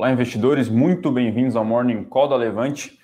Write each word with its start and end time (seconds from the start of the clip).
Olá, 0.00 0.10
investidores, 0.12 0.66
muito 0.66 1.12
bem-vindos 1.12 1.54
ao 1.54 1.62
Morning 1.62 2.04
Call 2.04 2.26
da 2.26 2.34
Levante 2.34 2.98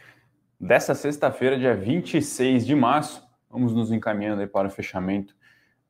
desta 0.59 0.95
sexta-feira, 0.95 1.59
dia 1.59 1.77
26 1.77 2.65
de 2.67 2.75
março. 2.75 3.23
Vamos 3.51 3.75
nos 3.75 3.93
encaminhando 3.93 4.49
para 4.49 4.69
o 4.69 4.71
fechamento 4.71 5.37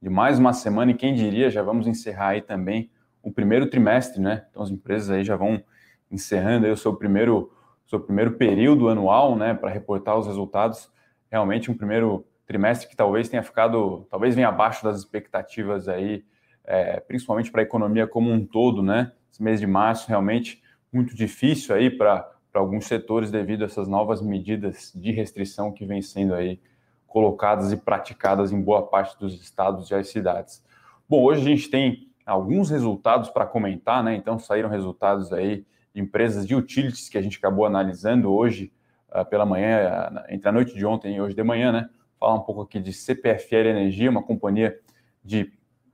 de 0.03 0.11
mais 0.11 0.37
uma 0.37 0.53
semana 0.53 0.91
e 0.91 0.95
quem 0.95 1.15
diria, 1.15 1.49
já 1.49 1.63
vamos 1.63 1.87
encerrar 1.87 2.31
aí 2.31 2.43
também 2.43 2.91
o 3.23 3.31
primeiro 3.31 3.71
trimestre, 3.71 4.21
né? 4.21 4.47
Então 4.51 4.61
as 4.65 4.69
empresas 4.69 5.09
aí 5.09 5.23
já 5.23 5.37
vão 5.37 5.63
encerrando 6.11 6.67
aí 6.67 6.73
o 6.73 6.77
seu 6.77 6.93
primeiro, 6.93 7.53
seu 7.87 8.01
primeiro 8.01 8.33
período 8.33 8.89
anual, 8.89 9.37
né, 9.37 9.55
para 9.55 9.71
reportar 9.71 10.19
os 10.19 10.27
resultados. 10.27 10.91
Realmente 11.31 11.71
um 11.71 11.77
primeiro 11.77 12.27
trimestre 12.49 12.89
que 12.89 12.97
talvez 12.97 13.29
tenha 13.29 13.45
ficado, 13.45 14.09
talvez 14.11 14.35
venha 14.35 14.49
abaixo 14.49 14.83
das 14.83 14.99
expectativas 14.99 15.87
aí, 15.87 16.25
é, 16.65 16.99
principalmente 16.99 17.53
para 17.53 17.61
a 17.61 17.65
economia 17.65 18.09
como 18.09 18.29
um 18.29 18.45
todo, 18.45 18.83
né? 18.83 19.13
Esse 19.31 19.41
mês 19.41 19.61
de 19.61 19.69
março 19.69 20.09
realmente 20.09 20.66
muito 20.97 21.15
difícil 21.15 21.75
aí 21.75 21.91
para 21.91 22.29
alguns 22.55 22.87
setores 22.87 23.31
devido 23.31 23.63
a 23.63 23.67
essas 23.67 23.87
novas 23.87 24.23
medidas 24.23 24.91
de 24.95 25.13
restrição 25.13 25.71
que 25.71 25.85
vêm 25.85 26.01
sendo 26.01 26.35
aí 26.35 26.59
colocadas 27.07 27.71
e 27.71 27.77
praticadas 27.77 28.51
em 28.51 28.61
boa 28.61 28.87
parte 28.87 29.19
dos 29.19 29.35
estados 29.41 29.91
e 29.91 29.95
as 29.95 30.09
cidades. 30.09 30.65
Bom, 31.09 31.23
hoje 31.23 31.43
a 31.43 31.45
gente 31.45 31.71
tem 31.71 32.09
alguns 32.25 32.71
resultados 32.71 33.31
para 33.31 33.47
comentar, 33.47 34.03
né? 34.03 34.17
Então 34.17 34.39
saíram 34.39 34.69
resultados 34.69 35.33
aí 35.33 35.65
de 35.95 36.01
empresas 36.01 36.47
de 36.47 36.55
utilities 36.55 37.09
que 37.09 37.17
a 37.17 37.23
gente 37.23 37.39
acabou 37.39 37.65
analisando 37.65 38.33
hoje 38.33 38.73
uh, 39.15 39.25
pela 39.25 39.47
manhã, 39.47 40.11
entre 40.29 40.49
a 40.49 40.53
noite 40.53 40.75
de 40.75 40.85
ontem 40.85 41.17
e 41.17 41.21
hoje 41.21 41.35
de 41.35 41.43
manhã, 41.43 41.71
né? 41.73 41.89
Falar 42.19 42.35
um 42.35 42.41
pouco 42.41 42.63
aqui 42.63 42.81
de 42.81 42.93
CPFL 42.93 43.69
Energia, 43.69 44.11
uma 44.11 44.23
companhia 44.23 44.79
de 45.23 45.53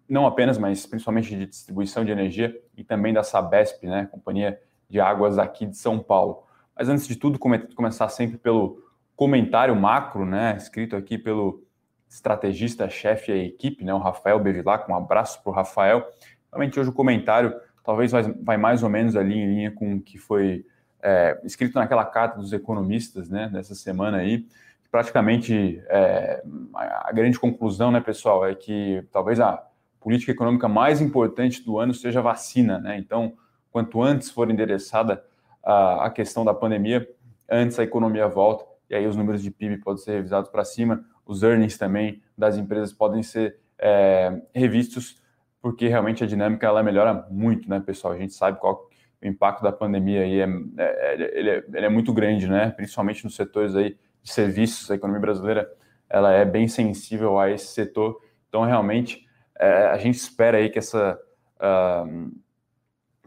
não 0.09 0.27
apenas, 0.27 0.59
mas 0.59 0.87
principalmente 0.87 1.37
de 1.37 1.47
distribuição 1.47 2.05
de 2.05 2.11
energia 2.11 2.55
e 2.77 2.83
também 2.83 3.13
da 3.13 3.23
Sabesp, 3.23 3.85
né? 3.87 4.09
Companhia 4.11 4.61
de 4.93 5.01
águas 5.01 5.39
aqui 5.39 5.65
de 5.65 5.77
São 5.77 5.99
Paulo. 5.99 6.45
Mas 6.77 6.87
antes 6.89 7.09
de 7.09 7.17
tudo, 7.17 7.39
começar 7.39 8.09
sempre 8.11 8.37
pelo 8.37 8.85
comentário 9.17 9.75
macro, 9.75 10.27
né, 10.27 10.55
escrito 10.57 10.95
aqui 10.95 11.17
pelo 11.17 11.65
estrategista-chefe 12.09 13.33
e 13.33 13.47
equipe, 13.47 13.85
né, 13.85 13.95
o 13.95 13.99
Rafael 13.99 14.39
Bevilac, 14.39 14.91
um 14.91 14.95
abraço 14.95 15.43
para 15.43 15.51
o 15.51 15.55
Rafael. 15.55 16.07
Realmente 16.53 16.79
hoje 16.79 16.91
o 16.91 16.93
comentário 16.93 17.55
talvez 17.83 18.13
vai, 18.13 18.59
mais 18.59 18.83
ou 18.83 18.91
menos 18.91 19.17
ali 19.17 19.35
em 19.35 19.47
linha 19.47 19.71
com 19.71 19.95
o 19.95 20.01
que 20.01 20.19
foi 20.19 20.67
é, 21.03 21.41
escrito 21.43 21.75
naquela 21.75 22.05
carta 22.05 22.39
dos 22.39 22.53
economistas, 22.53 23.31
né, 23.31 23.49
dessa 23.51 23.75
semana 23.75 24.19
aí. 24.19 24.47
Praticamente 24.91 25.83
é, 25.89 26.43
a 26.75 27.11
grande 27.13 27.41
conclusão, 27.41 27.91
né, 27.91 28.01
pessoal, 28.01 28.47
é 28.47 28.55
que 28.55 29.03
talvez 29.11 29.41
a 29.41 29.67
política 29.99 30.33
econômica 30.33 30.69
mais 30.69 31.01
importante 31.01 31.65
do 31.65 31.79
ano 31.79 31.95
seja 31.95 32.19
a 32.19 32.23
vacina, 32.23 32.79
né? 32.79 32.99
Então, 32.99 33.35
quanto 33.73 34.03
antes 34.03 34.31
for 34.31 34.51
endereçada 34.51 35.25
a, 35.65 36.07
a 36.07 36.11
questão 36.11 36.45
da 36.45 36.55
pandemia, 36.55 37.09
antes 37.51 37.79
a 37.79 37.83
economia 37.83 38.29
volta 38.29 38.65
e 38.93 38.95
aí 38.95 39.07
os 39.07 39.17
números 39.17 39.43
de 39.43 39.51
PIB 39.51 39.79
podem 39.79 40.03
ser 40.03 40.13
revisados 40.13 40.51
para 40.51 40.65
cima, 40.65 41.03
os 41.25 41.43
earnings 41.43 41.79
também 41.79 42.23
das 42.37 42.59
empresas 42.59 42.93
podem 42.93 43.23
ser 43.23 43.59
é, 43.79 44.43
revistos, 44.55 45.21
porque 45.63 45.89
realmente 45.89 46.23
a 46.23 46.27
dinâmica 46.27 46.67
ela 46.67 46.83
melhora 46.83 47.27
muito, 47.31 47.71
né, 47.71 47.81
pessoal? 47.81 48.13
A 48.13 48.19
gente 48.19 48.35
sabe 48.35 48.61
qual 48.61 48.87
o 49.23 49.27
impacto 49.27 49.63
da 49.63 49.73
pandemia 49.73 50.23
aí 50.23 50.41
é, 50.41 50.47
é, 50.79 51.39
ele 51.39 51.51
é, 51.51 51.65
ele 51.73 51.87
é 51.87 51.89
muito 51.89 52.13
grande, 52.13 52.47
né? 52.49 52.71
Principalmente 52.71 53.25
nos 53.25 53.35
setores 53.35 53.75
aí 53.75 53.97
de 54.23 54.31
serviços, 54.31 54.91
a 54.91 54.95
economia 54.95 55.21
brasileira 55.21 55.73
ela 56.11 56.31
é 56.33 56.45
bem 56.45 56.69
sensível 56.69 57.39
a 57.39 57.51
esse 57.51 57.69
setor, 57.69 58.21
então 58.47 58.65
realmente 58.65 59.27
é, 59.59 59.87
a 59.87 59.97
gente 59.97 60.17
espera 60.17 60.59
aí 60.59 60.69
que 60.69 60.79
essa 60.79 61.19
uh, 61.57 62.31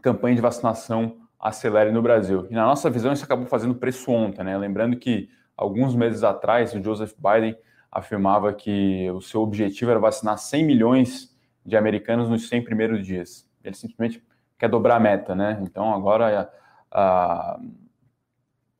campanha 0.06 0.36
de 0.36 0.40
vacinação 0.40 1.16
acelere 1.36 1.90
no 1.90 2.00
Brasil. 2.00 2.46
E 2.48 2.54
na 2.54 2.64
nossa 2.64 2.88
visão, 2.88 3.12
isso 3.12 3.24
acabou 3.24 3.46
fazendo 3.46 3.74
preço 3.74 4.12
ontem, 4.12 4.44
né? 4.44 4.56
Lembrando 4.56 4.96
que 4.96 5.28
alguns 5.56 5.96
meses 5.96 6.22
atrás, 6.22 6.72
o 6.72 6.80
Joseph 6.80 7.14
Biden 7.18 7.58
afirmava 7.90 8.52
que 8.52 9.10
o 9.10 9.20
seu 9.20 9.40
objetivo 9.40 9.90
era 9.90 9.98
vacinar 9.98 10.38
100 10.38 10.64
milhões 10.64 11.36
de 11.64 11.76
americanos 11.76 12.28
nos 12.28 12.48
100 12.48 12.62
primeiros 12.62 13.04
dias. 13.04 13.50
Ele 13.64 13.74
simplesmente 13.74 14.22
quer 14.56 14.68
dobrar 14.68 14.96
a 14.96 15.00
meta, 15.00 15.34
né? 15.34 15.58
Então 15.62 15.92
agora 15.92 16.48
a, 16.88 17.58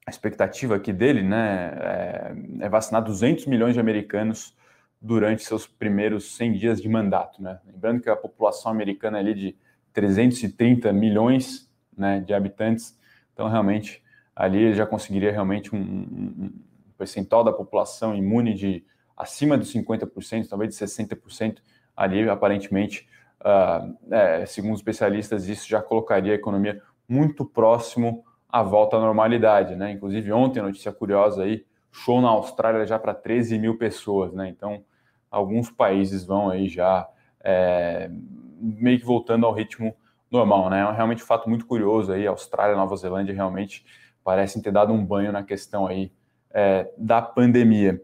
a 0.06 0.10
expectativa 0.10 0.76
aqui 0.76 0.92
dele, 0.92 1.22
né, 1.22 1.72
é, 1.80 2.34
é, 2.60 2.68
vacinar 2.68 3.02
200 3.02 3.46
milhões 3.46 3.74
de 3.74 3.80
americanos 3.80 4.54
durante 5.00 5.42
seus 5.42 5.66
primeiros 5.66 6.36
100 6.36 6.52
dias 6.52 6.80
de 6.80 6.88
mandato, 6.88 7.42
né? 7.42 7.58
Lembrando 7.66 8.00
que 8.00 8.08
a 8.08 8.14
população 8.14 8.70
americana 8.70 9.18
ali 9.18 9.34
de 9.34 9.65
330 9.96 10.92
milhões 10.92 11.66
né, 11.96 12.20
de 12.20 12.34
habitantes, 12.34 12.94
então 13.32 13.48
realmente 13.48 14.04
ali 14.34 14.58
ele 14.58 14.74
já 14.74 14.84
conseguiria 14.84 15.32
realmente 15.32 15.74
um, 15.74 15.78
um 15.78 16.52
percentual 16.98 17.42
da 17.42 17.50
população 17.50 18.14
imune 18.14 18.52
de 18.52 18.84
acima 19.16 19.56
de 19.56 19.64
50%, 19.64 20.48
talvez 20.50 20.76
de 20.76 20.84
60%, 20.84 21.60
ali 21.96 22.28
aparentemente, 22.28 23.08
uh, 23.40 24.14
é, 24.14 24.44
segundo 24.44 24.74
os 24.74 24.80
especialistas, 24.80 25.48
isso 25.48 25.66
já 25.66 25.80
colocaria 25.80 26.32
a 26.32 26.36
economia 26.36 26.82
muito 27.08 27.46
próximo 27.46 28.22
à 28.50 28.62
volta 28.62 28.98
à 28.98 29.00
normalidade, 29.00 29.76
né? 29.76 29.92
Inclusive 29.92 30.30
ontem, 30.30 30.60
notícia 30.60 30.92
curiosa 30.92 31.44
aí, 31.44 31.64
show 31.90 32.20
na 32.20 32.28
Austrália 32.28 32.84
já 32.84 32.98
para 32.98 33.14
13 33.14 33.58
mil 33.58 33.78
pessoas, 33.78 34.34
né? 34.34 34.46
Então, 34.50 34.84
alguns 35.30 35.70
países 35.70 36.22
vão 36.22 36.50
aí 36.50 36.68
já 36.68 37.08
é, 37.42 38.10
meio 38.58 38.98
que 38.98 39.04
voltando 39.04 39.46
ao 39.46 39.52
ritmo 39.52 39.94
normal, 40.30 40.70
né? 40.70 40.80
É 40.80 40.92
realmente 40.92 41.22
um 41.22 41.26
fato 41.26 41.48
muito 41.48 41.66
curioso 41.66 42.12
aí, 42.12 42.26
Austrália 42.26 42.76
Nova 42.76 42.96
Zelândia 42.96 43.34
realmente 43.34 43.84
parecem 44.24 44.60
ter 44.60 44.72
dado 44.72 44.92
um 44.92 45.04
banho 45.04 45.30
na 45.30 45.42
questão 45.42 45.86
aí 45.86 46.12
é, 46.50 46.90
da 46.98 47.22
pandemia. 47.22 48.02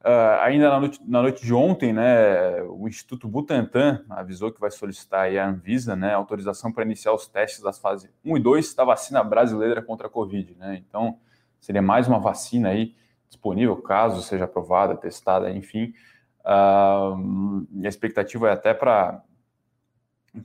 Uh, 0.00 0.40
ainda 0.40 0.70
na 0.70 0.80
noite, 0.80 1.00
na 1.06 1.20
noite, 1.20 1.44
de 1.44 1.52
ontem, 1.52 1.92
né, 1.92 2.62
o 2.62 2.88
Instituto 2.88 3.28
Butantan 3.28 4.02
avisou 4.08 4.50
que 4.50 4.58
vai 4.58 4.70
solicitar 4.70 5.30
a 5.30 5.46
Anvisa, 5.46 5.94
né, 5.94 6.14
autorização 6.14 6.72
para 6.72 6.84
iniciar 6.84 7.12
os 7.12 7.28
testes 7.28 7.60
das 7.60 7.78
fases 7.78 8.10
1 8.24 8.38
e 8.38 8.40
2 8.40 8.74
da 8.74 8.84
vacina 8.84 9.22
brasileira 9.22 9.82
contra 9.82 10.06
a 10.06 10.10
Covid, 10.10 10.56
né? 10.58 10.82
Então, 10.88 11.18
seria 11.60 11.82
mais 11.82 12.08
uma 12.08 12.18
vacina 12.18 12.70
aí 12.70 12.94
disponível, 13.28 13.76
caso 13.76 14.22
seja 14.22 14.44
aprovada, 14.44 14.96
testada, 14.96 15.50
enfim. 15.50 15.92
Uh, 16.40 17.66
a 17.84 17.88
expectativa 17.88 18.48
é 18.48 18.52
até 18.52 18.72
para 18.72 19.22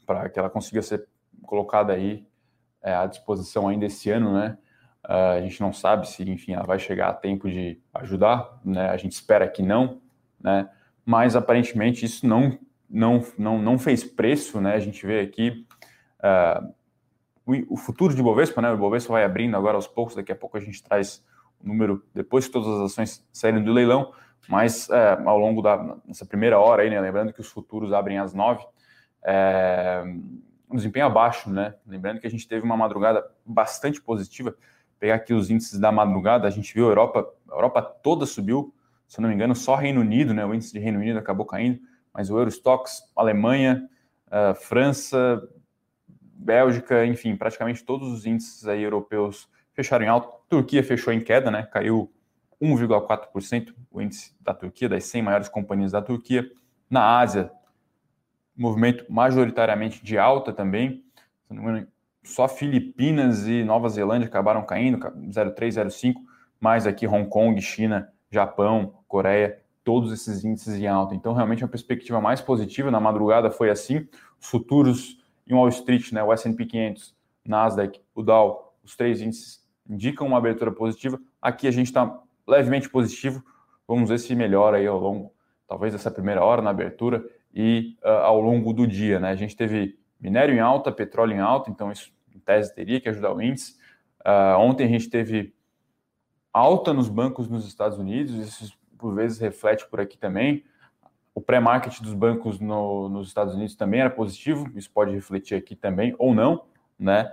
para 0.05 0.29
que 0.29 0.39
ela 0.39 0.49
consiga 0.49 0.81
ser 0.81 1.07
colocada 1.43 1.93
aí 1.93 2.25
é, 2.81 2.93
à 2.93 3.05
disposição 3.05 3.67
ainda 3.67 3.85
esse 3.85 4.09
ano, 4.09 4.33
né? 4.33 4.57
Uh, 5.03 5.37
a 5.37 5.41
gente 5.41 5.61
não 5.61 5.71
sabe 5.71 6.07
se, 6.07 6.27
enfim, 6.29 6.53
ela 6.53 6.65
vai 6.65 6.79
chegar 6.79 7.09
a 7.09 7.13
tempo 7.13 7.49
de 7.49 7.79
ajudar, 7.93 8.59
né? 8.65 8.89
A 8.89 8.97
gente 8.97 9.11
espera 9.11 9.47
que 9.47 9.61
não, 9.61 10.01
né? 10.39 10.67
Mas 11.05 11.35
aparentemente 11.35 12.05
isso 12.05 12.25
não 12.25 12.57
não 12.89 13.23
não, 13.37 13.59
não 13.59 13.77
fez 13.77 14.03
preço, 14.03 14.59
né? 14.59 14.73
A 14.73 14.79
gente 14.79 15.05
vê 15.05 15.19
aqui 15.19 15.65
uh, 16.19 16.73
o, 17.45 17.75
o, 17.75 17.77
futuro 17.77 18.15
de 18.15 18.23
Bovespa, 18.23 18.61
né? 18.61 18.71
O 18.71 18.77
Bovespa 18.77 19.13
vai 19.13 19.23
abrindo 19.23 19.55
agora 19.55 19.75
aos 19.75 19.87
poucos. 19.87 20.15
Daqui 20.15 20.31
a 20.31 20.35
pouco 20.35 20.57
a 20.57 20.61
gente 20.61 20.81
traz 20.83 21.23
o 21.63 21.67
número 21.67 22.03
depois 22.13 22.47
que 22.47 22.53
todas 22.53 22.67
as 22.67 22.91
ações 22.91 23.23
saírem 23.31 23.63
do 23.63 23.71
leilão. 23.71 24.11
Mas 24.47 24.89
uh, 24.89 25.27
ao 25.27 25.37
longo 25.37 25.61
da 25.61 25.97
nessa 26.05 26.25
primeira 26.25 26.59
hora 26.59 26.81
aí, 26.81 26.89
né? 26.89 26.99
Lembrando 26.99 27.31
que 27.31 27.41
os 27.41 27.47
futuros 27.47 27.93
abrem 27.93 28.17
às 28.17 28.33
nove 28.33 28.65
é, 29.25 30.03
um 30.69 30.75
desempenho 30.75 31.07
abaixo, 31.07 31.49
né? 31.49 31.73
Lembrando 31.85 32.19
que 32.19 32.27
a 32.27 32.29
gente 32.29 32.47
teve 32.47 32.63
uma 32.63 32.77
madrugada 32.77 33.25
bastante 33.45 33.99
positiva. 33.99 34.55
Pegar 34.99 35.15
aqui 35.15 35.33
os 35.33 35.49
índices 35.49 35.79
da 35.79 35.91
madrugada, 35.91 36.47
a 36.47 36.51
gente 36.51 36.73
viu 36.73 36.85
a 36.85 36.89
Europa, 36.89 37.27
a 37.49 37.55
Europa 37.55 37.81
toda 37.81 38.25
subiu, 38.25 38.73
se 39.07 39.19
não 39.19 39.29
me 39.29 39.35
engano, 39.35 39.55
só 39.55 39.75
Reino 39.75 40.01
Unido, 40.01 40.33
né? 40.33 40.45
O 40.45 40.53
índice 40.53 40.71
de 40.71 40.79
Reino 40.79 40.99
Unido 40.99 41.17
acabou 41.17 41.45
caindo, 41.45 41.79
mas 42.13 42.29
o 42.29 42.37
Eurostox, 42.37 43.11
Alemanha, 43.15 43.89
uh, 44.27 44.55
França, 44.55 45.41
Bélgica, 46.07 47.05
enfim, 47.05 47.35
praticamente 47.35 47.83
todos 47.83 48.11
os 48.11 48.25
índices 48.25 48.67
aí 48.67 48.83
europeus 48.83 49.49
fecharam 49.73 50.05
em 50.05 50.07
alta. 50.07 50.29
Turquia 50.47 50.83
fechou 50.83 51.11
em 51.11 51.19
queda, 51.19 51.49
né? 51.49 51.63
Caiu 51.63 52.11
1,4% 52.61 53.73
o 53.91 54.01
índice 54.01 54.35
da 54.39 54.53
Turquia, 54.53 54.87
das 54.87 55.03
100 55.05 55.21
maiores 55.21 55.49
companhias 55.49 55.91
da 55.91 56.01
Turquia. 56.01 56.49
Na 56.89 57.19
Ásia, 57.19 57.51
movimento 58.55 59.05
majoritariamente 59.09 60.03
de 60.03 60.17
alta 60.17 60.53
também. 60.53 61.03
Só 62.23 62.47
Filipinas 62.47 63.47
e 63.47 63.63
Nova 63.63 63.87
Zelândia 63.89 64.27
acabaram 64.27 64.65
caindo, 64.65 64.97
0,3, 64.97 65.85
0,5, 65.85 66.15
mais 66.59 66.87
aqui 66.87 67.05
Hong 67.05 67.29
Kong, 67.29 67.61
China, 67.61 68.09
Japão, 68.31 68.95
Coreia, 69.07 69.59
todos 69.83 70.11
esses 70.11 70.43
índices 70.43 70.75
em 70.75 70.87
alta. 70.87 71.13
Então, 71.13 71.33
realmente, 71.33 71.63
uma 71.63 71.69
perspectiva 71.69 72.19
mais 72.19 72.41
positiva. 72.41 72.89
Na 72.89 72.99
madrugada 72.99 73.51
foi 73.51 73.69
assim. 73.69 74.07
Os 74.41 74.47
futuros 74.47 75.23
em 75.47 75.53
Wall 75.53 75.69
Street, 75.69 76.11
né, 76.11 76.23
o 76.23 76.33
S&P 76.33 76.65
500, 76.65 77.15
Nasdaq, 77.45 78.01
o 78.15 78.23
Dow, 78.23 78.73
os 78.83 78.95
três 78.95 79.21
índices 79.21 79.63
indicam 79.87 80.25
uma 80.25 80.39
abertura 80.39 80.71
positiva. 80.71 81.19
Aqui 81.39 81.67
a 81.67 81.71
gente 81.71 81.87
está 81.87 82.19
levemente 82.47 82.89
positivo. 82.89 83.43
Vamos 83.87 84.09
ver 84.09 84.17
se 84.17 84.33
melhora 84.33 84.77
aí 84.77 84.87
ao 84.87 84.99
longo, 84.99 85.31
talvez, 85.67 85.93
dessa 85.93 86.09
primeira 86.09 86.43
hora 86.43 86.63
na 86.63 86.71
abertura 86.71 87.23
e 87.55 87.97
uh, 88.03 88.09
ao 88.09 88.41
longo 88.41 88.73
do 88.73 88.85
dia. 88.85 89.19
Né? 89.19 89.29
A 89.29 89.35
gente 89.35 89.55
teve 89.55 89.97
minério 90.19 90.53
em 90.53 90.59
alta, 90.59 90.91
petróleo 90.91 91.33
em 91.33 91.39
alta, 91.39 91.71
então 91.71 91.89
isso 91.89 92.11
em 92.35 92.39
tese 92.39 92.75
teria 92.75 92.99
que 92.99 93.07
ajudar 93.07 93.33
o 93.33 93.41
índice. 93.41 93.77
Uh, 94.19 94.59
ontem 94.59 94.83
a 94.83 94.89
gente 94.89 95.09
teve 95.09 95.55
alta 96.51 96.93
nos 96.93 97.07
bancos 97.07 97.47
nos 97.47 97.65
Estados 97.65 97.97
Unidos, 97.97 98.35
isso 98.35 98.77
por 98.97 99.13
vezes 99.13 99.39
reflete 99.39 99.87
por 99.87 100.01
aqui 100.01 100.17
também. 100.17 100.65
O 101.33 101.41
pré-market 101.41 102.01
dos 102.01 102.13
bancos 102.13 102.59
no, 102.59 103.07
nos 103.07 103.27
Estados 103.27 103.55
Unidos 103.55 103.75
também 103.75 104.01
era 104.01 104.09
positivo, 104.09 104.69
isso 104.75 104.89
pode 104.91 105.13
refletir 105.13 105.55
aqui 105.55 105.75
também, 105.75 106.15
ou 106.17 106.33
não, 106.33 106.63
né? 106.97 107.31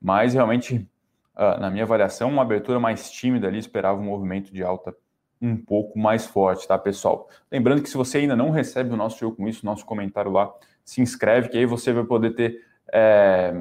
Mas 0.00 0.34
realmente, 0.34 0.88
uh, 1.36 1.60
na 1.60 1.70
minha 1.70 1.84
avaliação, 1.84 2.30
uma 2.30 2.42
abertura 2.42 2.80
mais 2.80 3.10
tímida 3.10 3.46
ali, 3.46 3.58
esperava 3.58 4.00
um 4.00 4.04
movimento 4.04 4.52
de 4.52 4.62
alta 4.62 4.94
um 5.42 5.56
pouco 5.56 5.98
mais 5.98 6.24
forte, 6.24 6.68
tá, 6.68 6.78
pessoal? 6.78 7.28
Lembrando 7.50 7.82
que 7.82 7.88
se 7.88 7.96
você 7.96 8.18
ainda 8.18 8.36
não 8.36 8.50
recebe 8.50 8.94
o 8.94 8.96
nosso 8.96 9.18
show 9.18 9.32
com 9.32 9.48
isso, 9.48 9.66
nosso 9.66 9.84
comentário 9.84 10.30
lá, 10.30 10.54
se 10.84 11.00
inscreve, 11.00 11.48
que 11.48 11.58
aí 11.58 11.66
você 11.66 11.92
vai 11.92 12.04
poder 12.04 12.30
ter 12.36 12.64
é, 12.92 13.52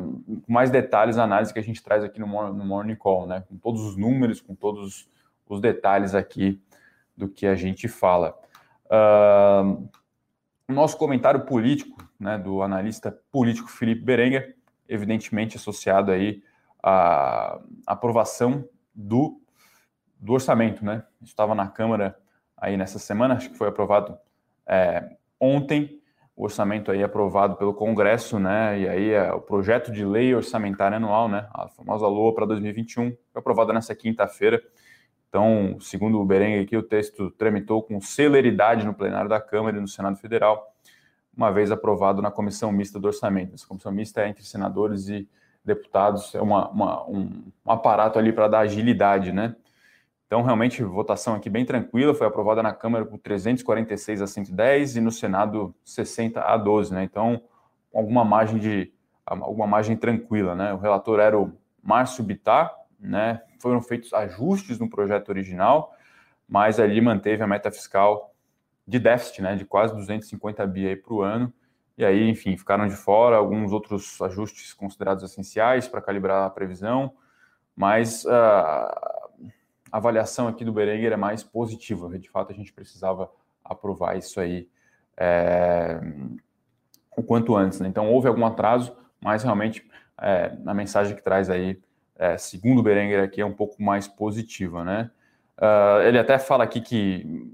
mais 0.48 0.70
detalhes 0.70 1.18
a 1.18 1.24
análise 1.24 1.52
que 1.52 1.60
a 1.60 1.64
gente 1.64 1.82
traz 1.82 2.04
aqui 2.04 2.20
no, 2.20 2.28
no 2.54 2.66
Morning 2.66 2.96
Call, 2.96 3.26
né? 3.26 3.44
Com 3.50 3.58
todos 3.58 3.82
os 3.82 3.98
números, 3.98 4.40
com 4.40 4.54
todos 4.54 5.10
os 5.50 5.60
detalhes 5.60 6.14
aqui 6.14 6.62
do 7.18 7.28
que 7.28 7.48
a 7.48 7.56
gente 7.56 7.88
fala. 7.88 8.38
Uh, 8.86 9.90
nosso 10.68 10.98
comentário 10.98 11.42
político, 11.46 12.02
né, 12.20 12.38
do 12.38 12.62
analista 12.62 13.12
político 13.32 13.70
Felipe 13.70 14.02
Berenguer, 14.02 14.56
evidentemente 14.88 15.58
associado 15.58 16.12
aí 16.12 16.44
à 16.82 17.60
aprovação 17.86 18.66
do 18.94 19.41
do 20.22 20.34
orçamento, 20.34 20.86
né? 20.86 21.04
Estava 21.22 21.56
na 21.56 21.68
Câmara 21.68 22.16
aí 22.56 22.78
nessa 22.78 23.00
semana, 23.00 23.34
acho 23.34 23.50
que 23.50 23.58
foi 23.58 23.68
aprovado 23.68 24.16
é, 24.68 25.18
ontem, 25.40 26.00
o 26.36 26.44
orçamento 26.44 26.92
aí 26.92 27.04
aprovado 27.04 27.56
pelo 27.56 27.74
Congresso, 27.74 28.40
né? 28.40 28.80
E 28.80 28.88
aí 28.88 29.10
é 29.12 29.34
o 29.34 29.42
projeto 29.42 29.92
de 29.92 30.06
lei 30.06 30.34
orçamentária 30.34 30.98
anual, 30.98 31.28
né? 31.28 31.48
A 31.52 31.68
famosa 31.68 32.08
LOA 32.08 32.36
para 32.36 32.46
2021, 32.46 33.10
foi 33.32 33.40
aprovada 33.40 33.74
nessa 33.74 33.96
quinta-feira. 33.96 34.62
Então, 35.28 35.78
segundo 35.80 36.20
o 36.20 36.26
Berengue 36.26 36.60
aqui, 36.60 36.78
o 36.78 36.84
texto 36.84 37.32
tramitou 37.32 37.82
com 37.82 38.00
celeridade 38.00 38.86
no 38.86 38.94
plenário 38.94 39.30
da 39.30 39.42
Câmara 39.42 39.78
e 39.78 39.82
no 39.82 39.88
Senado 39.88 40.18
Federal, 40.18 40.76
uma 41.36 41.52
vez 41.52 41.72
aprovado 41.72 42.22
na 42.22 42.30
comissão 42.30 42.72
mista 42.72 43.00
do 43.00 43.08
orçamento. 43.08 43.56
Essa 43.56 43.66
comissão 43.66 43.92
mista 43.92 44.22
é 44.22 44.28
entre 44.28 44.44
senadores 44.44 45.08
e 45.08 45.28
deputados, 45.64 46.36
é 46.36 46.42
uma, 46.42 46.70
uma 46.70 47.08
um, 47.08 47.44
um 47.66 47.72
aparato 47.72 48.20
ali 48.20 48.34
para 48.34 48.48
dar 48.48 48.60
agilidade, 48.60 49.32
né? 49.32 49.56
Então, 50.32 50.44
realmente, 50.44 50.82
votação 50.82 51.36
aqui 51.36 51.50
bem 51.50 51.66
tranquila, 51.66 52.14
foi 52.14 52.26
aprovada 52.26 52.64
na 52.64 52.74
Câmara 52.74 53.06
por 53.06 53.20
346 53.20 54.22
a 54.22 54.28
110 54.28 54.96
e 54.96 55.02
no 55.02 55.12
Senado 55.12 55.76
60 55.84 56.40
a 56.40 56.56
12, 56.56 56.94
né? 56.94 57.04
Então, 57.04 57.44
alguma 57.94 58.24
margem 58.24 58.58
de 58.58 58.94
alguma 59.26 59.68
margem 59.68 59.98
tranquila, 59.98 60.56
né? 60.56 60.74
O 60.74 60.78
relator 60.78 61.20
era 61.20 61.38
o 61.38 61.52
Márcio 61.84 62.24
Bittar, 62.24 62.74
né? 62.98 63.42
Foram 63.60 63.82
feitos 63.82 64.14
ajustes 64.14 64.80
no 64.80 64.90
projeto 64.90 65.28
original, 65.28 65.94
mas 66.48 66.80
ali 66.80 67.02
manteve 67.02 67.44
a 67.44 67.48
meta 67.48 67.70
fiscal 67.70 68.34
de 68.88 69.00
déficit, 69.00 69.42
né, 69.42 69.58
de 69.58 69.66
quase 69.66 69.94
250 69.94 70.66
bi 70.66 70.96
para 70.96 71.14
o 71.14 71.22
ano. 71.22 71.54
E 71.98 72.06
aí, 72.06 72.30
enfim, 72.30 72.56
ficaram 72.56 72.88
de 72.88 72.96
fora 72.96 73.36
alguns 73.36 73.74
outros 73.74 74.22
ajustes 74.22 74.72
considerados 74.74 75.26
essenciais 75.30 75.90
para 75.90 76.02
calibrar 76.02 76.46
a 76.46 76.50
previsão, 76.50 77.12
mas 77.76 78.24
uh, 78.24 79.21
avaliação 79.92 80.48
aqui 80.48 80.64
do 80.64 80.72
Berenguer 80.72 81.12
é 81.12 81.18
mais 81.18 81.44
positiva. 81.44 82.18
De 82.18 82.30
fato, 82.30 82.52
a 82.52 82.56
gente 82.56 82.72
precisava 82.72 83.30
aprovar 83.64 84.18
isso 84.18 84.40
aí 84.40 84.68
é, 85.18 86.00
o 87.16 87.24
quanto 87.24 87.56
antes. 87.56 87.80
Né? 87.80 87.88
Então, 87.88 88.12
houve 88.12 88.28
algum 88.28 88.46
atraso, 88.46 88.96
mas 89.20 89.44
realmente 89.44 89.86
é, 90.22 90.56
a 90.66 90.74
mensagem 90.74 91.16
que 91.16 91.24
traz 91.24 91.50
aí, 91.50 91.80
é, 92.16 92.38
segundo 92.38 92.80
o 92.80 92.84
Berenguer 92.84 93.24
aqui, 93.24 93.42
é 93.42 93.46
um 93.46 93.54
pouco 93.54 93.82
mais 93.82 94.08
positiva. 94.08 94.84
Né? 94.84 95.12
Uh, 95.58 96.02
ele 96.04 96.18
até 96.18 96.40
fala 96.40 96.64
aqui 96.64 96.82
que 96.82 97.52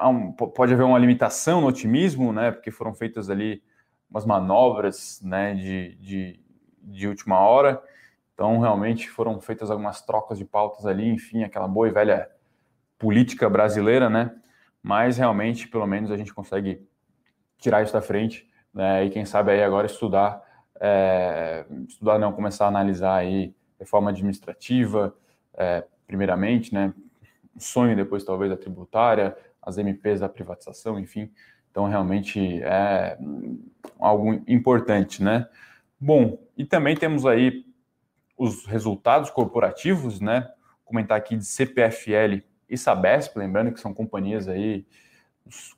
um, 0.00 0.32
pode 0.32 0.72
haver 0.72 0.84
uma 0.84 0.98
limitação 0.98 1.60
no 1.60 1.66
otimismo, 1.66 2.32
né? 2.32 2.50
porque 2.50 2.70
foram 2.70 2.94
feitas 2.94 3.30
ali 3.30 3.62
umas 4.10 4.24
manobras 4.24 5.20
né, 5.22 5.54
de, 5.54 5.94
de, 5.96 6.40
de 6.80 7.08
última 7.08 7.38
hora. 7.40 7.82
Então, 8.36 8.60
realmente 8.60 9.08
foram 9.08 9.40
feitas 9.40 9.70
algumas 9.70 10.02
trocas 10.02 10.36
de 10.36 10.44
pautas 10.44 10.84
ali, 10.84 11.08
enfim, 11.08 11.42
aquela 11.42 11.66
boa 11.66 11.88
e 11.88 11.90
velha 11.90 12.30
política 12.98 13.48
brasileira, 13.48 14.10
né? 14.10 14.30
Mas 14.82 15.16
realmente, 15.16 15.66
pelo 15.66 15.86
menos, 15.86 16.10
a 16.10 16.18
gente 16.18 16.34
consegue 16.34 16.86
tirar 17.56 17.82
isso 17.82 17.94
da 17.94 18.02
frente, 18.02 18.46
né? 18.74 19.06
E 19.06 19.10
quem 19.10 19.24
sabe 19.24 19.52
aí 19.52 19.64
agora 19.64 19.86
estudar, 19.86 20.42
é, 20.78 21.64
estudar 21.88 22.18
não, 22.18 22.30
começar 22.30 22.66
a 22.66 22.68
analisar 22.68 23.16
aí 23.16 23.54
reforma 23.80 24.10
administrativa, 24.10 25.16
é, 25.54 25.82
primeiramente, 26.06 26.74
né? 26.74 26.92
sonho 27.58 27.96
depois 27.96 28.22
talvez 28.22 28.52
a 28.52 28.56
tributária, 28.56 29.34
as 29.62 29.78
MPs 29.78 30.20
da 30.20 30.28
privatização, 30.28 30.98
enfim. 30.98 31.30
Então, 31.70 31.88
realmente 31.88 32.62
é 32.62 33.16
algo 33.98 34.42
importante, 34.46 35.22
né? 35.22 35.48
Bom, 35.98 36.38
e 36.54 36.66
também 36.66 36.94
temos 36.94 37.24
aí 37.24 37.64
os 38.36 38.66
resultados 38.66 39.30
corporativos, 39.30 40.20
né? 40.20 40.50
Comentar 40.84 41.16
aqui 41.18 41.36
de 41.36 41.44
CPFL 41.44 42.42
e 42.68 42.76
Sabesp, 42.76 43.36
lembrando 43.36 43.72
que 43.72 43.80
são 43.80 43.94
companhias 43.94 44.48
aí, 44.48 44.86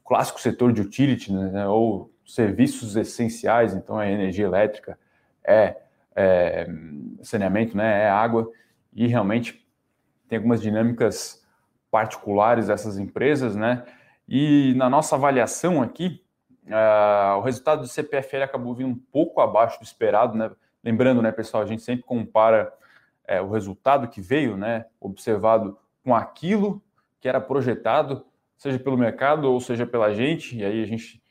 clássico 0.05 0.41
setor 0.41 0.73
de 0.73 0.81
utility, 0.81 1.33
né? 1.33 1.67
ou 1.69 2.13
serviços 2.27 2.97
essenciais, 2.97 3.75
então 3.75 4.01
é 4.01 4.13
energia 4.13 4.47
elétrica, 4.47 4.99
é, 5.45 5.77
é 6.15 6.67
saneamento, 7.23 7.77
né? 7.77 8.05
É 8.05 8.11
água, 8.11 8.51
e 8.93 9.07
realmente 9.07 9.67
tem 10.29 10.37
algumas 10.37 10.61
dinâmicas 10.61 11.47
particulares 11.91 12.67
dessas 12.67 12.99
empresas, 12.99 13.57
né? 13.57 13.85
E 14.29 14.75
na 14.77 14.91
nossa 14.91 15.17
avaliação 15.17 15.81
aqui, 15.81 16.23
uh, 16.67 17.39
o 17.39 17.41
resultado 17.41 17.81
do 17.81 17.89
CPFL 17.89 18.43
acabou 18.43 18.75
vindo 18.75 18.91
um 18.91 18.99
pouco 19.11 19.41
abaixo 19.41 19.79
do 19.79 19.85
esperado, 19.85 20.37
né? 20.37 20.51
Lembrando, 20.89 21.21
né, 21.21 21.31
pessoal, 21.31 21.63
a 21.63 21.67
gente 21.67 21.83
sempre 21.83 22.03
compara 22.03 22.73
é, 23.27 23.43
o 23.43 23.51
resultado 23.51 24.09
que 24.09 24.23
veio, 24.23 24.57
né, 24.57 24.87
observado 24.99 25.77
com 26.03 26.15
aquilo 26.15 26.83
que 27.21 27.29
era 27.29 27.39
projetado, 27.43 28.25
seja 28.57 28.79
pelo 28.79 28.97
mercado 28.97 29.53
ou 29.53 29.61
seja 29.61 29.87
pela 29.87 30.15
gente, 30.15 30.57
e 30.57 30.65
aí 30.65 30.83
a 30.83 30.87
gente, 30.87 31.23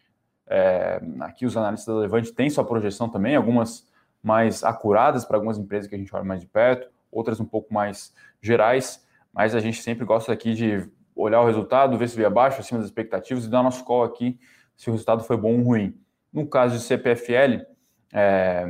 é, 0.46 1.02
aqui 1.22 1.44
os 1.44 1.58
analistas 1.58 1.92
da 1.92 2.02
Levante 2.02 2.32
têm 2.32 2.52
sua 2.52 2.64
projeção 2.64 3.10
também, 3.10 3.36
algumas 3.36 3.92
mais 4.22 4.64
acuradas 4.64 5.26
para 5.26 5.38
algumas 5.38 5.58
empresas 5.58 5.90
que 5.90 5.96
a 5.96 5.98
gente 5.98 6.16
olha 6.16 6.24
mais 6.24 6.42
de 6.42 6.46
perto, 6.46 6.88
outras 7.12 7.40
um 7.40 7.46
pouco 7.46 7.74
mais 7.74 8.14
gerais, 8.40 9.04
mas 9.34 9.56
a 9.56 9.60
gente 9.60 9.82
sempre 9.82 10.06
gosta 10.06 10.32
aqui 10.32 10.54
de 10.54 10.88
olhar 11.16 11.42
o 11.42 11.48
resultado, 11.48 11.98
ver 11.98 12.08
se 12.08 12.16
veio 12.16 12.28
abaixo, 12.28 12.60
acima 12.60 12.78
das 12.80 12.90
expectativas 12.90 13.46
e 13.46 13.50
dar 13.50 13.64
nosso 13.64 13.84
call 13.84 14.04
aqui 14.04 14.40
se 14.76 14.88
o 14.88 14.94
resultado 14.94 15.24
foi 15.24 15.36
bom 15.36 15.58
ou 15.58 15.64
ruim. 15.64 16.00
No 16.32 16.46
caso 16.46 16.76
de 16.78 16.84
CPFL, 16.84 17.66
é, 18.14 18.66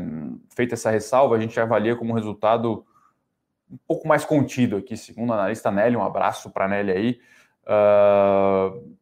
feita 0.55 0.73
essa 0.73 0.89
ressalva, 0.89 1.35
a 1.35 1.39
gente 1.39 1.59
avalia 1.59 1.95
como 1.95 2.13
resultado 2.13 2.85
um 3.69 3.77
pouco 3.87 4.07
mais 4.07 4.25
contido 4.25 4.77
aqui, 4.77 4.95
segundo 4.95 5.33
a 5.33 5.35
analista 5.35 5.71
Nelly, 5.71 5.95
um 5.95 6.03
abraço 6.03 6.49
para 6.49 6.65
a 6.65 6.67
Nelly 6.67 6.91
aí, 6.91 7.19
uh, 7.65 8.95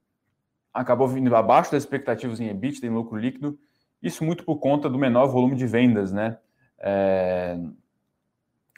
acabou 0.73 1.07
vindo 1.07 1.33
abaixo 1.35 1.71
das 1.71 1.83
expectativas 1.83 2.39
em 2.39 2.49
EBITDA, 2.49 2.87
em 2.87 2.89
lucro 2.89 3.17
líquido, 3.17 3.57
isso 4.01 4.23
muito 4.23 4.43
por 4.43 4.57
conta 4.57 4.89
do 4.89 4.97
menor 4.97 5.27
volume 5.27 5.55
de 5.55 5.65
vendas, 5.65 6.11
né? 6.11 6.37
É, 6.77 7.57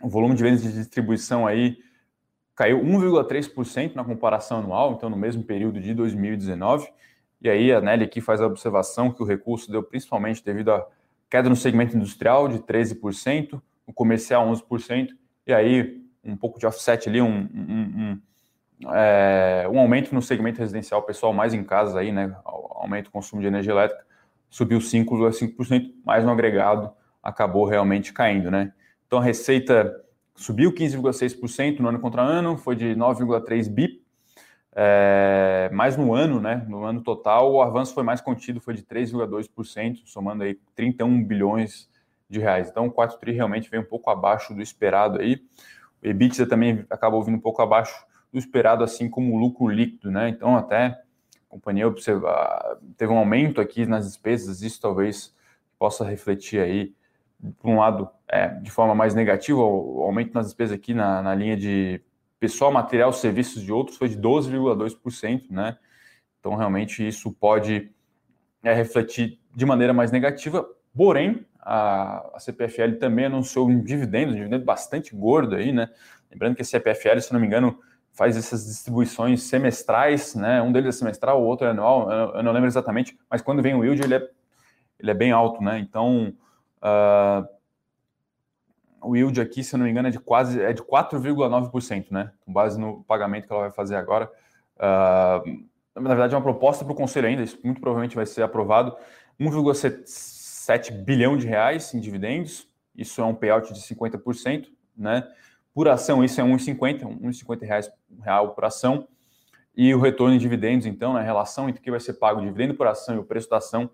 o 0.02 0.08
volume 0.08 0.36
de 0.36 0.44
vendas 0.44 0.62
de 0.62 0.72
distribuição 0.72 1.48
aí 1.48 1.78
caiu 2.56 2.80
1,3% 2.80 3.96
na 3.96 4.04
comparação 4.04 4.60
anual, 4.60 4.94
então 4.94 5.10
no 5.10 5.18
mesmo 5.18 5.44
período 5.44 5.80
de 5.80 5.94
2019, 5.94 6.88
e 7.42 7.50
aí 7.50 7.72
a 7.72 7.82
Nelly 7.82 8.04
aqui 8.06 8.22
faz 8.22 8.42
a 8.42 8.48
observação 8.48 9.12
que 9.12 9.22
o 9.22 9.26
recurso 9.26 9.72
deu 9.72 9.84
principalmente 9.84 10.44
devido 10.44 10.72
a 10.72 10.88
queda 11.30 11.50
no 11.50 11.56
segmento 11.56 11.96
industrial 11.96 12.48
de 12.48 12.60
13%, 12.60 13.62
no 13.88 13.94
comercial 13.94 14.48
11%, 14.48 15.10
e 15.46 15.54
aí 15.54 16.02
um 16.24 16.36
pouco 16.36 16.60
de 16.60 16.66
offset 16.66 17.08
ali, 17.08 17.22
um, 17.22 17.48
um, 17.54 18.20
um, 18.84 18.94
é, 18.94 19.68
um 19.72 19.80
aumento 19.80 20.14
no 20.14 20.22
segmento 20.22 20.60
residencial 20.60 21.02
pessoal 21.04 21.34
mais 21.34 21.54
em 21.54 21.64
casa 21.64 22.00
aí, 22.00 22.12
né, 22.12 22.36
aumento 22.44 23.06
do 23.06 23.12
consumo 23.12 23.42
de 23.42 23.48
energia 23.48 23.72
elétrica, 23.72 24.06
subiu 24.50 24.80
5,5%, 24.80 25.94
mas 26.06 26.24
no 26.24 26.32
agregado 26.32 26.92
acabou 27.24 27.66
realmente 27.66 28.12
caindo, 28.12 28.52
né. 28.52 28.74
Então 29.06 29.20
a 29.20 29.24
receita 29.24 29.96
subiu 30.36 30.74
15,6% 30.74 31.80
no 31.80 31.90
ano 31.90 32.00
contra 32.00 32.22
ano, 32.22 32.58
foi 32.58 32.76
de 32.76 32.96
9,3 32.96 33.70
bi 33.70 34.07
é, 34.80 35.72
mas 35.74 35.98
no 35.98 36.14
ano, 36.14 36.40
né, 36.40 36.64
no 36.70 36.84
ano 36.84 37.02
total, 37.02 37.52
o 37.52 37.64
avanço 37.64 37.96
foi 37.96 38.04
mais 38.04 38.22
contido, 38.22 38.62
foi 38.62 38.76
de 38.76 38.84
3,2%, 38.84 40.04
somando 40.06 40.44
aí 40.44 40.54
31 40.76 41.24
bilhões 41.24 41.90
de 42.30 42.40
reais. 42.40 42.70
Então, 42.70 42.86
o 42.86 42.92
4 42.92 43.18
tri 43.18 43.32
realmente 43.32 43.72
veio 43.72 43.82
um 43.82 43.88
pouco 43.88 44.12
abaixo 44.12 44.54
do 44.54 44.62
esperado 44.62 45.20
aí. 45.20 45.42
O 46.04 46.06
EBITDA 46.06 46.48
também 46.48 46.86
acabou 46.92 47.24
vindo 47.24 47.38
um 47.38 47.40
pouco 47.40 47.60
abaixo 47.60 48.06
do 48.32 48.38
esperado, 48.38 48.84
assim 48.84 49.10
como 49.10 49.34
o 49.34 49.40
lucro 49.40 49.68
líquido, 49.68 50.12
né? 50.12 50.30
Então, 50.30 50.56
até 50.56 50.86
a 50.86 51.00
companhia 51.50 51.88
observa, 51.88 52.80
teve 52.98 53.12
um 53.12 53.18
aumento 53.18 53.60
aqui 53.60 53.88
nas 53.88 54.06
despesas, 54.06 54.62
isso 54.62 54.80
talvez 54.80 55.36
possa 55.80 56.06
refletir 56.06 56.62
aí 56.62 56.94
por 57.58 57.68
um 57.68 57.80
lado, 57.80 58.08
é, 58.28 58.48
de 58.48 58.70
forma 58.70 58.94
mais 58.94 59.16
negativa, 59.16 59.60
o 59.60 60.04
aumento 60.04 60.36
nas 60.36 60.46
despesas 60.46 60.76
aqui 60.76 60.94
na, 60.94 61.24
na 61.24 61.34
linha 61.34 61.58
de 61.58 62.00
pessoal, 62.40 62.72
material, 62.72 63.12
serviços 63.14 63.62
de 63.62 63.72
outros 63.72 63.98
foi 63.98 64.10
de 64.10 64.18
12,2%, 64.18 65.50
né? 65.50 65.78
Então, 66.40 66.56
realmente, 66.56 67.06
isso 67.08 67.32
pode 67.32 67.92
é, 68.64 68.74
refletir 68.74 69.40
de 69.56 69.66
maneira 69.66 69.94
mais 69.94 70.12
negativa, 70.12 70.68
porém, 70.96 71.46
a, 71.60 72.36
a 72.36 72.40
CPFL 72.40 72.98
também 73.00 73.26
anunciou 73.26 73.68
um 73.68 73.84
dividendo, 73.84 74.32
um 74.32 74.36
dividendo 74.36 74.64
bastante 74.64 75.16
gordo 75.16 75.56
aí, 75.56 75.72
né? 75.72 75.90
Lembrando 76.32 76.56
que 76.56 76.62
a 76.62 76.66
CPFL, 76.66 77.20
se 77.20 77.34
não 77.34 77.40
me 77.40 77.48
engano, 77.48 77.80
faz 78.14 78.38
essas 78.38 78.66
distribuições 78.66 79.44
semestrais, 79.44 80.34
né? 80.34 80.62
Um 80.62 80.72
deles 80.72 80.96
é 80.96 81.00
semestral, 81.00 81.42
o 81.42 81.46
outro 81.46 81.68
é 81.68 81.72
anual, 81.72 82.10
eu 82.36 82.44
não 82.44 82.52
lembro 82.52 82.68
exatamente, 82.68 83.18
mas 83.30 83.42
quando 83.42 83.62
vem 83.62 83.76
o 83.76 83.84
yield, 83.84 84.02
ele 84.02 84.16
é, 84.16 84.30
ele 85.00 85.12
é 85.12 85.14
bem 85.14 85.32
alto, 85.32 85.62
né? 85.62 85.78
Então, 85.80 86.34
uh, 86.82 87.48
o 89.08 89.16
yield 89.16 89.40
aqui, 89.40 89.64
se 89.64 89.76
eu 89.76 89.78
não 89.78 89.86
me 89.86 89.92
engano, 89.92 90.08
é 90.08 90.12
de 90.12 90.20
quase 90.20 90.62
é 90.62 90.74
de 90.74 90.82
4,9%, 90.82 92.08
né? 92.12 92.32
Com 92.46 92.52
base 92.52 92.80
no 92.80 93.04
pagamento 93.04 93.48
que 93.48 93.54
ela 93.54 93.64
vai 93.64 93.72
fazer 93.72 93.96
agora. 93.96 94.30
Uh, 94.76 95.66
na 95.96 96.10
verdade, 96.10 96.34
é 96.34 96.38
uma 96.38 96.44
proposta 96.44 96.84
para 96.86 96.94
o 96.94 96.96
conselho 96.96 97.28
ainda, 97.28 97.42
isso 97.42 97.58
muito 97.64 97.82
provavelmente 97.82 98.16
vai 98.16 98.26
ser 98.26 98.44
aprovado. 98.44 98.96
1,7 99.40 100.92
bilhão 101.04 101.38
de 101.38 101.48
reais 101.48 101.94
em 101.94 102.00
dividendos, 102.00 102.68
isso 102.96 103.22
é 103.22 103.26
um 103.26 103.34
payout 103.34 103.74
de 103.74 103.80
50%, 103.80 104.68
né? 104.96 105.28
Por 105.74 105.88
ação, 105.88 106.24
isso 106.24 106.42
é 106.42 106.44
1,50, 106.44 107.04
1,50 107.20 107.62
reais 107.62 107.92
real 108.24 108.54
por 108.54 108.66
ação. 108.66 109.08
E 109.76 109.94
o 109.94 110.00
retorno 110.00 110.34
em 110.34 110.40
dividendos, 110.40 110.88
então, 110.88 111.14
na 111.14 111.22
relação 111.22 111.70
entre 111.70 111.80
o 111.80 111.84
que 111.84 111.92
vai 111.92 112.00
ser 112.00 112.14
pago 112.14 112.42
dividendo 112.42 112.74
por 112.74 112.88
ação 112.88 113.16
e 113.16 113.20
o 113.20 113.24
preço 113.24 113.48
da 113.48 113.58
ação, 113.58 113.90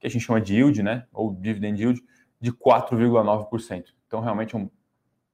que 0.00 0.06
a 0.06 0.10
gente 0.10 0.22
chama 0.22 0.40
de 0.40 0.54
yield, 0.54 0.82
né? 0.82 1.04
Ou 1.12 1.34
dividend 1.34 1.78
yield, 1.78 2.02
de 2.44 2.52
4,9%. 2.52 3.86
Então, 4.06 4.20
realmente 4.20 4.54
é 4.54 4.58
um 4.58 4.68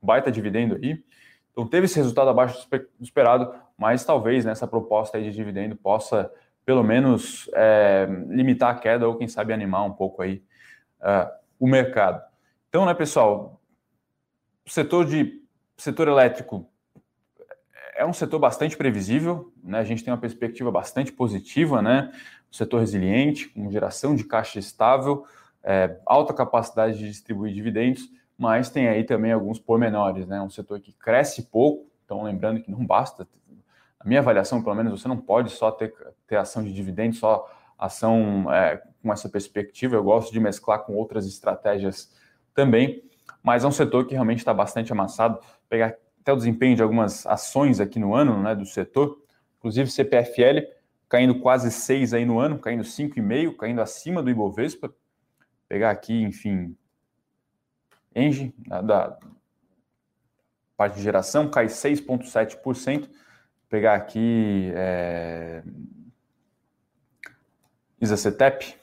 baita 0.00 0.30
dividendo 0.30 0.76
aí. 0.76 1.02
Então, 1.50 1.66
teve 1.66 1.86
esse 1.86 1.96
resultado 1.96 2.30
abaixo 2.30 2.68
do 2.70 3.02
esperado, 3.02 3.52
mas 3.76 4.04
talvez 4.04 4.44
nessa 4.44 4.64
proposta 4.64 5.18
aí 5.18 5.24
de 5.24 5.32
dividendo 5.32 5.74
possa, 5.74 6.32
pelo 6.64 6.84
menos, 6.84 7.50
é, 7.52 8.06
limitar 8.28 8.70
a 8.70 8.78
queda 8.78 9.08
ou, 9.08 9.16
quem 9.16 9.26
sabe, 9.26 9.52
animar 9.52 9.82
um 9.82 9.92
pouco 9.92 10.22
aí 10.22 10.40
uh, 11.00 11.28
o 11.58 11.66
mercado. 11.66 12.22
Então, 12.68 12.86
né, 12.86 12.94
pessoal, 12.94 13.60
setor 14.64 15.04
de 15.04 15.42
setor 15.76 16.06
elétrico 16.06 16.64
é 17.96 18.06
um 18.06 18.12
setor 18.12 18.38
bastante 18.38 18.76
previsível, 18.76 19.52
né? 19.62 19.80
A 19.80 19.84
gente 19.84 20.04
tem 20.04 20.12
uma 20.12 20.20
perspectiva 20.20 20.70
bastante 20.70 21.12
positiva, 21.12 21.82
né? 21.82 22.12
Um 22.48 22.52
setor 22.52 22.78
resiliente, 22.78 23.48
com 23.48 23.70
geração 23.70 24.14
de 24.14 24.24
caixa 24.24 24.58
estável, 24.58 25.26
é, 25.62 25.96
alta 26.06 26.32
capacidade 26.32 26.98
de 26.98 27.08
distribuir 27.08 27.52
dividendos, 27.52 28.08
mas 28.36 28.70
tem 28.70 28.88
aí 28.88 29.04
também 29.04 29.32
alguns 29.32 29.58
pormenores, 29.58 30.26
né? 30.26 30.40
Um 30.40 30.48
setor 30.48 30.80
que 30.80 30.92
cresce 30.92 31.42
pouco, 31.42 31.86
então 32.04 32.22
lembrando 32.22 32.60
que 32.60 32.70
não 32.70 32.84
basta, 32.84 33.28
a 33.98 34.08
minha 34.08 34.20
avaliação, 34.20 34.62
pelo 34.62 34.74
menos, 34.74 34.98
você 34.98 35.06
não 35.06 35.16
pode 35.18 35.50
só 35.50 35.70
ter, 35.70 35.92
ter 36.26 36.36
ação 36.36 36.64
de 36.64 36.72
dividendos, 36.72 37.18
só 37.18 37.50
ação 37.78 38.50
é, 38.50 38.82
com 39.02 39.12
essa 39.12 39.28
perspectiva. 39.28 39.94
Eu 39.94 40.02
gosto 40.02 40.32
de 40.32 40.40
mesclar 40.40 40.80
com 40.84 40.94
outras 40.94 41.26
estratégias 41.26 42.10
também, 42.54 43.02
mas 43.42 43.62
é 43.62 43.68
um 43.68 43.72
setor 43.72 44.06
que 44.06 44.14
realmente 44.14 44.38
está 44.38 44.54
bastante 44.54 44.90
amassado 44.90 45.38
pegar 45.68 45.94
até 46.20 46.32
o 46.32 46.36
desempenho 46.36 46.76
de 46.76 46.82
algumas 46.82 47.26
ações 47.26 47.78
aqui 47.78 47.98
no 47.98 48.14
ano, 48.14 48.42
né, 48.42 48.54
do 48.54 48.64
setor, 48.64 49.18
inclusive 49.58 49.90
CPFL 49.90 50.80
caindo 51.10 51.40
quase 51.40 51.72
6 51.72 52.14
aí 52.14 52.24
no 52.24 52.38
ano, 52.38 52.56
caindo 52.56 52.84
5,5, 52.84 53.56
caindo 53.56 53.82
acima 53.82 54.22
do 54.22 54.30
Ibovespa. 54.30 54.94
Pegar 55.70 55.92
aqui, 55.92 56.20
enfim, 56.24 56.76
Engie, 58.12 58.52
da, 58.66 58.80
da 58.80 59.18
parte 60.76 60.96
de 60.96 61.02
geração, 61.02 61.48
cai 61.48 61.66
6,7%. 61.66 63.08
Pegar 63.68 63.94
aqui 63.94 64.72
é, 64.74 65.62
ISACETEP, 68.00 68.74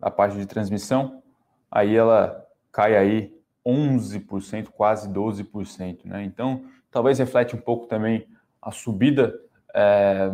a 0.00 0.08
parte 0.08 0.36
de 0.36 0.46
transmissão, 0.46 1.20
aí 1.68 1.96
ela 1.96 2.46
cai 2.70 2.96
aí 2.96 3.36
11%, 3.66 4.68
quase 4.68 5.08
12%. 5.08 6.04
Né? 6.04 6.22
Então, 6.22 6.64
talvez 6.92 7.18
reflete 7.18 7.56
um 7.56 7.60
pouco 7.60 7.88
também 7.88 8.28
a 8.62 8.70
subida 8.70 9.36
é, 9.74 10.30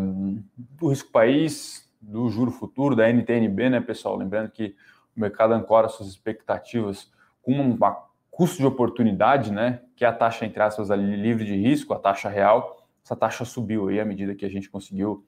do 0.59 0.89
risco 0.89 1.11
país, 1.11 1.91
do 2.03 2.29
juro 2.29 2.51
futuro, 2.51 2.95
da 2.95 3.09
NTNB, 3.09 3.71
né, 3.71 3.81
pessoal? 3.81 4.15
Lembrando 4.15 4.51
que 4.51 4.77
o 5.17 5.21
mercado 5.21 5.55
ancora 5.55 5.89
suas 5.89 6.09
expectativas 6.09 7.11
com 7.43 7.53
um 7.53 7.79
custo 8.31 8.59
de 8.59 8.67
oportunidade, 8.67 9.51
né, 9.51 9.81
que 9.97 10.05
é 10.05 10.09
a 10.09 10.13
taxa, 10.13 10.45
entre 10.45 10.63
aspas, 10.63 10.91
ali, 10.91 11.17
livre 11.17 11.45
de 11.45 11.57
risco, 11.57 11.95
a 11.95 11.99
taxa 11.99 12.29
real. 12.29 12.87
Essa 13.03 13.17
taxa 13.17 13.45
subiu 13.45 13.89
aí 13.89 13.99
à 13.99 14.05
medida 14.05 14.35
que 14.35 14.45
a 14.45 14.49
gente 14.49 14.69
conseguiu, 14.69 15.25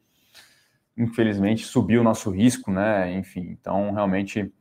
infelizmente, 0.97 1.65
subir 1.65 1.99
o 1.99 2.03
nosso 2.03 2.31
risco, 2.31 2.71
né? 2.71 3.13
Enfim, 3.15 3.57
então, 3.59 3.93
realmente, 3.93 4.53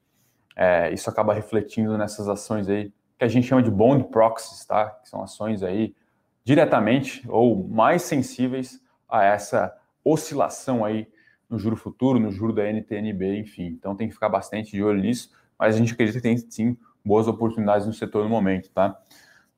é, 0.55 0.93
isso 0.93 1.09
acaba 1.09 1.33
refletindo 1.33 1.97
nessas 1.97 2.29
ações 2.29 2.69
aí 2.69 2.93
que 3.17 3.25
a 3.25 3.27
gente 3.27 3.47
chama 3.47 3.63
de 3.63 3.71
bond 3.71 4.05
proxies, 4.05 4.65
tá? 4.65 4.91
Que 4.91 5.09
são 5.09 5.21
ações 5.21 5.63
aí 5.63 5.95
diretamente 6.43 7.25
ou 7.27 7.67
mais 7.67 8.03
sensíveis 8.03 8.79
a 9.09 9.23
essa 9.23 9.75
oscilação 10.05 10.85
aí 10.85 11.07
no 11.49 11.57
juro 11.57 11.75
futuro, 11.75 12.19
no 12.19 12.31
juro 12.31 12.53
da 12.53 12.63
NTNB, 12.71 13.39
enfim. 13.39 13.67
Então 13.67 13.95
tem 13.95 14.07
que 14.07 14.13
ficar 14.13 14.29
bastante 14.29 14.71
de 14.71 14.83
olho 14.83 15.01
nisso, 15.01 15.31
mas 15.57 15.75
a 15.75 15.77
gente 15.77 15.93
acredita 15.93 16.19
que 16.19 16.23
tem 16.23 16.37
sim 16.37 16.77
boas 17.03 17.27
oportunidades 17.27 17.87
no 17.87 17.93
setor 17.93 18.23
no 18.23 18.29
momento, 18.29 18.69
tá? 18.69 18.99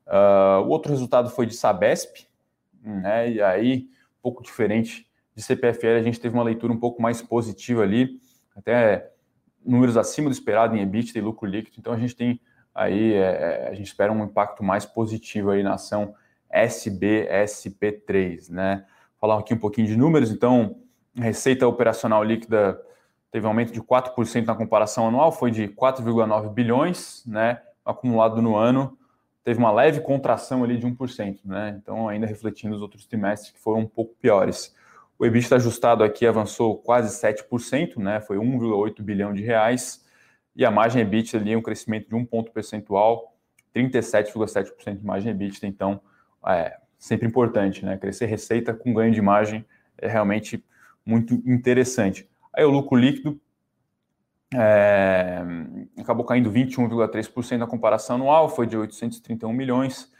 Uh, 0.06 0.62
o 0.64 0.68
outro 0.68 0.90
resultado 0.90 1.30
foi 1.30 1.46
de 1.46 1.54
Sabesp, 1.54 2.26
né? 2.82 3.30
E 3.30 3.42
aí, 3.42 3.88
um 4.18 4.22
pouco 4.22 4.42
diferente 4.42 5.06
de 5.34 5.42
CPFL, 5.42 5.98
a 5.98 6.02
gente 6.02 6.20
teve 6.20 6.34
uma 6.34 6.44
leitura 6.44 6.72
um 6.72 6.78
pouco 6.78 7.00
mais 7.02 7.20
positiva 7.22 7.82
ali, 7.82 8.20
até 8.54 9.10
números 9.64 9.96
acima 9.96 10.28
do 10.28 10.32
esperado 10.32 10.76
em 10.76 10.82
EBITDA 10.82 11.18
e 11.18 11.22
lucro 11.22 11.48
líquido. 11.48 11.76
Então 11.78 11.92
a 11.92 11.98
gente 11.98 12.16
tem 12.16 12.40
aí 12.74 13.14
é, 13.14 13.18
é, 13.18 13.68
a 13.68 13.74
gente 13.74 13.86
espera 13.86 14.12
um 14.12 14.24
impacto 14.24 14.62
mais 14.62 14.86
positivo 14.86 15.50
aí 15.50 15.62
na 15.62 15.74
ação 15.74 16.14
SBSP3, 16.52 18.50
né? 18.50 18.84
Falar 19.20 19.38
aqui 19.38 19.54
um 19.54 19.58
pouquinho 19.58 19.86
de 19.86 19.96
números, 19.96 20.30
então, 20.30 20.76
receita 21.16 21.66
operacional 21.66 22.22
líquida 22.22 22.80
teve 23.30 23.46
um 23.46 23.50
aumento 23.50 23.72
de 23.72 23.80
4% 23.80 24.44
na 24.44 24.54
comparação 24.54 25.08
anual, 25.08 25.30
foi 25.32 25.50
de 25.50 25.68
4,9 25.68 26.52
bilhões, 26.52 27.24
né? 27.26 27.60
Acumulado 27.84 28.42
no 28.42 28.56
ano, 28.56 28.98
teve 29.44 29.58
uma 29.58 29.72
leve 29.72 30.00
contração 30.00 30.64
ali 30.64 30.76
de 30.76 30.86
1%, 30.86 31.40
né? 31.44 31.78
Então, 31.80 32.08
ainda 32.08 32.26
refletindo 32.26 32.74
os 32.74 32.82
outros 32.82 33.06
trimestres 33.06 33.52
que 33.52 33.58
foram 33.58 33.80
um 33.80 33.86
pouco 33.86 34.14
piores. 34.20 34.74
O 35.18 35.26
EBITDA 35.26 35.56
ajustado 35.56 36.02
aqui 36.02 36.26
avançou 36.26 36.78
quase 36.78 37.14
7%, 37.20 37.98
né? 37.98 38.20
Foi 38.20 38.38
1,8 38.38 39.02
bilhão 39.02 39.32
de 39.32 39.42
reais 39.42 40.04
e 40.56 40.64
a 40.64 40.70
margem 40.70 41.02
EBITDA 41.02 41.38
ali 41.38 41.54
um 41.54 41.62
crescimento 41.62 42.08
de 42.08 42.14
um 42.14 42.24
ponto 42.24 42.50
percentual, 42.50 43.36
37,7% 43.74 44.96
de 44.96 45.04
margem 45.04 45.30
EBITDA, 45.30 45.66
então 45.66 46.00
é 46.46 46.76
sempre 46.98 47.26
importante, 47.26 47.84
né? 47.84 47.96
Crescer 47.96 48.26
receita 48.26 48.74
com 48.74 48.92
ganho 48.92 49.12
de 49.12 49.22
margem 49.22 49.64
é 49.96 50.08
realmente 50.08 50.64
muito 51.04 51.34
interessante. 51.46 52.28
Aí 52.52 52.64
o 52.64 52.70
lucro 52.70 52.96
líquido 52.98 53.40
é, 54.54 55.42
acabou 55.98 56.24
caindo 56.24 56.50
21,3% 56.50 57.56
na 57.56 57.66
comparação 57.66 58.16
anual, 58.16 58.48
foi 58.48 58.66
de 58.66 58.76
831 58.76 59.52
milhões, 59.52 60.10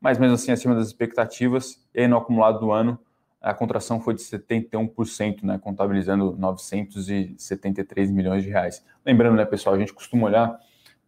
mas 0.00 0.18
mesmo 0.18 0.34
assim 0.34 0.52
acima 0.52 0.74
das 0.74 0.86
expectativas, 0.86 1.84
e 1.94 2.06
no 2.06 2.16
acumulado 2.16 2.60
do 2.60 2.72
ano 2.72 2.98
a 3.40 3.54
contração 3.54 4.00
foi 4.00 4.14
de 4.14 4.20
71%, 4.20 5.42
né, 5.44 5.58
contabilizando 5.58 6.36
973 6.36 8.10
milhões 8.10 8.42
de 8.42 8.50
reais. 8.50 8.84
Lembrando, 9.04 9.36
né, 9.36 9.46
pessoal, 9.46 9.74
a 9.74 9.78
gente 9.78 9.94
costuma 9.94 10.26
olhar 10.26 10.60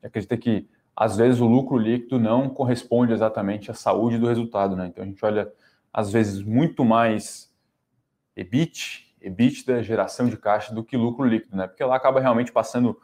e 0.03 0.07
acredita 0.07 0.37
que 0.37 0.67
às 0.97 1.17
vezes 1.17 1.41
o 1.41 1.47
lucro 1.47 1.77
líquido 1.77 2.19
não 2.19 2.49
corresponde 2.49 3.13
exatamente 3.13 3.71
à 3.71 3.75
saúde 3.75 4.19
do 4.19 4.27
resultado, 4.27 4.77
né? 4.77 4.87
Então 4.87 5.05
a 5.05 5.07
gente 5.07 5.25
olha 5.25 5.51
às 5.93 6.11
vezes 6.11 6.43
muito 6.43 6.85
mais 6.85 7.53
EBIT, 8.35 9.12
EBITDA, 9.23 9.83
geração 9.83 10.29
de 10.29 10.37
caixa 10.37 10.75
do 10.75 10.85
que 10.85 10.97
lucro 10.97 11.25
líquido, 11.25 11.57
né? 11.57 11.67
Porque 11.67 11.85
lá 11.85 11.97
acaba 11.97 12.21
realmente 12.21 12.53
passando 12.53 12.99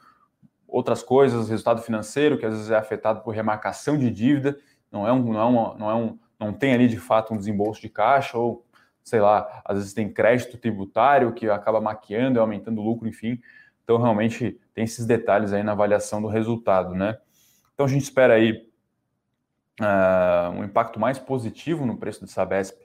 outras 0.66 1.02
coisas, 1.02 1.48
resultado 1.48 1.80
financeiro 1.82 2.38
que 2.38 2.44
às 2.44 2.54
vezes 2.54 2.70
é 2.70 2.76
afetado 2.76 3.20
por 3.22 3.34
remarcação 3.34 3.96
de 3.96 4.10
dívida, 4.10 4.58
não 4.92 5.06
é 5.06 5.12
um, 5.12 5.32
não 5.32 5.40
é 5.40 5.78
não 5.78 5.90
é 5.90 5.94
um, 5.94 6.18
não 6.38 6.52
tem 6.52 6.74
ali 6.74 6.88
de 6.88 6.98
fato 6.98 7.32
um 7.32 7.36
desembolso 7.36 7.80
de 7.80 7.88
caixa 7.88 8.36
ou 8.36 8.64
sei 9.08 9.20
lá, 9.20 9.62
às 9.64 9.78
vezes 9.78 9.94
tem 9.94 10.12
crédito 10.12 10.58
tributário 10.58 11.32
que 11.32 11.48
acaba 11.48 11.80
maquiando 11.80 12.38
e 12.38 12.40
aumentando 12.40 12.80
o 12.80 12.84
lucro, 12.84 13.08
enfim. 13.08 13.40
Então, 13.82 13.96
realmente, 13.96 14.60
tem 14.74 14.84
esses 14.84 15.06
detalhes 15.06 15.52
aí 15.52 15.62
na 15.62 15.72
avaliação 15.72 16.20
do 16.20 16.28
resultado, 16.28 16.94
né? 16.94 17.16
Então, 17.72 17.86
a 17.86 17.88
gente 17.88 18.02
espera 18.02 18.34
aí 18.34 18.68
uh, 19.80 20.50
um 20.50 20.62
impacto 20.62 21.00
mais 21.00 21.18
positivo 21.18 21.86
no 21.86 21.96
preço 21.96 22.20
do 22.20 22.26
Sabesp 22.26 22.76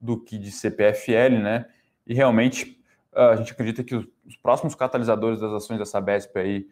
do 0.00 0.20
que 0.20 0.38
de 0.38 0.52
CPFL, 0.52 1.40
né? 1.42 1.66
E 2.06 2.14
realmente, 2.14 2.80
uh, 3.12 3.30
a 3.30 3.36
gente 3.36 3.52
acredita 3.52 3.82
que 3.82 3.94
os, 3.94 4.06
os, 4.26 4.36
próximos 4.36 4.74
catalisadores 4.74 5.40
das 5.40 5.52
ações 5.52 5.78
da 5.78 5.84
Sabesp 5.84 6.36
aí 6.38 6.66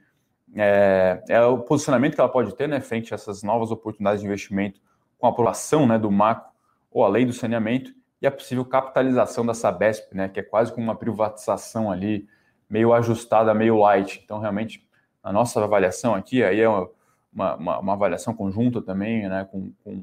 é, 0.54 1.22
é, 1.28 1.40
o 1.44 1.58
posicionamento 1.58 2.14
que 2.14 2.20
ela 2.20 2.28
pode 2.28 2.54
ter 2.54 2.68
né, 2.68 2.80
frente 2.80 3.12
a 3.12 3.16
essas 3.16 3.42
novas 3.42 3.70
oportunidades 3.70 4.20
de 4.20 4.26
investimento 4.26 4.80
com 5.18 5.26
a 5.26 5.30
aprovação 5.30 5.86
né, 5.86 5.98
do 5.98 6.10
macro 6.10 6.50
ou 6.90 7.04
a 7.04 7.08
lei 7.08 7.24
do 7.24 7.32
saneamento 7.32 7.92
e 8.20 8.26
a 8.26 8.30
possível 8.30 8.64
capitalização 8.64 9.46
da 9.46 9.54
Sabesp, 9.54 10.14
né, 10.14 10.28
que 10.28 10.40
é 10.40 10.42
quase 10.42 10.72
como 10.72 10.84
uma 10.84 10.94
privatização 10.94 11.90
ali, 11.90 12.28
meio 12.68 12.92
ajustada, 12.92 13.54
meio 13.54 13.78
light. 13.78 14.20
Então, 14.22 14.38
realmente, 14.38 14.86
a 15.22 15.32
nossa 15.32 15.62
avaliação 15.62 16.14
aqui 16.14 16.42
aí 16.44 16.60
é 16.60 16.68
uma, 16.68 16.90
uma, 17.32 17.78
uma 17.78 17.92
avaliação 17.94 18.34
conjunta 18.34 18.82
também 18.82 19.28
né, 19.28 19.48
com, 19.50 19.72
com 19.82 20.02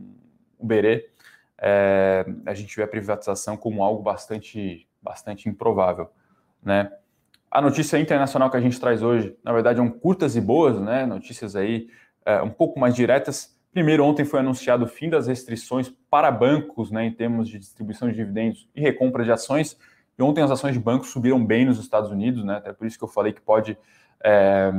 o 0.57 0.65
Berê, 0.65 1.09
é, 1.61 2.25
a 2.45 2.53
gente 2.53 2.75
vê 2.75 2.83
a 2.83 2.87
privatização 2.87 3.57
como 3.57 3.83
algo 3.83 4.01
bastante, 4.01 4.87
bastante 5.01 5.47
improvável. 5.49 6.09
Né? 6.63 6.91
A 7.51 7.61
notícia 7.61 7.97
internacional 7.97 8.49
que 8.49 8.57
a 8.57 8.61
gente 8.61 8.79
traz 8.79 9.01
hoje, 9.01 9.35
na 9.43 9.51
verdade, 9.51 9.77
são 9.77 9.89
curtas 9.89 10.35
e 10.35 10.41
boas, 10.41 10.79
né? 10.79 11.05
Notícias 11.05 11.55
aí 11.55 11.87
é, 12.25 12.41
um 12.41 12.49
pouco 12.49 12.79
mais 12.79 12.93
diretas. 12.93 13.57
Primeiro, 13.71 14.03
ontem 14.03 14.23
foi 14.23 14.39
anunciado 14.39 14.85
o 14.85 14.87
fim 14.87 15.09
das 15.09 15.27
restrições 15.27 15.91
para 16.09 16.31
bancos, 16.31 16.91
né, 16.91 17.05
em 17.05 17.11
termos 17.11 17.47
de 17.47 17.59
distribuição 17.59 18.07
de 18.09 18.15
dividendos 18.15 18.67
e 18.75 18.81
recompra 18.81 19.23
de 19.23 19.31
ações. 19.31 19.77
E 20.17 20.21
ontem 20.21 20.43
as 20.43 20.51
ações 20.51 20.73
de 20.73 20.79
bancos 20.79 21.09
subiram 21.09 21.43
bem 21.43 21.65
nos 21.65 21.79
Estados 21.79 22.11
Unidos, 22.11 22.43
né? 22.43 22.57
Até 22.57 22.73
por 22.73 22.85
isso 22.85 22.97
que 22.97 23.03
eu 23.03 23.07
falei 23.07 23.33
que 23.33 23.41
pode 23.41 23.77
é, 24.23 24.71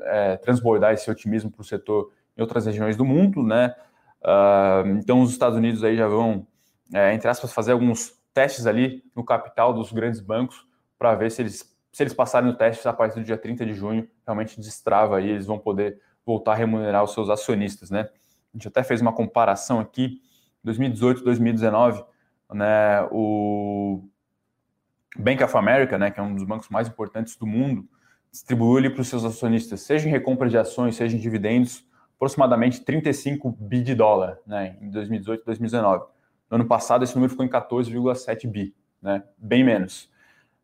é, 0.00 0.36
transbordar 0.36 0.92
esse 0.92 1.10
otimismo 1.10 1.50
para 1.50 1.62
o 1.62 1.64
setor 1.64 2.12
em 2.36 2.42
outras 2.42 2.66
regiões 2.66 2.96
do 2.96 3.04
mundo, 3.04 3.42
né? 3.42 3.74
Uh, 4.20 4.98
então, 4.98 5.20
os 5.22 5.30
Estados 5.30 5.56
Unidos 5.56 5.84
aí 5.84 5.96
já 5.96 6.08
vão, 6.08 6.46
é, 6.92 7.14
entre 7.14 7.28
aspas, 7.28 7.52
fazer 7.52 7.72
alguns 7.72 8.17
testes 8.34 8.66
ali 8.66 9.02
no 9.14 9.24
capital 9.24 9.72
dos 9.72 9.92
grandes 9.92 10.20
bancos 10.20 10.66
para 10.98 11.14
ver 11.14 11.30
se 11.30 11.42
eles 11.42 11.78
se 11.98 12.02
eles 12.02 12.12
passarem 12.12 12.48
no 12.48 12.56
teste 12.56 12.86
a 12.86 12.92
partir 12.92 13.18
do 13.18 13.24
dia 13.24 13.36
30 13.36 13.66
de 13.66 13.74
junho, 13.74 14.08
realmente 14.24 14.60
destrava 14.60 15.16
aí, 15.16 15.30
eles 15.30 15.46
vão 15.46 15.58
poder 15.58 16.00
voltar 16.24 16.52
a 16.52 16.54
remunerar 16.54 17.02
os 17.02 17.12
seus 17.12 17.28
acionistas, 17.30 17.90
né? 17.90 18.08
A 18.54 18.56
gente 18.56 18.68
até 18.68 18.82
fez 18.82 19.00
uma 19.00 19.12
comparação 19.12 19.80
aqui, 19.80 20.20
2018, 20.62 21.24
2019, 21.24 22.04
né, 22.52 23.02
o 23.10 24.02
Bank 25.18 25.42
of 25.42 25.56
America, 25.56 25.98
né, 25.98 26.10
que 26.10 26.20
é 26.20 26.22
um 26.22 26.34
dos 26.34 26.44
bancos 26.44 26.68
mais 26.68 26.88
importantes 26.88 27.36
do 27.36 27.46
mundo, 27.46 27.88
distribuiu 28.30 28.76
ali 28.76 28.90
para 28.90 29.00
os 29.00 29.08
seus 29.08 29.24
acionistas, 29.24 29.80
seja 29.80 30.08
em 30.08 30.10
recompra 30.10 30.48
de 30.48 30.56
ações, 30.56 30.96
seja 30.96 31.16
em 31.16 31.20
dividendos, 31.20 31.84
aproximadamente 32.16 32.80
35 32.80 33.50
bi 33.58 33.82
de 33.82 33.94
dólar, 33.94 34.38
né, 34.46 34.76
em 34.80 34.90
2018 34.90 35.42
e 35.42 35.44
2019. 35.44 36.04
No 36.50 36.56
ano 36.56 36.66
passado, 36.66 37.04
esse 37.04 37.14
número 37.14 37.30
ficou 37.30 37.44
em 37.44 37.48
14,7 37.48 38.48
bi, 38.48 38.74
né, 39.02 39.22
bem 39.36 39.62
menos. 39.64 40.10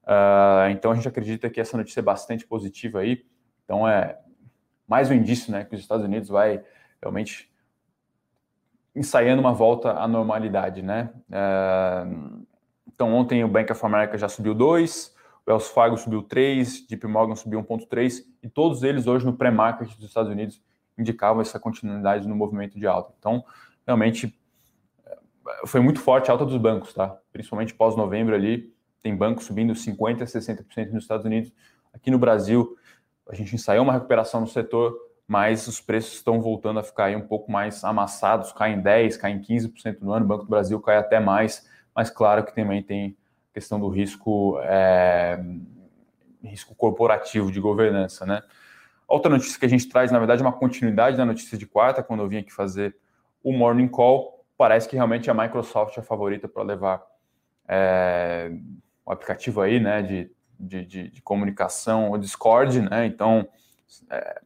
Uh, 0.02 0.68
então 0.70 0.90
a 0.90 0.94
gente 0.94 1.08
acredita 1.08 1.48
que 1.48 1.60
essa 1.60 1.76
notícia 1.76 2.00
é 2.00 2.02
bastante 2.02 2.46
positiva 2.46 3.00
aí. 3.00 3.24
Então 3.64 3.88
é 3.88 4.18
mais 4.86 5.10
um 5.10 5.14
indício, 5.14 5.50
né, 5.50 5.64
que 5.64 5.74
os 5.74 5.80
Estados 5.80 6.04
Unidos 6.04 6.28
vai 6.28 6.62
realmente 7.00 7.50
ensaiando 8.94 9.40
uma 9.40 9.52
volta 9.52 9.92
à 9.92 10.06
normalidade, 10.06 10.82
né? 10.82 11.10
Uh, 11.28 12.46
então 12.86 13.12
ontem 13.12 13.42
o 13.42 13.48
Bank 13.48 13.72
of 13.72 13.84
America 13.84 14.16
já 14.16 14.28
subiu 14.28 14.54
2, 14.54 15.14
o 15.46 15.50
Wells 15.50 15.68
Fargo 15.68 15.96
subiu 15.96 16.22
3, 16.22 16.86
JP 16.86 17.06
Morgan 17.08 17.34
subiu 17.34 17.62
1.3 17.62 18.24
e 18.42 18.48
todos 18.48 18.82
eles 18.82 19.06
hoje 19.06 19.26
no 19.26 19.36
pré-market 19.36 19.88
dos 19.96 20.06
Estados 20.06 20.30
Unidos 20.30 20.62
indicavam 20.96 21.42
essa 21.42 21.58
continuidade 21.58 22.28
no 22.28 22.36
movimento 22.36 22.78
de 22.78 22.86
alta. 22.86 23.12
Então, 23.18 23.44
realmente 23.84 24.38
foi 25.66 25.80
muito 25.80 26.00
forte 26.00 26.30
a 26.30 26.34
alta 26.34 26.44
dos 26.44 26.56
bancos, 26.56 26.94
tá? 26.94 27.18
Principalmente 27.32 27.74
pós-novembro 27.74 28.34
ali, 28.34 28.72
tem 29.02 29.14
bancos 29.14 29.44
subindo 29.44 29.74
50%, 29.74 30.22
60% 30.22 30.90
nos 30.90 31.04
Estados 31.04 31.26
Unidos. 31.26 31.52
Aqui 31.92 32.10
no 32.10 32.18
Brasil, 32.18 32.76
a 33.28 33.34
gente 33.34 33.54
ensaiou 33.54 33.84
uma 33.84 33.92
recuperação 33.92 34.40
no 34.40 34.46
setor, 34.46 34.96
mas 35.26 35.66
os 35.66 35.80
preços 35.80 36.14
estão 36.14 36.40
voltando 36.40 36.78
a 36.78 36.82
ficar 36.82 37.06
aí 37.06 37.16
um 37.16 37.26
pouco 37.26 37.50
mais 37.50 37.84
amassados, 37.84 38.52
caem 38.52 38.82
10%, 38.82 39.18
caem 39.18 39.40
15% 39.40 39.98
no 40.00 40.12
ano, 40.12 40.24
o 40.24 40.28
Banco 40.28 40.44
do 40.44 40.50
Brasil 40.50 40.80
cai 40.80 40.96
até 40.96 41.20
mais, 41.20 41.68
mas 41.94 42.10
claro 42.10 42.44
que 42.44 42.54
também 42.54 42.82
tem 42.82 43.16
questão 43.52 43.78
do 43.78 43.88
risco, 43.88 44.58
é, 44.62 45.42
risco 46.42 46.74
corporativo 46.74 47.52
de 47.52 47.60
governança, 47.60 48.26
né? 48.26 48.42
Outra 49.06 49.30
notícia 49.30 49.58
que 49.58 49.66
a 49.66 49.68
gente 49.68 49.88
traz, 49.88 50.10
na 50.10 50.18
verdade, 50.18 50.42
é 50.42 50.44
uma 50.44 50.52
continuidade 50.52 51.16
da 51.16 51.24
notícia 51.24 51.56
de 51.56 51.66
quarta, 51.66 52.02
quando 52.02 52.20
eu 52.20 52.28
vim 52.28 52.38
aqui 52.38 52.52
fazer 52.52 52.96
o 53.42 53.52
Morning 53.52 53.86
Call, 53.86 54.33
parece 54.56 54.88
que 54.88 54.96
realmente 54.96 55.30
a 55.30 55.34
Microsoft 55.34 55.96
é 55.96 56.00
a 56.00 56.04
favorita 56.04 56.48
para 56.48 56.62
levar 56.62 57.02
é, 57.68 58.50
o 59.04 59.12
aplicativo 59.12 59.60
aí, 59.60 59.80
né, 59.80 60.02
de, 60.02 60.30
de, 60.58 60.84
de, 60.84 61.08
de 61.10 61.22
comunicação, 61.22 62.12
o 62.12 62.18
Discord, 62.18 62.80
né, 62.82 63.06
então 63.06 63.48
é, 64.10 64.40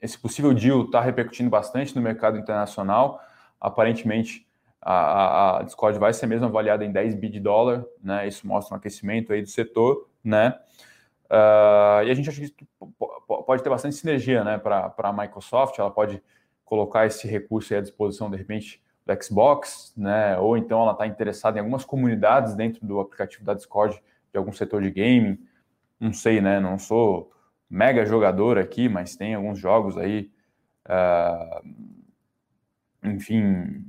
esse 0.00 0.18
possível 0.18 0.54
deal 0.54 0.82
está 0.82 1.00
repercutindo 1.00 1.50
bastante 1.50 1.94
no 1.94 2.02
mercado 2.02 2.38
internacional, 2.38 3.20
aparentemente 3.60 4.46
a, 4.80 5.58
a, 5.58 5.62
Discord 5.62 5.98
vai 5.98 6.12
ser 6.12 6.26
mesmo 6.26 6.46
avaliada 6.46 6.84
em 6.84 6.92
10 6.92 7.14
bi 7.16 7.28
de 7.28 7.40
dólar, 7.40 7.84
né, 8.02 8.26
isso 8.26 8.46
mostra 8.46 8.74
um 8.74 8.78
aquecimento 8.78 9.32
aí 9.32 9.42
do 9.42 9.48
setor, 9.48 10.08
né, 10.22 10.58
uh, 11.24 12.04
e 12.04 12.10
a 12.10 12.14
gente 12.14 12.28
acha 12.28 12.40
que 12.40 12.66
pode 13.26 13.62
ter 13.62 13.68
bastante 13.68 13.96
sinergia, 13.96 14.44
né, 14.44 14.58
para 14.58 14.94
a 14.96 15.12
Microsoft, 15.12 15.78
ela 15.78 15.90
pode 15.90 16.22
colocar 16.64 17.06
esse 17.06 17.26
recurso 17.26 17.74
à 17.74 17.80
disposição, 17.80 18.30
de 18.30 18.36
repente, 18.36 18.82
do 19.08 19.24
Xbox, 19.24 19.92
né? 19.96 20.38
Ou 20.38 20.56
então 20.56 20.82
ela 20.82 20.92
está 20.92 21.06
interessada 21.06 21.56
em 21.56 21.60
algumas 21.60 21.84
comunidades 21.84 22.54
dentro 22.54 22.86
do 22.86 23.00
aplicativo 23.00 23.44
da 23.44 23.54
Discord 23.54 24.00
de 24.30 24.38
algum 24.38 24.52
setor 24.52 24.82
de 24.82 24.90
gaming. 24.90 25.38
Não 25.98 26.12
sei, 26.12 26.40
né? 26.40 26.60
Não 26.60 26.78
sou 26.78 27.32
mega 27.70 28.04
jogador 28.04 28.58
aqui, 28.58 28.88
mas 28.88 29.16
tem 29.16 29.34
alguns 29.34 29.58
jogos 29.58 29.96
aí. 29.96 30.30
Uh, 30.86 31.98
enfim, 33.02 33.84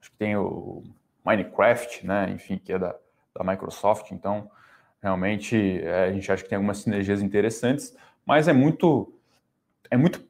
acho 0.00 0.10
que 0.10 0.16
tem 0.16 0.36
o 0.36 0.84
Minecraft, 1.24 2.06
né? 2.06 2.30
Enfim, 2.30 2.58
que 2.58 2.72
é 2.72 2.78
da, 2.78 2.94
da 3.34 3.44
Microsoft. 3.44 4.12
Então, 4.12 4.48
realmente, 5.02 5.80
é, 5.82 6.04
a 6.04 6.12
gente 6.12 6.30
acha 6.30 6.42
que 6.42 6.48
tem 6.48 6.56
algumas 6.56 6.78
sinergias 6.78 7.20
interessantes, 7.20 7.96
mas 8.24 8.48
é 8.48 8.52
muito, 8.52 9.12
é 9.90 9.96
muito, 9.96 10.24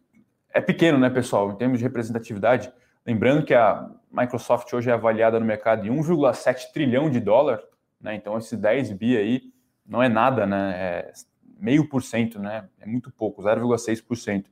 é 0.52 0.60
pequeno, 0.60 0.98
né, 0.98 1.10
pessoal? 1.10 1.52
Em 1.52 1.56
termos 1.56 1.78
de 1.78 1.84
representatividade, 1.84 2.72
Lembrando 3.06 3.44
que 3.44 3.54
a 3.54 3.88
Microsoft 4.10 4.72
hoje 4.72 4.90
é 4.90 4.92
avaliada 4.92 5.38
no 5.38 5.46
mercado 5.46 5.86
em 5.86 5.90
1,7 5.90 6.72
trilhão 6.72 7.08
de 7.08 7.20
dólar, 7.20 7.62
né? 8.00 8.16
Então 8.16 8.36
esse 8.36 8.56
10 8.56 8.92
bi 8.92 9.16
aí 9.16 9.42
não 9.86 10.02
é 10.02 10.08
nada, 10.08 10.44
né? 10.44 10.74
É 10.76 11.12
meio 11.56 11.88
por 11.88 12.02
cento, 12.02 12.40
né? 12.40 12.68
É 12.80 12.84
muito 12.86 13.12
pouco, 13.12 13.40
0,6%. 13.42 14.46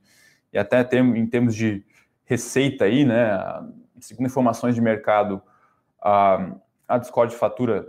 E 0.53 0.57
até 0.57 0.81
em 0.99 1.27
termos 1.27 1.53
de 1.53 1.83
receita 2.23 2.85
aí, 2.85 3.03
né? 3.03 3.37
Segundo 3.99 4.27
informações 4.27 4.73
de 4.73 4.79
mercado, 4.79 5.41
a, 6.01 6.55
a 6.87 6.97
Discord 6.97 7.35
fatura 7.35 7.85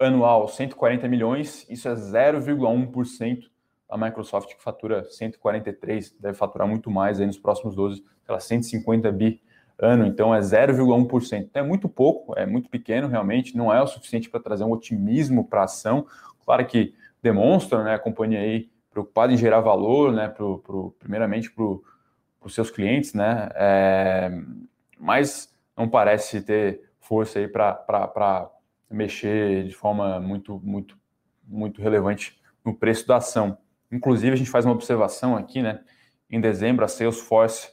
anual 0.00 0.48
140 0.48 1.06
milhões, 1.06 1.64
isso 1.70 1.88
é 1.88 1.94
0,1%. 1.94 3.44
A 3.88 3.96
Microsoft 3.96 4.54
que 4.54 4.62
fatura 4.62 5.04
143, 5.04 6.16
deve 6.18 6.36
faturar 6.36 6.66
muito 6.66 6.90
mais 6.90 7.20
aí 7.20 7.26
nos 7.26 7.38
próximos 7.38 7.76
12, 7.76 8.02
sei 8.26 8.40
150 8.40 9.12
bi 9.12 9.40
ano, 9.78 10.06
então 10.06 10.34
é 10.34 10.40
0,1%. 10.40 11.38
Então 11.40 11.64
é 11.64 11.66
muito 11.66 11.88
pouco, 11.88 12.38
é 12.38 12.44
muito 12.44 12.68
pequeno 12.68 13.08
realmente, 13.08 13.56
não 13.56 13.72
é 13.72 13.80
o 13.82 13.86
suficiente 13.86 14.28
para 14.28 14.40
trazer 14.40 14.64
um 14.64 14.72
otimismo 14.72 15.44
para 15.44 15.60
a 15.60 15.64
ação. 15.64 16.06
Claro 16.44 16.66
que 16.66 16.94
demonstra 17.22 17.84
né, 17.84 17.94
a 17.94 17.98
companhia 17.98 18.40
aí 18.40 18.68
preocupada 18.90 19.32
em 19.32 19.36
gerar 19.36 19.60
valor, 19.60 20.12
né, 20.12 20.28
pro, 20.28 20.58
pro, 20.58 20.90
primeiramente 20.98 21.50
para 21.50 21.64
os 21.64 22.54
seus 22.54 22.70
clientes, 22.70 23.14
né, 23.14 23.48
é, 23.54 24.30
mas 24.98 25.54
não 25.76 25.88
parece 25.88 26.40
ter 26.40 26.82
força 27.00 27.38
aí 27.38 27.46
para 27.46 28.50
mexer 28.90 29.64
de 29.64 29.74
forma 29.74 30.18
muito, 30.18 30.60
muito, 30.64 30.96
muito 31.46 31.80
relevante 31.80 32.38
no 32.64 32.74
preço 32.74 33.06
da 33.06 33.16
ação. 33.16 33.58
Inclusive, 33.90 34.32
a 34.32 34.36
gente 34.36 34.50
faz 34.50 34.64
uma 34.64 34.74
observação 34.74 35.36
aqui, 35.36 35.62
né? 35.62 35.80
Em 36.30 36.40
dezembro, 36.40 36.84
a 36.84 36.88
Salesforce 36.88 37.70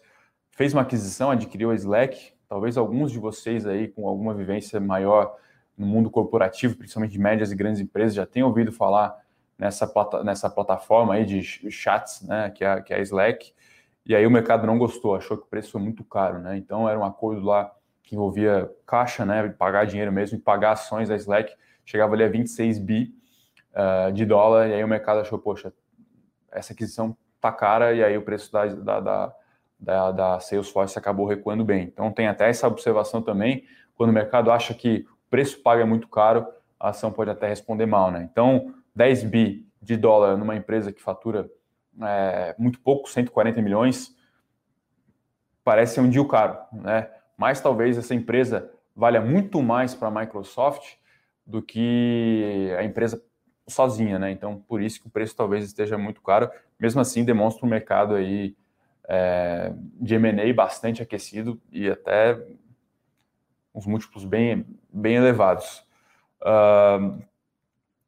fez 0.56 0.74
uma 0.74 0.82
aquisição, 0.82 1.30
adquiriu 1.30 1.70
a 1.70 1.76
Slack. 1.76 2.34
Talvez 2.48 2.78
alguns 2.78 3.12
de 3.12 3.20
vocês 3.20 3.68
aí 3.68 3.89
com 3.89 4.08
alguma 4.08 4.34
vivência 4.34 4.80
maior 4.80 5.36
no 5.78 5.86
mundo 5.86 6.10
corporativo, 6.10 6.78
principalmente 6.78 7.12
de 7.12 7.20
médias 7.20 7.52
e 7.52 7.56
grandes 7.56 7.82
empresas, 7.82 8.15
já 8.15 8.26
tenham 8.26 8.48
ouvido 8.48 8.72
falar 8.72 9.15
nessa, 9.58 9.86
plata 9.86 10.24
nessa 10.24 10.50
plataforma 10.50 11.13
aí 11.13 11.26
de 11.26 11.44
chats, 11.70 12.22
né, 12.22 12.50
que 12.50 12.63
é, 12.63 12.82
que 12.82 12.94
é 12.94 12.98
a 12.98 13.02
Slack. 13.02 13.54
E 14.06 14.15
aí 14.15 14.26
o 14.26 14.32
mercado 14.32 14.65
não 14.65 14.78
gostou, 14.78 15.15
achou 15.15 15.38
que 15.38 15.44
o 15.44 15.48
preço 15.48 15.72
foi 15.72 15.82
muito 15.82 16.04
caro, 16.04 16.39
né? 16.39 16.56
Então 16.58 16.88
era 16.88 16.98
um 16.98 17.04
acordo 17.04 17.44
lá 17.44 17.72
que 18.04 18.15
envolvia 18.15 18.72
caixa, 18.86 19.26
né, 19.26 19.50
pagar 19.50 19.86
dinheiro 19.86 20.12
mesmo 20.12 20.39
pagar 20.39 20.72
ações 20.72 21.10
da 21.10 21.15
Slack, 21.15 21.54
chegava 21.84 22.13
ali 22.13 22.24
a 22.24 22.30
26 22.30 22.80
bi 22.80 23.13
uh, 23.74 24.13
de 24.13 24.26
dólar, 24.26 24.70
e 24.70 24.74
aí 24.76 24.84
o 24.84 24.88
mercado 24.88 25.20
achou, 25.20 25.39
poxa, 25.39 25.74
essa 26.52 26.72
aquisição 26.72 27.18
tá 27.41 27.52
cara, 27.52 27.94
e 27.94 28.04
aí 28.04 28.15
o 28.15 28.22
preço 28.22 28.52
da, 28.52 28.65
da, 28.68 29.00
da 29.00 29.36
da, 29.80 30.12
da 30.12 30.40
Salesforce 30.40 30.98
acabou 30.98 31.26
recuando 31.28 31.64
bem. 31.64 31.84
Então 31.84 32.12
tem 32.12 32.28
até 32.28 32.50
essa 32.50 32.68
observação 32.68 33.22
também, 33.22 33.64
quando 33.96 34.10
o 34.10 34.14
mercado 34.14 34.52
acha 34.52 34.74
que 34.74 35.06
o 35.28 35.30
preço 35.30 35.62
pago 35.62 35.82
é 35.82 35.86
muito 35.86 36.08
caro, 36.08 36.46
a 36.80 36.90
ação 36.90 37.12
pode 37.12 37.30
até 37.30 37.48
responder 37.48 37.86
mal, 37.86 38.12
né? 38.12 38.28
Então, 38.32 38.74
10 38.96 39.24
bi 39.24 39.68
de 39.82 39.98
dólar 39.98 40.38
numa 40.38 40.56
empresa 40.56 40.92
que 40.92 41.02
fatura 41.02 41.50
é, 42.02 42.56
muito 42.58 42.80
pouco, 42.80 43.10
140 43.10 43.62
milhões, 43.62 44.16
parece 45.64 46.00
um 46.00 46.10
deal 46.10 46.28
caro, 46.28 46.58
né? 46.74 47.10
Mas 47.38 47.62
talvez 47.62 47.98
essa 47.98 48.14
empresa 48.14 48.72
valha 48.96 49.22
muito 49.22 49.62
mais 49.62 49.94
para 49.94 50.08
a 50.08 50.12
Microsoft 50.12 50.96
do 51.46 51.62
que 51.62 52.74
a 52.78 52.84
empresa 52.84 53.22
sozinha, 53.68 54.20
né? 54.20 54.32
Então, 54.32 54.64
por 54.68 54.82
isso 54.82 55.02
que 55.02 55.08
o 55.08 55.12
preço 55.12 55.36
talvez 55.36 55.66
esteja 55.66 55.98
muito 55.98 56.22
caro. 56.22 56.50
Mesmo 56.80 57.02
assim, 57.02 57.24
demonstra 57.24 57.66
um 57.66 57.70
mercado 57.70 58.16
aí 58.16 58.56
é, 59.08 59.74
de 60.00 60.15
M&A 60.15 60.54
bastante 60.54 61.02
aquecido 61.02 61.62
e 61.72 61.89
até 61.89 62.39
uns 63.74 63.86
múltiplos 63.86 64.24
bem, 64.24 64.65
bem 64.91 65.15
elevados. 65.15 65.86
Uh, 66.41 67.22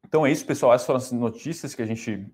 então 0.04 0.24
é 0.24 0.32
isso, 0.32 0.46
pessoal. 0.46 0.72
Essas 0.72 0.86
foram 0.86 0.96
as 0.96 1.12
notícias 1.12 1.74
que 1.74 1.82
a 1.82 1.86
gente 1.86 2.26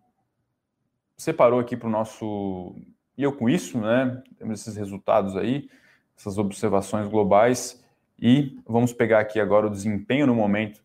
separou 1.16 1.58
aqui 1.58 1.76
para 1.76 1.88
o 1.88 1.90
nosso. 1.90 2.76
E 3.16 3.22
eu 3.22 3.32
com 3.32 3.48
isso, 3.48 3.78
né? 3.80 4.22
Temos 4.38 4.60
esses 4.60 4.76
resultados 4.76 5.36
aí, 5.36 5.68
essas 6.16 6.38
observações 6.38 7.08
globais. 7.08 7.82
E 8.18 8.56
vamos 8.66 8.92
pegar 8.92 9.18
aqui 9.18 9.40
agora 9.40 9.66
o 9.66 9.70
desempenho 9.70 10.26
no 10.26 10.34
momento 10.34 10.82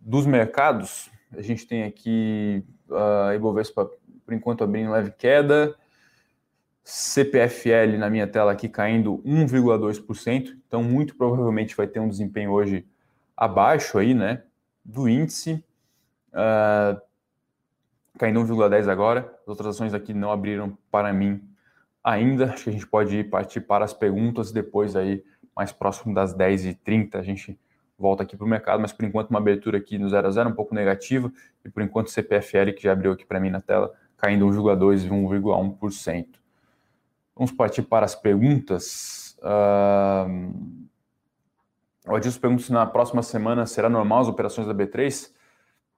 dos 0.00 0.24
mercados. 0.24 1.10
A 1.30 1.42
gente 1.42 1.66
tem 1.66 1.84
aqui 1.84 2.64
a 2.90 3.30
uh, 3.30 3.34
Ibovespa, 3.34 3.90
por 4.24 4.34
enquanto, 4.34 4.64
abrindo 4.64 4.90
leve 4.90 5.10
queda. 5.12 5.76
CPFL 6.84 7.96
na 7.98 8.10
minha 8.10 8.26
tela 8.26 8.52
aqui 8.52 8.68
caindo 8.68 9.18
1,2%. 9.24 10.56
Então, 10.66 10.82
muito 10.82 11.14
provavelmente 11.16 11.76
vai 11.76 11.86
ter 11.86 12.00
um 12.00 12.08
desempenho 12.08 12.50
hoje 12.50 12.86
abaixo 13.36 13.98
aí, 13.98 14.14
né? 14.14 14.42
Do 14.84 15.08
índice. 15.08 15.64
Uh, 16.32 17.00
caindo 18.18 18.40
1,10 18.40 18.88
agora. 18.88 19.32
As 19.42 19.48
outras 19.48 19.76
ações 19.76 19.94
aqui 19.94 20.12
não 20.12 20.30
abriram 20.32 20.76
para 20.90 21.12
mim 21.12 21.40
ainda. 22.02 22.52
Acho 22.52 22.64
que 22.64 22.70
a 22.70 22.72
gente 22.72 22.86
pode 22.86 23.22
partir 23.24 23.60
para 23.60 23.84
as 23.84 23.94
perguntas 23.94 24.50
depois 24.50 24.96
aí, 24.96 25.22
mais 25.56 25.72
próximo 25.72 26.14
das 26.14 26.34
10h30, 26.34 27.14
a 27.14 27.22
gente 27.22 27.58
volta 27.98 28.24
aqui 28.24 28.36
para 28.36 28.44
o 28.44 28.48
mercado, 28.48 28.80
mas 28.80 28.92
por 28.92 29.04
enquanto 29.04 29.30
uma 29.30 29.38
abertura 29.38 29.78
aqui 29.78 29.96
no 29.96 30.08
0 30.08 30.26
a 30.26 30.30
0 30.30 30.48
um 30.48 30.54
pouco 30.54 30.74
negativa, 30.74 31.32
e 31.64 31.68
por 31.68 31.82
enquanto 31.82 32.10
CPFL, 32.10 32.72
que 32.76 32.82
já 32.82 32.92
abriu 32.92 33.12
aqui 33.12 33.24
para 33.24 33.38
mim 33.38 33.50
na 33.50 33.60
tela, 33.60 33.92
caindo 34.16 34.46
1,2% 34.46 35.06
e 35.06 35.08
1,1%. 35.08 36.41
Vamos 37.34 37.52
partir 37.52 37.82
para 37.82 38.04
as 38.04 38.14
perguntas. 38.14 39.36
Uh... 39.38 40.82
O 42.06 42.16
Adilson 42.16 42.40
pergunta 42.40 42.62
se 42.64 42.72
na 42.72 42.84
próxima 42.84 43.22
semana 43.22 43.64
será 43.64 43.88
normal 43.88 44.22
as 44.22 44.28
operações 44.28 44.66
da 44.66 44.74
B3. 44.74 45.32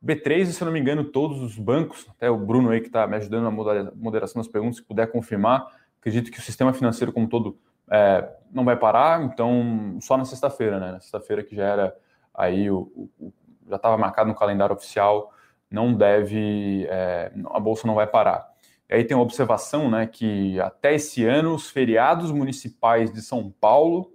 B3, 0.04 0.46
se 0.46 0.62
eu 0.62 0.66
não 0.66 0.72
me 0.72 0.78
engano, 0.78 1.02
todos 1.04 1.40
os 1.40 1.58
bancos, 1.58 2.06
até 2.10 2.30
o 2.30 2.36
Bruno 2.36 2.70
aí 2.70 2.80
que 2.80 2.88
está 2.88 3.06
me 3.06 3.16
ajudando 3.16 3.44
na 3.44 3.50
moderação 3.94 4.40
das 4.40 4.48
perguntas, 4.48 4.76
se 4.76 4.82
puder 4.82 5.10
confirmar, 5.10 5.66
acredito 5.98 6.30
que 6.30 6.38
o 6.38 6.42
sistema 6.42 6.74
financeiro 6.74 7.10
como 7.10 7.26
todo 7.26 7.58
é, 7.90 8.28
não 8.52 8.66
vai 8.66 8.76
parar, 8.76 9.22
então 9.22 9.96
só 10.02 10.18
na 10.18 10.26
sexta-feira, 10.26 10.78
né? 10.78 10.92
Na 10.92 11.00
sexta-feira 11.00 11.42
que 11.42 11.56
já 11.56 11.64
era 11.64 11.96
aí, 12.34 12.70
o, 12.70 13.10
o 13.18 13.32
já 13.66 13.76
estava 13.76 13.96
marcado 13.96 14.28
no 14.28 14.34
calendário 14.34 14.76
oficial, 14.76 15.32
não 15.70 15.94
deve, 15.94 16.86
é, 16.90 17.32
a 17.50 17.58
bolsa 17.58 17.86
não 17.86 17.94
vai 17.94 18.06
parar. 18.06 18.52
E 18.88 18.94
aí 18.94 19.04
tem 19.04 19.16
uma 19.16 19.22
observação, 19.22 19.90
né, 19.90 20.06
que 20.06 20.60
até 20.60 20.94
esse 20.94 21.24
ano 21.24 21.54
os 21.54 21.70
feriados 21.70 22.30
municipais 22.30 23.12
de 23.12 23.22
São 23.22 23.50
Paulo 23.50 24.12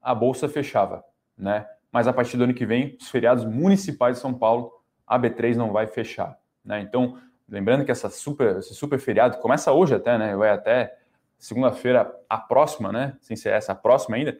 a 0.00 0.14
bolsa 0.14 0.48
fechava, 0.48 1.04
né? 1.36 1.66
Mas 1.92 2.06
a 2.06 2.12
partir 2.12 2.36
do 2.36 2.44
ano 2.44 2.54
que 2.54 2.64
vem, 2.64 2.96
os 3.00 3.08
feriados 3.08 3.44
municipais 3.44 4.16
de 4.16 4.22
São 4.22 4.32
Paulo 4.32 4.72
a 5.06 5.18
B3 5.18 5.56
não 5.56 5.72
vai 5.72 5.86
fechar. 5.86 6.38
Né? 6.64 6.80
Então, 6.80 7.18
lembrando 7.48 7.84
que 7.84 7.90
essa 7.90 8.10
super, 8.10 8.58
esse 8.58 8.74
super 8.74 8.98
feriado 8.98 9.38
começa 9.38 9.72
hoje 9.72 9.94
até, 9.94 10.18
né? 10.18 10.36
Vai 10.36 10.50
até 10.50 10.98
segunda-feira 11.38 12.12
a 12.28 12.36
próxima, 12.36 12.92
né? 12.92 13.16
Sem 13.20 13.36
ser 13.36 13.50
essa 13.50 13.72
a 13.72 13.74
próxima 13.74 14.16
ainda. 14.16 14.38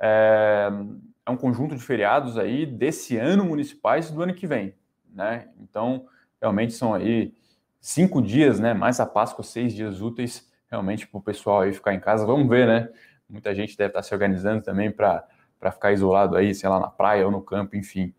É, 0.00 0.68
é, 1.26 1.30
um 1.30 1.36
conjunto 1.36 1.76
de 1.76 1.82
feriados 1.82 2.36
aí 2.36 2.66
desse 2.66 3.16
ano 3.16 3.44
municipais 3.44 4.10
do 4.10 4.22
ano 4.22 4.34
que 4.34 4.46
vem, 4.46 4.74
né? 5.12 5.48
Então, 5.60 6.06
realmente 6.40 6.72
são 6.72 6.92
aí 6.92 7.34
cinco 7.80 8.20
dias, 8.20 8.60
né? 8.60 8.74
Mais 8.74 9.00
a 9.00 9.06
Páscoa, 9.06 9.42
seis 9.42 9.74
dias 9.74 10.00
úteis, 10.00 10.48
realmente 10.70 11.06
para 11.06 11.18
o 11.18 11.22
pessoal 11.22 11.62
aí 11.62 11.72
ficar 11.72 11.94
em 11.94 12.00
casa. 12.00 12.26
Vamos 12.26 12.48
ver, 12.48 12.66
né? 12.66 12.88
Muita 13.28 13.54
gente 13.54 13.76
deve 13.76 13.90
estar 13.90 14.02
se 14.02 14.12
organizando 14.12 14.62
também 14.62 14.90
para 14.90 15.26
ficar 15.72 15.92
isolado 15.92 16.36
aí, 16.36 16.54
sei 16.54 16.68
lá, 16.68 16.78
na 16.78 16.88
praia 16.88 17.24
ou 17.24 17.32
no 17.32 17.40
campo, 17.40 17.76
enfim. 17.76 18.12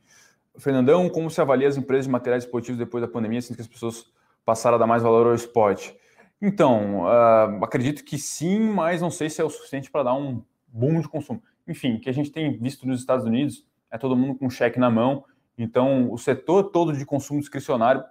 Fernandão, 0.57 1.09
como 1.09 1.29
se 1.29 1.39
avalia 1.39 1.67
as 1.67 1.77
empresas 1.77 2.05
de 2.05 2.11
materiais 2.11 2.43
esportivos 2.43 2.77
depois 2.77 3.01
da 3.01 3.07
pandemia, 3.07 3.41
sendo 3.41 3.55
que 3.55 3.61
as 3.61 3.67
pessoas 3.67 4.05
passaram 4.45 4.75
a 4.75 4.79
dar 4.79 4.87
mais 4.87 5.03
valor 5.03 5.27
ao 5.27 5.35
esporte? 5.35 5.95
Então, 6.41 7.03
uh, 7.03 7.63
acredito 7.63 8.03
que 8.03 8.17
sim, 8.17 8.59
mas 8.59 9.01
não 9.01 9.11
sei 9.11 9.29
se 9.29 9.41
é 9.41 9.43
o 9.43 9.49
suficiente 9.49 9.91
para 9.91 10.03
dar 10.03 10.15
um 10.15 10.43
boom 10.67 10.99
de 10.99 11.07
consumo. 11.07 11.41
Enfim, 11.67 11.95
o 11.95 11.99
que 11.99 12.09
a 12.09 12.13
gente 12.13 12.31
tem 12.31 12.57
visto 12.57 12.87
nos 12.87 12.99
Estados 12.99 13.25
Unidos 13.25 13.65
é 13.91 13.97
todo 13.97 14.15
mundo 14.15 14.37
com 14.37 14.49
cheque 14.49 14.79
na 14.79 14.89
mão, 14.89 15.23
então 15.57 16.11
o 16.11 16.17
setor 16.17 16.71
todo 16.71 16.93
de 16.93 17.05
consumo 17.05 17.39
discricionário 17.39 18.03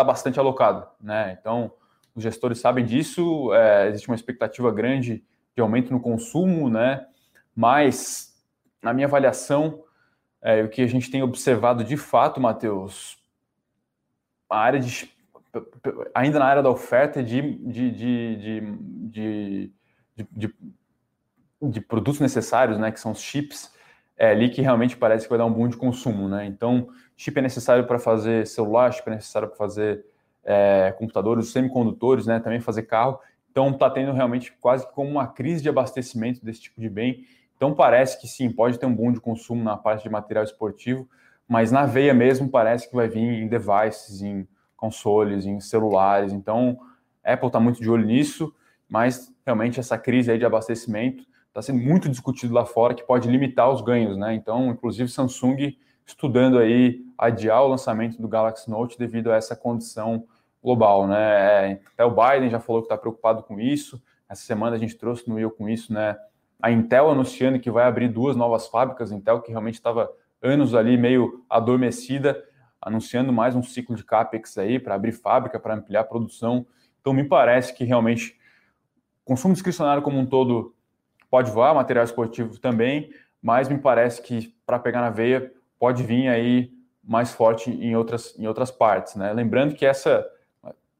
está 0.00 0.04
bastante 0.04 0.38
alocado, 0.38 0.86
né? 1.00 1.36
Então, 1.38 1.72
os 2.14 2.22
gestores 2.22 2.58
sabem 2.58 2.84
disso, 2.84 3.52
é, 3.52 3.88
existe 3.88 4.08
uma 4.08 4.14
expectativa 4.14 4.72
grande 4.72 5.22
de 5.54 5.60
aumento 5.60 5.92
no 5.92 6.00
consumo, 6.00 6.70
né? 6.70 7.06
Mas, 7.54 8.34
na 8.82 8.94
minha 8.94 9.06
avaliação, 9.06 9.84
é, 10.40 10.62
o 10.62 10.68
que 10.68 10.80
a 10.82 10.86
gente 10.86 11.10
tem 11.10 11.22
observado 11.22 11.84
de 11.84 11.96
fato, 11.96 12.40
Matheus, 12.40 13.18
a 14.48 14.58
área 14.58 14.80
de, 14.80 15.10
ainda 16.14 16.38
na 16.38 16.46
área 16.46 16.62
da 16.62 16.70
oferta 16.70 17.22
de, 17.22 17.56
de, 17.58 17.90
de, 17.90 18.36
de, 19.10 19.72
de, 20.32 20.54
de 21.62 21.80
produtos 21.82 22.20
necessários, 22.20 22.78
né, 22.78 22.90
que 22.90 22.98
são 22.98 23.12
os 23.12 23.20
chips, 23.20 23.72
é 24.20 24.30
ali 24.30 24.50
que 24.50 24.60
realmente 24.60 24.96
parece 24.96 25.24
que 25.24 25.30
vai 25.30 25.38
dar 25.38 25.46
um 25.46 25.52
boom 25.52 25.68
de 25.68 25.76
consumo, 25.76 26.28
né? 26.28 26.44
Então, 26.44 26.88
chip 27.16 27.38
é 27.38 27.42
necessário 27.42 27.86
para 27.86 27.98
fazer 27.98 28.46
celular, 28.46 28.92
chip 28.92 29.08
é 29.08 29.14
necessário 29.14 29.48
para 29.48 29.56
fazer 29.56 30.04
é, 30.44 30.94
computadores, 30.98 31.50
semicondutores, 31.50 32.26
né? 32.26 32.38
Também 32.38 32.60
fazer 32.60 32.82
carro. 32.82 33.18
Então, 33.50 33.70
está 33.70 33.88
tendo 33.88 34.12
realmente 34.12 34.52
quase 34.60 34.86
como 34.92 35.10
uma 35.10 35.26
crise 35.26 35.62
de 35.62 35.70
abastecimento 35.70 36.44
desse 36.44 36.60
tipo 36.60 36.78
de 36.78 36.88
bem. 36.90 37.24
Então 37.60 37.74
parece 37.74 38.18
que 38.18 38.26
sim, 38.26 38.50
pode 38.50 38.78
ter 38.78 38.86
um 38.86 38.94
boom 38.94 39.12
de 39.12 39.20
consumo 39.20 39.62
na 39.62 39.76
parte 39.76 40.04
de 40.04 40.08
material 40.08 40.42
esportivo, 40.42 41.06
mas 41.46 41.70
na 41.70 41.84
veia 41.84 42.14
mesmo 42.14 42.48
parece 42.48 42.88
que 42.88 42.96
vai 42.96 43.06
vir 43.06 43.20
em 43.20 43.46
devices, 43.48 44.22
em 44.22 44.48
consoles, 44.74 45.44
em 45.44 45.60
celulares. 45.60 46.32
Então, 46.32 46.78
Apple 47.22 47.48
está 47.48 47.60
muito 47.60 47.78
de 47.78 47.90
olho 47.90 48.06
nisso, 48.06 48.50
mas 48.88 49.30
realmente 49.44 49.78
essa 49.78 49.98
crise 49.98 50.30
aí 50.30 50.38
de 50.38 50.46
abastecimento 50.46 51.22
está 51.50 51.62
sendo 51.62 51.78
muito 51.80 52.08
discutido 52.08 52.54
lá 52.54 52.64
fora, 52.64 52.94
que 52.94 53.02
pode 53.02 53.28
limitar 53.28 53.70
os 53.70 53.82
ganhos, 53.82 54.16
né? 54.16 54.34
Então, 54.34 54.70
inclusive 54.70 55.08
Samsung 55.08 55.76
estudando 56.06 56.58
aí 56.58 57.04
adiar 57.16 57.62
o 57.62 57.68
lançamento 57.68 58.20
do 58.20 58.26
Galaxy 58.26 58.68
Note 58.68 58.98
devido 58.98 59.30
a 59.30 59.36
essa 59.36 59.54
condição 59.54 60.24
global, 60.62 61.06
né? 61.06 61.80
Até 61.92 62.04
o 62.04 62.10
Biden 62.10 62.50
já 62.50 62.58
falou 62.58 62.82
que 62.82 62.86
está 62.86 62.96
preocupado 62.96 63.42
com 63.42 63.60
isso. 63.60 64.02
Essa 64.28 64.42
semana 64.42 64.76
a 64.76 64.78
gente 64.78 64.96
trouxe 64.96 65.28
no 65.28 65.38
Eu 65.38 65.50
com 65.50 65.68
isso, 65.68 65.92
né? 65.92 66.16
a 66.62 66.70
Intel 66.70 67.10
anunciando 67.10 67.58
que 67.58 67.70
vai 67.70 67.84
abrir 67.84 68.08
duas 68.08 68.36
novas 68.36 68.68
fábricas, 68.68 69.10
Intel 69.10 69.40
que 69.40 69.50
realmente 69.50 69.74
estava 69.74 70.10
anos 70.42 70.74
ali 70.74 70.96
meio 70.96 71.44
adormecida, 71.48 72.42
anunciando 72.80 73.32
mais 73.32 73.56
um 73.56 73.62
ciclo 73.62 73.96
de 73.96 74.04
capex 74.04 74.56
aí 74.58 74.78
para 74.78 74.94
abrir 74.94 75.12
fábrica, 75.12 75.58
para 75.58 75.74
ampliar 75.74 76.00
a 76.00 76.04
produção. 76.04 76.66
Então 77.00 77.12
me 77.12 77.24
parece 77.24 77.74
que 77.74 77.84
realmente 77.84 78.38
o 79.24 79.28
consumo 79.28 79.54
discricionário 79.54 80.02
como 80.02 80.18
um 80.18 80.26
todo 80.26 80.74
pode 81.30 81.50
voar, 81.50 81.74
material 81.74 82.04
esportivo 82.04 82.58
também, 82.58 83.10
mas 83.40 83.68
me 83.68 83.78
parece 83.78 84.20
que 84.20 84.54
para 84.66 84.78
pegar 84.78 85.00
na 85.00 85.10
veia 85.10 85.52
pode 85.78 86.02
vir 86.02 86.28
aí 86.28 86.70
mais 87.02 87.32
forte 87.32 87.70
em 87.70 87.96
outras, 87.96 88.38
em 88.38 88.46
outras 88.46 88.70
partes, 88.70 89.14
né? 89.14 89.32
Lembrando 89.32 89.74
que 89.74 89.86
essa 89.86 90.26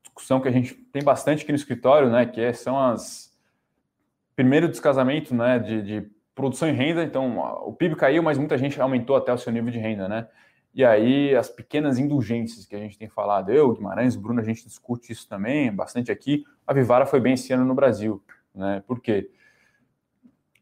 discussão 0.03 0.41
que 0.41 0.49
a 0.49 0.51
gente 0.51 0.75
tem 0.75 1.03
bastante 1.03 1.43
aqui 1.43 1.53
no 1.53 1.57
escritório, 1.57 2.11
né, 2.11 2.27
que 2.27 2.41
é, 2.41 2.53
são 2.53 2.79
as 2.79 3.31
primeiro 4.37 4.69
descasamento 4.69 5.35
né, 5.35 5.59
de, 5.59 5.83
de, 5.83 6.11
produção 6.35 6.69
e 6.69 6.73
renda, 6.73 7.05
então 7.05 7.39
o 7.67 7.73
PIB 7.75 7.97
caiu, 7.97 8.23
mas 8.23 8.39
muita 8.39 8.57
gente 8.57 8.81
aumentou 8.81 9.15
até 9.15 9.31
o 9.31 9.37
seu 9.37 9.53
nível 9.53 9.71
de 9.71 9.79
renda, 9.79 10.09
né? 10.09 10.27
E 10.75 10.83
aí 10.83 11.35
as 11.35 11.51
pequenas 11.51 11.99
indulgências 11.99 12.65
que 12.65 12.75
a 12.75 12.79
gente 12.79 12.97
tem 12.97 13.09
falado, 13.09 13.51
eu, 13.51 13.75
Guimarães, 13.75 14.17
Bruno, 14.17 14.41
a 14.41 14.45
gente 14.45 14.65
discute 14.65 15.13
isso 15.13 15.29
também 15.29 15.71
bastante 15.71 16.11
aqui. 16.11 16.45
A 16.67 16.73
Vivara 16.73 17.05
foi 17.05 17.21
bem 17.21 17.35
esse 17.35 17.53
ano 17.53 17.67
no 17.67 17.75
Brasil, 17.75 18.23
né? 18.55 18.83
Por 18.87 19.01
quê? 19.01 19.29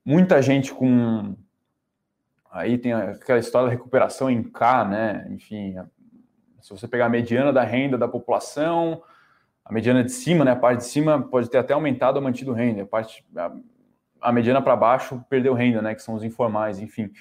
Muita 0.08 0.40
gente 0.40 0.72
com 0.72 1.36
aí 2.50 2.78
tem 2.78 2.94
aquela 2.94 3.38
história 3.38 3.68
da 3.68 3.74
recuperação 3.74 4.30
em 4.30 4.42
K, 4.42 4.86
né? 4.86 5.28
Enfim, 5.30 5.76
se 6.62 6.70
você 6.70 6.88
pegar 6.88 7.04
a 7.04 7.08
mediana 7.10 7.52
da 7.52 7.62
renda 7.62 7.98
da 7.98 8.08
população, 8.08 9.02
a 9.62 9.70
mediana 9.70 10.02
de 10.02 10.10
cima, 10.10 10.46
né, 10.46 10.52
a 10.52 10.56
parte 10.56 10.78
de 10.78 10.86
cima 10.86 11.20
pode 11.20 11.50
ter 11.50 11.58
até 11.58 11.74
aumentado 11.74 12.16
ou 12.16 12.22
mantido 12.22 12.54
renda, 12.54 12.84
a 12.84 12.86
parte 12.86 13.22
a, 13.36 13.52
a 14.22 14.32
mediana 14.32 14.62
para 14.62 14.74
baixo 14.74 15.22
perdeu 15.28 15.52
renda, 15.52 15.82
né, 15.82 15.94
que 15.94 16.00
são 16.00 16.14
os 16.14 16.24
informais, 16.24 16.78
enfim. 16.78 17.12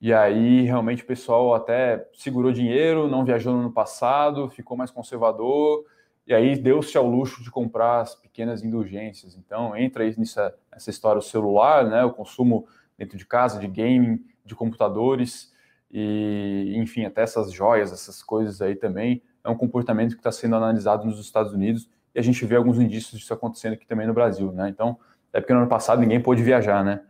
E 0.00 0.10
aí 0.10 0.62
realmente 0.62 1.02
o 1.02 1.06
pessoal 1.06 1.54
até 1.54 2.02
segurou 2.14 2.50
dinheiro, 2.50 3.08
não 3.08 3.26
viajou 3.26 3.52
no 3.52 3.60
ano 3.60 3.72
passado, 3.72 4.48
ficou 4.48 4.74
mais 4.74 4.90
conservador 4.90 5.84
e 6.26 6.34
aí 6.34 6.56
deu-se 6.56 6.96
ao 6.96 7.06
luxo 7.06 7.42
de 7.42 7.50
comprar 7.50 8.00
as 8.00 8.14
pequenas 8.14 8.62
indulgências. 8.62 9.36
Então, 9.36 9.76
entra 9.76 10.04
aí 10.04 10.14
nessa, 10.16 10.54
nessa 10.72 10.90
história 10.90 11.18
o 11.18 11.22
celular, 11.22 11.84
né, 11.88 12.04
o 12.04 12.12
consumo 12.12 12.66
dentro 12.96 13.18
de 13.18 13.26
casa, 13.26 13.58
de 13.58 13.66
gaming, 13.66 14.24
de 14.44 14.54
computadores, 14.54 15.52
e 15.90 16.74
enfim, 16.76 17.04
até 17.04 17.22
essas 17.22 17.52
joias, 17.52 17.92
essas 17.92 18.22
coisas 18.22 18.62
aí 18.62 18.74
também, 18.74 19.22
é 19.44 19.50
um 19.50 19.56
comportamento 19.56 20.12
que 20.12 20.20
está 20.20 20.32
sendo 20.32 20.56
analisado 20.56 21.04
nos 21.04 21.18
Estados 21.18 21.52
Unidos, 21.52 21.88
e 22.14 22.18
a 22.18 22.22
gente 22.22 22.44
vê 22.44 22.56
alguns 22.56 22.78
indícios 22.78 23.20
disso 23.20 23.34
acontecendo 23.34 23.72
aqui 23.74 23.86
também 23.86 24.06
no 24.06 24.14
Brasil, 24.14 24.52
né? 24.52 24.68
Então, 24.68 24.98
é 25.32 25.40
porque 25.40 25.52
no 25.52 25.60
ano 25.60 25.68
passado 25.68 26.00
ninguém 26.00 26.20
pôde 26.20 26.42
viajar, 26.42 26.84
né? 26.84 27.00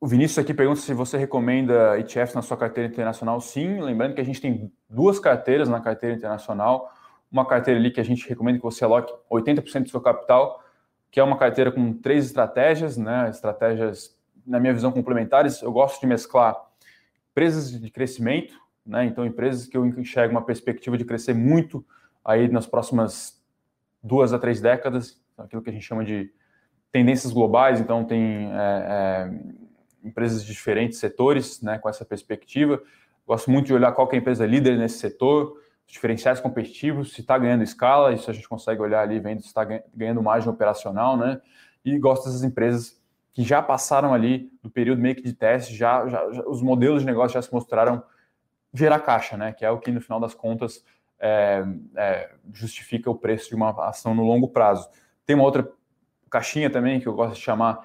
O 0.00 0.06
Vinícius 0.06 0.38
aqui 0.38 0.52
pergunta 0.52 0.80
se 0.80 0.92
você 0.92 1.16
recomenda 1.16 1.96
ETFs 1.96 2.34
na 2.34 2.42
sua 2.42 2.56
carteira 2.56 2.90
internacional. 2.90 3.40
Sim, 3.40 3.80
lembrando 3.80 4.14
que 4.14 4.20
a 4.20 4.24
gente 4.24 4.40
tem 4.40 4.72
duas 4.90 5.20
carteiras 5.20 5.68
na 5.68 5.80
carteira 5.80 6.16
internacional. 6.16 6.90
Uma 7.32 7.46
carteira 7.46 7.80
ali 7.80 7.90
que 7.90 8.00
a 8.00 8.04
gente 8.04 8.28
recomenda 8.28 8.58
que 8.58 8.64
você 8.64 8.84
aloque 8.84 9.12
80% 9.30 9.84
do 9.84 9.88
seu 9.88 10.00
capital, 10.00 10.62
que 11.10 11.18
é 11.18 11.22
uma 11.22 11.38
carteira 11.38 11.72
com 11.72 11.92
três 11.94 12.26
estratégias, 12.26 12.98
né? 12.98 13.30
Estratégias, 13.30 14.14
na 14.46 14.60
minha 14.60 14.74
visão, 14.74 14.92
complementares. 14.92 15.62
Eu 15.62 15.72
gosto 15.72 16.00
de 16.00 16.06
mesclar 16.06 16.56
empresas 17.30 17.80
de 17.80 17.90
crescimento, 17.90 18.54
né? 18.84 19.06
Então, 19.06 19.24
empresas 19.24 19.66
que 19.66 19.76
eu 19.76 19.86
enxergo 19.86 20.32
uma 20.32 20.44
perspectiva 20.44 20.98
de 20.98 21.04
crescer 21.04 21.34
muito 21.34 21.84
aí 22.22 22.48
nas 22.48 22.66
próximas 22.66 23.42
duas 24.02 24.32
a 24.32 24.38
três 24.38 24.60
décadas, 24.60 25.20
aquilo 25.38 25.62
que 25.62 25.70
a 25.70 25.72
gente 25.72 25.84
chama 25.84 26.04
de 26.04 26.30
tendências 26.90 27.32
globais. 27.32 27.80
Então, 27.80 28.04
tem 28.04 28.50
é, 28.52 29.30
é, 29.30 29.30
empresas 30.04 30.44
de 30.44 30.52
diferentes 30.52 30.98
setores, 30.98 31.62
né, 31.62 31.78
com 31.78 31.88
essa 31.88 32.04
perspectiva. 32.04 32.82
Gosto 33.26 33.50
muito 33.50 33.66
de 33.66 33.74
olhar 33.74 33.92
qual 33.92 34.08
é 34.10 34.16
a 34.16 34.18
empresa 34.18 34.44
líder 34.44 34.76
nesse 34.76 34.98
setor, 34.98 35.56
os 35.86 35.92
diferenciais 35.92 36.40
competitivos, 36.40 37.12
se 37.12 37.20
está 37.20 37.36
ganhando 37.36 37.62
escala, 37.62 38.12
isso 38.12 38.30
a 38.30 38.34
gente 38.34 38.48
consegue 38.48 38.80
olhar 38.80 39.00
ali, 39.02 39.20
vendo 39.20 39.40
se 39.40 39.48
está 39.48 39.64
ganhando 39.94 40.22
margem 40.22 40.48
operacional, 40.48 41.16
né? 41.16 41.40
E 41.84 41.98
gosto 41.98 42.24
dessas 42.24 42.44
empresas 42.44 43.00
que 43.32 43.42
já 43.42 43.62
passaram 43.62 44.12
ali 44.12 44.50
do 44.62 44.70
período 44.70 45.00
meio 45.00 45.14
que 45.14 45.22
de 45.22 45.32
teste, 45.32 45.74
já, 45.74 46.06
já, 46.06 46.30
já, 46.32 46.42
os 46.46 46.62
modelos 46.62 47.00
de 47.00 47.06
negócio 47.06 47.34
já 47.34 47.42
se 47.42 47.52
mostraram 47.52 48.02
gerar 48.72 49.00
caixa, 49.00 49.36
né? 49.36 49.52
Que 49.52 49.64
é 49.64 49.70
o 49.70 49.78
que 49.78 49.90
no 49.90 50.00
final 50.00 50.20
das 50.20 50.34
contas 50.34 50.84
é, 51.18 51.64
é, 51.96 52.30
justifica 52.52 53.10
o 53.10 53.14
preço 53.14 53.48
de 53.48 53.54
uma 53.54 53.70
ação 53.88 54.14
no 54.14 54.24
longo 54.24 54.48
prazo. 54.48 54.88
Tem 55.24 55.36
uma 55.36 55.44
outra 55.44 55.70
caixinha 56.30 56.68
também 56.68 57.00
que 57.00 57.06
eu 57.06 57.14
gosto 57.14 57.34
de 57.34 57.40
chamar 57.40 57.80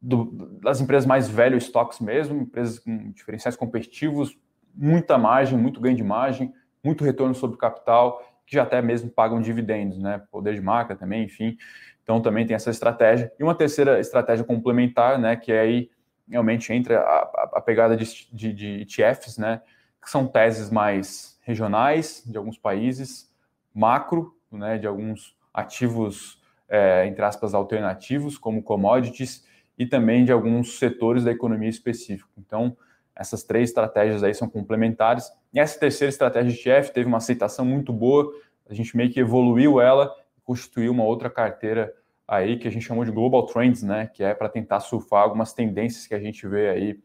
do, 0.00 0.24
das 0.60 0.80
empresas 0.80 1.06
mais 1.06 1.28
velho 1.28 1.56
estoques 1.56 2.00
mesmo, 2.00 2.42
empresas 2.42 2.78
com 2.78 3.10
diferenciais 3.12 3.56
competitivos, 3.56 4.36
muita 4.74 5.18
margem, 5.18 5.58
muito 5.58 5.80
ganho 5.80 5.96
de 5.96 6.02
margem, 6.02 6.52
muito 6.82 7.04
retorno 7.04 7.34
sobre 7.34 7.56
capital, 7.56 8.22
que 8.46 8.56
já 8.56 8.62
até 8.62 8.80
mesmo 8.82 9.10
pagam 9.10 9.40
dividendos, 9.40 9.98
né? 9.98 10.22
Poder 10.30 10.54
de 10.54 10.60
marca 10.60 10.96
também, 10.96 11.24
enfim. 11.24 11.56
Então 12.02 12.20
também 12.20 12.46
tem 12.46 12.54
essa 12.54 12.70
estratégia. 12.70 13.32
E 13.38 13.42
uma 13.42 13.54
terceira 13.54 14.00
estratégia 14.00 14.44
complementar, 14.44 15.18
né? 15.18 15.36
Que 15.36 15.52
é 15.52 15.60
aí 15.60 15.90
realmente 16.28 16.72
entra 16.72 17.00
a, 17.00 17.50
a 17.54 17.60
pegada 17.60 17.96
de, 17.96 18.28
de, 18.32 18.52
de 18.52 18.80
ETFs, 18.82 19.38
né? 19.38 19.60
Que 20.02 20.10
são 20.10 20.26
teses 20.26 20.70
mais 20.70 21.38
regionais 21.42 22.22
de 22.26 22.36
alguns 22.38 22.58
países, 22.58 23.32
macro, 23.74 24.34
né? 24.50 24.78
De 24.78 24.86
alguns 24.86 25.36
ativos, 25.52 26.42
é, 26.68 27.06
entre 27.06 27.24
aspas, 27.24 27.54
alternativos, 27.54 28.38
como 28.38 28.62
commodities, 28.62 29.44
e 29.78 29.86
também 29.86 30.24
de 30.24 30.32
alguns 30.32 30.78
setores 30.78 31.24
da 31.24 31.30
economia 31.30 31.68
específico. 31.68 32.30
Então, 32.38 32.76
essas 33.14 33.42
três 33.42 33.70
estratégias 33.70 34.22
aí 34.22 34.34
são 34.34 34.48
complementares. 34.48 35.30
Essa 35.54 35.78
terceira 35.78 36.08
estratégia 36.08 36.52
de 36.52 36.68
ETF 36.68 36.92
teve 36.92 37.08
uma 37.08 37.18
aceitação 37.18 37.64
muito 37.64 37.92
boa, 37.92 38.32
a 38.68 38.74
gente 38.74 38.96
meio 38.96 39.10
que 39.10 39.18
evoluiu 39.18 39.80
ela 39.80 40.14
constituiu 40.44 40.92
uma 40.92 41.04
outra 41.04 41.30
carteira 41.30 41.94
aí 42.26 42.56
que 42.56 42.66
a 42.66 42.70
gente 42.70 42.84
chamou 42.84 43.04
de 43.04 43.10
Global 43.10 43.46
Trends, 43.46 43.82
né, 43.82 44.06
que 44.06 44.22
é 44.22 44.34
para 44.34 44.48
tentar 44.48 44.80
surfar 44.80 45.22
algumas 45.22 45.52
tendências 45.52 46.06
que 46.06 46.14
a 46.14 46.20
gente 46.20 46.46
vê 46.46 46.68
aí 46.68 47.00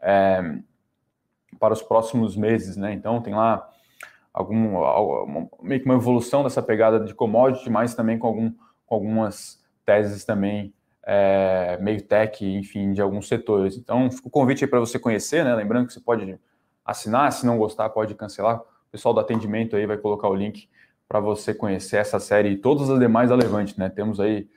é, 0.00 0.40
para 1.58 1.72
os 1.72 1.82
próximos 1.82 2.36
meses, 2.36 2.76
né? 2.76 2.92
Então 2.92 3.20
tem 3.22 3.34
lá 3.34 3.68
algum 4.32 5.48
meio 5.62 5.80
que 5.80 5.86
uma 5.86 5.94
evolução 5.94 6.42
dessa 6.42 6.62
pegada 6.62 7.00
de 7.00 7.14
commodity, 7.14 7.70
mas 7.70 7.94
também 7.94 8.18
com, 8.18 8.26
algum, 8.26 8.52
com 8.84 8.94
algumas 8.94 9.64
teses 9.84 10.24
também 10.24 10.74
é, 11.02 11.78
meio 11.80 12.02
tech, 12.02 12.44
enfim, 12.44 12.92
de 12.92 13.00
alguns 13.00 13.28
setores. 13.28 13.76
Então, 13.76 14.08
o 14.24 14.30
convite 14.30 14.64
aí 14.64 14.70
para 14.70 14.80
você 14.80 14.98
conhecer, 14.98 15.44
né? 15.44 15.54
Lembrando 15.54 15.86
que 15.86 15.92
você 15.92 16.00
pode 16.00 16.38
assinar, 16.86 17.32
se 17.32 17.44
não 17.44 17.58
gostar, 17.58 17.88
pode 17.90 18.14
cancelar. 18.14 18.60
O 18.60 18.90
pessoal 18.92 19.12
do 19.12 19.20
atendimento 19.20 19.74
aí 19.74 19.84
vai 19.86 19.96
colocar 19.96 20.28
o 20.28 20.34
link 20.34 20.68
para 21.08 21.20
você 21.20 21.52
conhecer 21.52 21.96
essa 21.96 22.18
série 22.20 22.50
e 22.50 22.56
todas 22.56 22.88
as 22.88 22.98
demais 22.98 23.30
da 23.30 23.36
Levante, 23.36 23.78
né? 23.78 23.88
Temos 23.88 24.20
aí, 24.20 24.48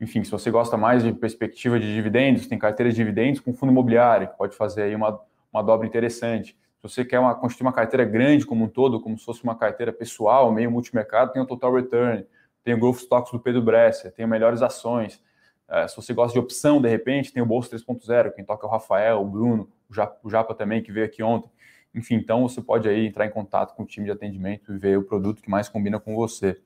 enfim, 0.00 0.22
se 0.24 0.30
você 0.30 0.50
gosta 0.50 0.76
mais 0.76 1.02
de 1.02 1.12
perspectiva 1.12 1.78
de 1.78 1.92
dividendos, 1.92 2.46
tem 2.46 2.58
carteira 2.58 2.90
de 2.90 2.96
dividendos 2.96 3.40
com 3.40 3.52
fundo 3.52 3.72
imobiliário, 3.72 4.28
que 4.28 4.36
pode 4.36 4.56
fazer 4.56 4.82
aí 4.82 4.94
uma, 4.94 5.20
uma 5.52 5.62
dobra 5.62 5.86
interessante. 5.86 6.56
Se 6.76 6.82
você 6.82 7.04
quer 7.04 7.20
uma, 7.20 7.34
constituir 7.34 7.66
uma 7.66 7.72
carteira 7.72 8.04
grande 8.04 8.44
como 8.44 8.64
um 8.64 8.68
todo, 8.68 9.00
como 9.00 9.16
se 9.18 9.24
fosse 9.24 9.44
uma 9.44 9.54
carteira 9.54 9.92
pessoal, 9.92 10.50
meio 10.50 10.70
multimercado, 10.70 11.32
tem 11.32 11.40
o 11.40 11.46
Total 11.46 11.72
Return, 11.72 12.26
tem 12.64 12.74
o 12.74 12.78
Growth 12.78 12.98
Stocks 12.98 13.32
do 13.32 13.38
Pedro 13.38 13.62
Brescia, 13.62 14.10
tem 14.10 14.26
melhores 14.26 14.62
ações. 14.62 15.22
É, 15.68 15.86
se 15.86 15.94
você 15.94 16.12
gosta 16.12 16.32
de 16.32 16.38
opção, 16.38 16.82
de 16.82 16.88
repente, 16.88 17.32
tem 17.32 17.42
o 17.42 17.46
Bolsa 17.46 17.74
3.0, 17.76 18.32
quem 18.32 18.44
toca 18.44 18.66
é 18.66 18.68
o 18.68 18.70
Rafael, 18.70 19.22
o 19.22 19.24
Bruno, 19.24 19.68
o 19.88 19.94
Japa, 19.94 20.18
o 20.22 20.28
Japa 20.28 20.54
também, 20.54 20.82
que 20.82 20.90
veio 20.90 21.06
aqui 21.06 21.22
ontem. 21.22 21.48
Enfim, 21.94 22.14
então 22.14 22.48
você 22.48 22.60
pode 22.60 22.88
aí 22.88 23.06
entrar 23.06 23.26
em 23.26 23.30
contato 23.30 23.74
com 23.74 23.82
o 23.82 23.86
time 23.86 24.06
de 24.06 24.12
atendimento 24.12 24.72
e 24.72 24.78
ver 24.78 24.98
o 24.98 25.04
produto 25.04 25.42
que 25.42 25.50
mais 25.50 25.68
combina 25.68 26.00
com 26.00 26.14
você. 26.14 26.60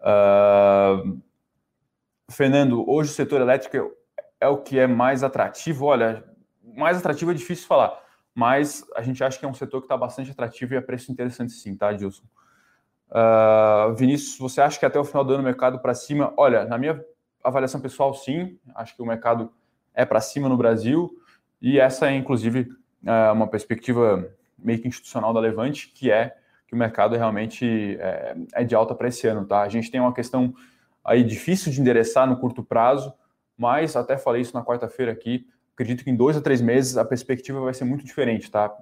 Uh... 0.00 1.20
Fernando, 2.30 2.88
hoje 2.88 3.10
o 3.10 3.14
setor 3.14 3.40
elétrico 3.40 3.90
é 4.40 4.48
o 4.48 4.58
que 4.58 4.78
é 4.78 4.86
mais 4.86 5.22
atrativo. 5.22 5.86
Olha, 5.86 6.24
mais 6.62 6.98
atrativo 6.98 7.30
é 7.30 7.34
difícil 7.34 7.66
falar, 7.66 7.98
mas 8.34 8.84
a 8.94 9.02
gente 9.02 9.24
acha 9.24 9.38
que 9.38 9.44
é 9.44 9.48
um 9.48 9.54
setor 9.54 9.80
que 9.80 9.86
está 9.86 9.96
bastante 9.96 10.30
atrativo 10.30 10.74
e 10.74 10.76
a 10.76 10.82
preço 10.82 11.10
interessante 11.10 11.52
sim, 11.52 11.74
tá, 11.74 11.96
Gilson? 11.96 12.24
Uh, 13.10 13.94
Vinícius, 13.94 14.38
você 14.38 14.60
acha 14.60 14.78
que 14.78 14.84
até 14.84 14.98
o 14.98 15.04
final 15.04 15.24
do 15.24 15.32
ano 15.32 15.42
o 15.42 15.44
mercado 15.44 15.78
para 15.78 15.94
cima? 15.94 16.34
Olha, 16.36 16.64
na 16.66 16.76
minha 16.76 17.02
avaliação 17.42 17.80
pessoal, 17.80 18.12
sim. 18.12 18.58
Acho 18.74 18.94
que 18.94 19.02
o 19.02 19.06
mercado 19.06 19.50
é 19.94 20.04
para 20.04 20.20
cima 20.20 20.48
no 20.48 20.56
Brasil. 20.56 21.10
E 21.60 21.80
essa 21.80 22.10
é, 22.10 22.14
inclusive, 22.14 22.68
é, 23.04 23.30
uma 23.30 23.48
perspectiva 23.48 24.30
meio 24.58 24.80
que 24.80 24.88
institucional 24.88 25.32
da 25.32 25.40
Levante, 25.40 25.88
que 25.88 26.10
é 26.10 26.36
que 26.66 26.74
o 26.74 26.76
mercado 26.76 27.16
realmente 27.16 27.96
é, 27.98 28.36
é 28.52 28.64
de 28.64 28.74
alta 28.74 28.94
para 28.94 29.08
esse 29.08 29.26
ano. 29.26 29.46
Tá? 29.46 29.62
A 29.62 29.68
gente 29.68 29.90
tem 29.90 30.00
uma 30.00 30.12
questão 30.12 30.54
aí 31.02 31.24
difícil 31.24 31.72
de 31.72 31.80
endereçar 31.80 32.26
no 32.28 32.36
curto 32.36 32.62
prazo, 32.62 33.12
mas 33.56 33.96
até 33.96 34.18
falei 34.18 34.42
isso 34.42 34.54
na 34.54 34.62
quarta-feira 34.62 35.10
aqui. 35.10 35.46
Acredito 35.72 36.04
que 36.04 36.10
em 36.10 36.16
dois 36.16 36.36
a 36.36 36.40
três 36.40 36.60
meses 36.60 36.96
a 36.98 37.04
perspectiva 37.04 37.60
vai 37.60 37.72
ser 37.72 37.84
muito 37.84 38.04
diferente, 38.04 38.50
tá? 38.50 38.76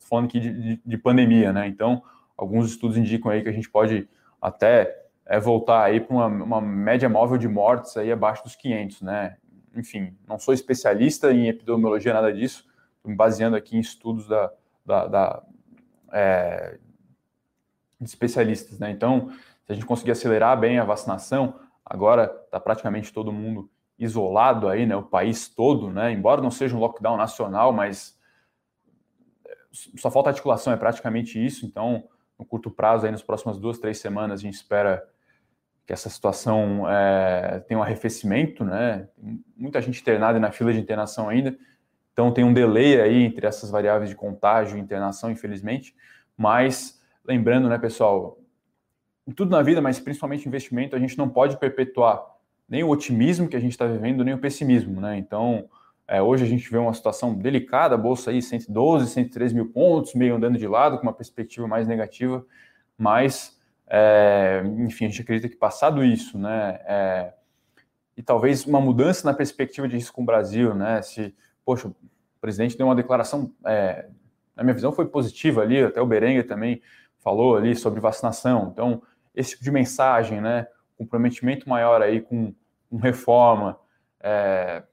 Falando 0.00 0.26
aqui 0.26 0.40
de, 0.40 0.52
de, 0.52 0.82
de 0.84 0.98
pandemia, 0.98 1.52
né? 1.52 1.68
Então, 1.68 2.02
alguns 2.36 2.68
estudos 2.68 2.96
indicam 2.96 3.30
aí 3.30 3.42
que 3.42 3.48
a 3.48 3.52
gente 3.52 3.70
pode 3.70 4.08
até 4.40 5.06
é 5.26 5.40
voltar 5.40 5.82
aí 5.82 6.00
para 6.00 6.14
uma, 6.14 6.26
uma, 6.26 6.60
média 6.60 7.08
móvel 7.08 7.36
de 7.36 7.48
mortes 7.48 7.96
aí 7.96 8.12
abaixo 8.12 8.44
dos 8.44 8.54
500, 8.54 9.02
né? 9.02 9.36
Enfim, 9.74 10.16
não 10.26 10.38
sou 10.38 10.54
especialista 10.54 11.32
em 11.32 11.48
epidemiologia, 11.48 12.14
nada 12.14 12.32
disso, 12.32 12.64
estou 12.96 13.10
me 13.10 13.16
baseando 13.16 13.56
aqui 13.56 13.76
em 13.76 13.80
estudos 13.80 14.28
da, 14.28 14.52
da, 14.86 15.06
da 15.06 15.42
é, 16.12 16.78
de 18.00 18.08
especialistas, 18.08 18.78
né? 18.78 18.90
Então, 18.90 19.30
se 19.64 19.72
a 19.72 19.74
gente 19.74 19.84
conseguir 19.84 20.12
acelerar 20.12 20.58
bem 20.58 20.78
a 20.78 20.84
vacinação, 20.84 21.58
agora 21.84 22.24
está 22.44 22.60
praticamente 22.60 23.12
todo 23.12 23.32
mundo 23.32 23.68
isolado 23.98 24.68
aí, 24.68 24.86
né? 24.86 24.94
O 24.94 25.02
país 25.02 25.48
todo, 25.48 25.90
né? 25.90 26.12
Embora 26.12 26.40
não 26.40 26.50
seja 26.50 26.76
um 26.76 26.80
lockdown 26.80 27.16
nacional, 27.16 27.72
mas 27.72 28.16
só 29.96 30.10
falta 30.10 30.30
articulação, 30.30 30.72
é 30.72 30.76
praticamente 30.76 31.44
isso. 31.44 31.66
Então, 31.66 32.08
no 32.38 32.44
curto 32.44 32.70
prazo, 32.70 33.06
aí 33.06 33.12
nas 33.12 33.22
próximas 33.22 33.58
duas, 33.58 33.78
três 33.78 33.98
semanas, 33.98 34.40
a 34.40 34.42
gente 34.42 34.54
espera 34.54 35.06
que 35.86 35.92
essa 35.92 36.10
situação 36.10 36.88
é, 36.90 37.60
tem 37.60 37.76
um 37.76 37.82
arrefecimento, 37.82 38.64
né? 38.64 39.08
Muita 39.56 39.80
gente 39.80 40.00
internada 40.00 40.38
na 40.38 40.50
fila 40.50 40.72
de 40.72 40.80
internação 40.80 41.28
ainda, 41.28 41.56
então 42.16 42.32
tem 42.32 42.42
um 42.42 42.54
delay 42.54 42.98
aí 42.98 43.24
entre 43.24 43.46
essas 43.46 43.70
variáveis 43.70 44.08
de 44.08 44.16
contágio 44.16 44.78
e 44.78 44.80
internação, 44.80 45.30
infelizmente. 45.30 45.94
Mas 46.34 46.98
lembrando, 47.22 47.68
né, 47.68 47.76
pessoal, 47.76 48.38
tudo 49.34 49.50
na 49.50 49.60
vida, 49.60 49.82
mas 49.82 50.00
principalmente 50.00 50.48
investimento, 50.48 50.96
a 50.96 50.98
gente 50.98 51.18
não 51.18 51.28
pode 51.28 51.58
perpetuar 51.58 52.24
nem 52.66 52.82
o 52.82 52.88
otimismo 52.88 53.46
que 53.46 53.54
a 53.54 53.60
gente 53.60 53.72
está 53.72 53.84
vivendo, 53.84 54.24
nem 54.24 54.32
o 54.32 54.38
pessimismo, 54.38 54.98
né? 54.98 55.18
Então, 55.18 55.68
é, 56.08 56.22
hoje 56.22 56.42
a 56.42 56.46
gente 56.46 56.70
vê 56.70 56.78
uma 56.78 56.94
situação 56.94 57.34
delicada, 57.34 57.96
a 57.96 57.98
bolsa 57.98 58.30
aí 58.30 58.40
112, 58.40 59.10
113 59.10 59.54
mil 59.54 59.66
pontos, 59.70 60.14
meio 60.14 60.36
andando 60.36 60.56
de 60.56 60.66
lado, 60.66 60.96
com 60.96 61.02
uma 61.02 61.12
perspectiva 61.12 61.68
mais 61.68 61.86
negativa, 61.86 62.42
mas 62.96 63.60
é, 63.86 64.62
enfim, 64.78 65.04
a 65.04 65.08
gente 65.08 65.20
acredita 65.20 65.50
que 65.50 65.56
passado 65.56 66.02
isso, 66.02 66.38
né, 66.38 66.80
é, 66.86 67.34
e 68.16 68.22
talvez 68.22 68.64
uma 68.64 68.80
mudança 68.80 69.30
na 69.30 69.36
perspectiva 69.36 69.86
de 69.86 69.96
risco 69.96 70.16
com 70.16 70.22
o 70.22 70.26
Brasil, 70.26 70.74
né, 70.74 71.02
se, 71.02 71.34
poxa, 71.66 71.88
o 71.88 71.94
presidente 72.40 72.78
deu 72.78 72.86
uma 72.86 72.94
declaração, 72.94 73.52
é, 73.66 74.08
na 74.54 74.62
minha 74.62 74.72
visão 74.72 74.92
foi 74.92 75.06
positiva 75.06 75.62
ali, 75.62 75.82
até 75.82 76.00
o 76.00 76.06
Berenguer 76.06 76.46
também 76.46 76.80
falou 77.18 77.56
ali 77.56 77.74
sobre 77.74 77.98
vacinação, 77.98 78.70
então 78.72 79.02
esse 79.34 79.50
tipo 79.50 79.64
de 79.64 79.70
mensagem, 79.72 80.40
né? 80.40 80.68
Comprometimento 80.96 81.68
maior 81.68 82.00
aí 82.00 82.20
com, 82.20 82.54
com 82.88 82.96
reforma, 82.96 83.78
é, 84.20 84.84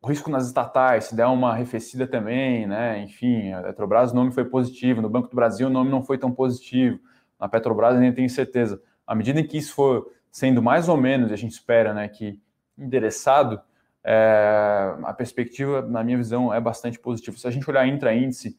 o 0.00 0.06
risco 0.06 0.30
nas 0.30 0.46
estatais, 0.46 1.04
se 1.04 1.16
der 1.16 1.26
uma 1.26 1.50
arrefecida 1.50 2.06
também, 2.06 2.66
né? 2.66 3.02
Enfim, 3.02 3.52
a 3.52 3.62
Petrobras 3.64 4.12
o 4.12 4.14
nome 4.14 4.30
foi 4.30 4.44
positivo, 4.44 5.02
no 5.02 5.10
Banco 5.10 5.28
do 5.28 5.34
Brasil 5.34 5.66
o 5.66 5.70
nome 5.70 5.90
não 5.90 6.02
foi 6.02 6.16
tão 6.16 6.32
positivo, 6.32 6.98
na 7.38 7.48
Petrobras 7.48 7.98
nem 7.98 8.12
tenho 8.12 8.30
certeza. 8.30 8.80
À 9.06 9.14
medida 9.14 9.40
em 9.40 9.46
que 9.46 9.58
isso 9.58 9.74
for 9.74 10.10
sendo 10.30 10.62
mais 10.62 10.88
ou 10.88 10.96
menos, 10.96 11.32
a 11.32 11.36
gente 11.36 11.52
espera, 11.52 11.92
né, 11.92 12.08
que 12.08 12.40
endereçado, 12.78 13.60
é, 14.04 14.94
a 15.02 15.12
perspectiva, 15.12 15.82
na 15.82 16.02
minha 16.02 16.16
visão, 16.16 16.52
é 16.52 16.60
bastante 16.60 16.98
positiva. 16.98 17.36
Se 17.36 17.46
a 17.46 17.50
gente 17.50 17.68
olhar 17.68 17.86
intra-índice, 17.86 18.58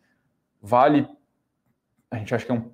vale, 0.61 1.07
a 2.09 2.17
gente 2.17 2.33
acha 2.33 2.45
que 2.45 2.51
é 2.51 2.55
um, 2.55 2.71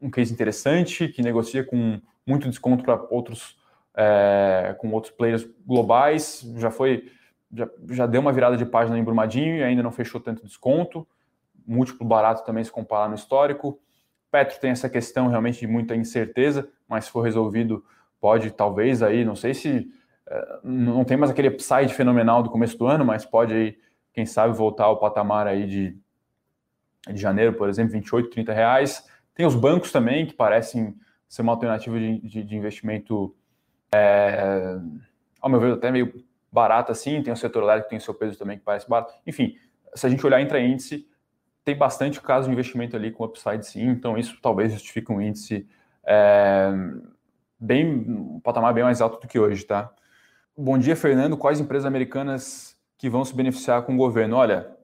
um 0.00 0.10
case 0.10 0.32
interessante, 0.32 1.08
que 1.08 1.22
negocia 1.22 1.64
com 1.64 2.00
muito 2.26 2.48
desconto 2.48 2.84
para 2.84 3.00
outros, 3.10 3.56
é, 3.96 4.74
com 4.78 4.90
outros 4.90 5.12
players 5.12 5.48
globais, 5.66 6.42
já 6.56 6.70
foi, 6.70 7.10
já, 7.52 7.68
já 7.90 8.06
deu 8.06 8.20
uma 8.20 8.32
virada 8.32 8.56
de 8.56 8.66
página 8.66 8.98
em 8.98 9.04
Brumadinho 9.04 9.56
e 9.56 9.62
ainda 9.62 9.82
não 9.82 9.92
fechou 9.92 10.20
tanto 10.20 10.44
desconto, 10.44 11.06
múltiplo 11.66 12.06
barato 12.06 12.44
também 12.44 12.64
se 12.64 12.70
comparar 12.70 13.08
no 13.08 13.14
histórico. 13.14 13.78
Petro 14.30 14.60
tem 14.60 14.70
essa 14.70 14.88
questão 14.88 15.28
realmente 15.28 15.60
de 15.60 15.66
muita 15.66 15.94
incerteza, 15.94 16.68
mas 16.86 17.06
se 17.06 17.10
for 17.10 17.22
resolvido, 17.22 17.84
pode 18.20 18.50
talvez 18.50 19.02
aí, 19.02 19.24
não 19.24 19.36
sei 19.36 19.54
se 19.54 19.90
não 20.62 21.04
tem 21.04 21.16
mais 21.16 21.30
aquele 21.30 21.48
upside 21.48 21.92
fenomenal 21.94 22.42
do 22.42 22.50
começo 22.50 22.76
do 22.76 22.86
ano, 22.86 23.04
mas 23.04 23.24
pode 23.24 23.54
aí, 23.54 23.78
quem 24.12 24.26
sabe, 24.26 24.54
voltar 24.54 24.84
ao 24.84 24.98
patamar 24.98 25.46
aí 25.46 25.66
de, 25.66 25.96
de 27.12 27.20
janeiro, 27.20 27.54
por 27.54 27.68
exemplo, 27.68 27.92
28, 27.92 28.30
30 28.30 28.52
reais. 28.52 29.06
Tem 29.34 29.46
os 29.46 29.54
bancos 29.54 29.92
também, 29.92 30.26
que 30.26 30.34
parecem 30.34 30.94
ser 31.28 31.42
uma 31.42 31.52
alternativa 31.52 31.98
de, 31.98 32.18
de, 32.20 32.42
de 32.42 32.56
investimento, 32.56 33.34
é, 33.92 34.78
ao 35.40 35.50
meu 35.50 35.60
ver, 35.60 35.72
até 35.74 35.90
meio 35.90 36.24
barata 36.50 36.92
assim. 36.92 37.22
Tem 37.22 37.32
o 37.32 37.36
setor 37.36 37.62
elétrico 37.62 37.86
que 37.86 37.90
tem 37.90 37.98
o 37.98 38.02
seu 38.02 38.14
peso 38.14 38.38
também, 38.38 38.58
que 38.58 38.64
parece 38.64 38.88
barato. 38.88 39.14
Enfim, 39.26 39.56
se 39.94 40.06
a 40.06 40.10
gente 40.10 40.24
olhar 40.26 40.40
entre 40.40 40.60
índice, 40.60 41.06
tem 41.64 41.76
bastante 41.76 42.20
caso 42.20 42.46
de 42.46 42.52
investimento 42.52 42.96
ali 42.96 43.10
com 43.10 43.24
upside 43.24 43.66
sim, 43.66 43.88
então 43.88 44.16
isso 44.16 44.38
talvez 44.40 44.72
justifique 44.72 45.12
um 45.12 45.20
índice 45.20 45.68
é, 46.02 46.70
bem, 47.60 47.86
um 47.86 48.40
patamar 48.40 48.72
bem 48.72 48.84
mais 48.84 49.02
alto 49.02 49.20
do 49.20 49.28
que 49.28 49.38
hoje, 49.38 49.64
tá? 49.64 49.92
Bom 50.60 50.76
dia, 50.76 50.96
Fernando. 50.96 51.36
Quais 51.36 51.60
empresas 51.60 51.86
americanas 51.86 52.76
que 52.96 53.08
vão 53.08 53.24
se 53.24 53.32
beneficiar 53.32 53.82
com 53.82 53.94
o 53.94 53.96
governo? 53.96 54.34
Olha, 54.34 54.76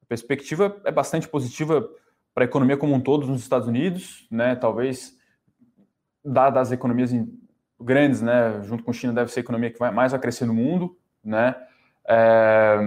a 0.00 0.06
perspectiva 0.06 0.80
é 0.86 0.90
bastante 0.90 1.28
positiva 1.28 1.86
para 2.32 2.44
a 2.44 2.46
economia 2.46 2.78
como 2.78 2.94
um 2.94 3.00
todo 3.00 3.26
nos 3.26 3.42
Estados 3.42 3.68
Unidos, 3.68 4.26
né? 4.30 4.56
Talvez, 4.56 5.14
dadas 6.24 6.68
as 6.68 6.72
economias 6.72 7.10
grandes, 7.78 8.22
né? 8.22 8.62
Junto 8.62 8.82
com 8.82 8.90
a 8.90 8.94
China, 8.94 9.12
deve 9.12 9.30
ser 9.30 9.40
a 9.40 9.42
economia 9.42 9.70
que 9.70 9.78
vai 9.78 9.90
mais 9.90 10.14
a 10.14 10.18
crescer 10.18 10.46
no 10.46 10.54
mundo, 10.54 10.96
né? 11.22 11.56
É... 12.08 12.78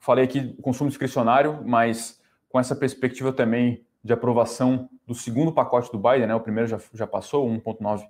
Falei 0.00 0.24
aqui 0.24 0.52
consumo 0.60 0.90
discricionário, 0.90 1.62
mas 1.64 2.20
com 2.48 2.58
essa 2.58 2.74
perspectiva 2.74 3.32
também 3.32 3.86
de 4.02 4.12
aprovação 4.12 4.90
do 5.06 5.14
segundo 5.14 5.52
pacote 5.52 5.92
do 5.92 5.98
Biden, 5.98 6.26
né? 6.26 6.34
O 6.34 6.40
primeiro 6.40 6.68
já, 6.68 6.80
já 6.92 7.06
passou, 7.06 7.48
1,9 7.48 8.04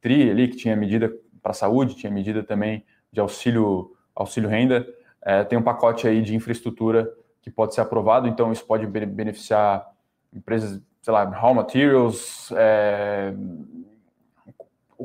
tri 0.00 0.30
ali, 0.30 0.48
que 0.48 0.56
tinha 0.56 0.74
medida 0.74 1.14
para 1.42 1.52
a 1.52 1.54
saúde, 1.54 1.94
tinha 1.96 2.10
medida 2.10 2.42
também 2.42 2.84
de 3.12 3.20
auxílio, 3.20 3.96
auxílio 4.14 4.48
renda. 4.48 4.86
É, 5.22 5.44
tem 5.44 5.58
um 5.58 5.62
pacote 5.62 6.06
aí 6.06 6.22
de 6.22 6.34
infraestrutura 6.34 7.12
que 7.42 7.50
pode 7.50 7.74
ser 7.74 7.80
aprovado, 7.80 8.28
então 8.28 8.52
isso 8.52 8.66
pode 8.66 8.86
beneficiar 8.86 9.90
empresas, 10.32 10.80
sei 11.02 11.12
lá, 11.12 11.24
raw 11.24 11.54
materials, 11.54 12.52
é, 12.52 13.32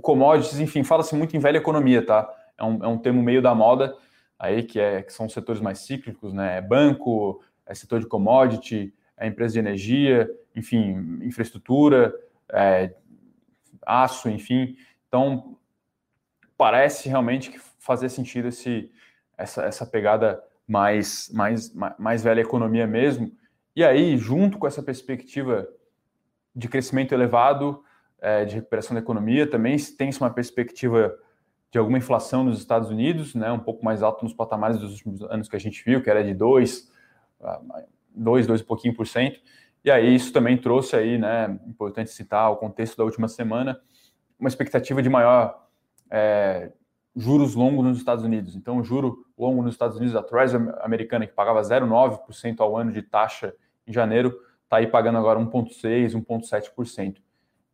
commodities, 0.02 0.60
enfim, 0.60 0.84
fala-se 0.84 1.16
muito 1.16 1.36
em 1.36 1.40
velha 1.40 1.58
economia, 1.58 2.06
tá? 2.06 2.30
É 2.58 2.64
um, 2.64 2.84
é 2.84 2.88
um 2.88 2.98
termo 2.98 3.22
meio 3.22 3.42
da 3.42 3.56
moda 3.56 3.96
aí, 4.38 4.64
que, 4.64 4.80
é, 4.80 5.02
que 5.02 5.14
são 5.14 5.28
setores 5.30 5.62
mais 5.62 5.80
cíclicos, 5.80 6.34
né? 6.34 6.58
É 6.58 6.62
banco, 6.62 7.42
é 7.66 7.74
setor 7.74 8.00
de 8.00 8.08
commodity, 8.08 8.94
é 9.18 9.28
empresa 9.28 9.54
de 9.54 9.60
energia, 9.60 10.30
enfim, 10.56 11.20
infraestrutura, 11.24 12.14
é, 12.52 12.94
aço, 13.86 14.30
enfim. 14.30 14.76
Então, 15.08 15.58
parece 16.58 17.10
realmente 17.10 17.52
que 17.52 17.60
fazer 17.80 18.10
sentido 18.10 18.48
esse, 18.48 18.92
essa, 19.38 19.64
essa 19.64 19.86
pegada 19.86 20.42
mais, 20.68 21.30
mais, 21.34 21.74
mais 21.98 22.24
velha 22.24 22.42
economia 22.42 22.88
mesmo. 22.88 23.32
E 23.76 23.84
aí, 23.84 24.18
junto 24.18 24.58
com 24.58 24.66
essa 24.66 24.82
perspectiva 24.82 25.68
de 26.56 26.68
crescimento 26.68 27.14
elevado, 27.14 27.84
é, 28.22 28.46
de 28.46 28.56
recuperação 28.56 28.96
da 28.96 29.02
economia, 29.02 29.46
também 29.46 29.78
tem-se 29.78 30.20
uma 30.20 30.30
perspectiva 30.30 31.16
de 31.72 31.78
alguma 31.78 31.98
inflação 31.98 32.44
nos 32.44 32.58
Estados 32.58 32.90
Unidos, 32.90 33.36
né, 33.36 33.52
um 33.52 33.60
pouco 33.60 33.84
mais 33.84 34.02
alta 34.02 34.24
nos 34.24 34.34
patamares 34.34 34.78
dos 34.78 34.94
últimos 34.94 35.22
anos 35.24 35.50
que 35.50 35.56
a 35.58 35.60
gente 35.60 35.84
viu, 35.84 36.02
que 36.02 36.10
era 36.10 36.24
de 36.24 36.34
2, 36.34 36.90
2, 38.16 38.48
2 38.48 38.62
e 38.62 38.64
pouquinho 38.64 38.96
por 38.96 39.06
cento. 39.06 39.42
E 39.84 39.92
aí 39.92 40.16
isso 40.16 40.32
também 40.32 40.58
trouxe 40.58 40.96
aí, 40.96 41.18
né, 41.18 41.60
importante 41.68 42.10
citar 42.12 42.50
o 42.50 42.56
contexto 42.56 42.98
da 42.98 43.04
última 43.04 43.28
semana, 43.28 43.80
uma 44.40 44.48
expectativa 44.48 45.02
de 45.04 45.10
maior 45.10 45.65
é, 46.10 46.72
juros 47.16 47.56
longos 47.56 47.86
nos 47.86 47.98
Estados 47.98 48.24
Unidos. 48.24 48.56
Então, 48.56 48.78
o 48.78 48.84
juro 48.84 49.26
longo 49.38 49.62
nos 49.62 49.74
Estados 49.74 49.98
Unidos, 49.98 50.16
a 50.16 50.22
Treasury 50.22 50.70
americana, 50.82 51.26
que 51.26 51.34
pagava 51.34 51.62
0,9% 51.62 52.60
ao 52.60 52.76
ano 52.76 52.92
de 52.92 53.02
taxa 53.02 53.54
em 53.88 53.94
janeiro, 53.94 54.38
está 54.64 54.78
aí 54.78 54.88
pagando 54.88 55.18
agora 55.18 55.40
1,6%, 55.40 56.26
1,7%. 56.26 57.18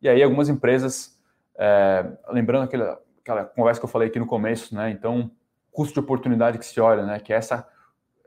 E 0.02 0.10
aí, 0.10 0.22
algumas 0.22 0.50
empresas, 0.50 1.20
é, 1.58 2.06
lembrando 2.30 2.64
aquela, 2.64 3.00
aquela 3.22 3.46
conversa 3.46 3.80
que 3.80 3.86
eu 3.86 3.90
falei 3.90 4.10
aqui 4.10 4.20
no 4.20 4.28
começo, 4.28 4.76
né? 4.76 4.92
Então, 4.92 5.32
custo 5.72 5.94
de 5.94 6.00
oportunidade 6.00 6.58
que 6.58 6.66
se 6.66 6.80
olha, 6.80 7.06
né? 7.06 7.20
Que 7.20 7.34
é 7.34 7.38
essa, 7.38 7.68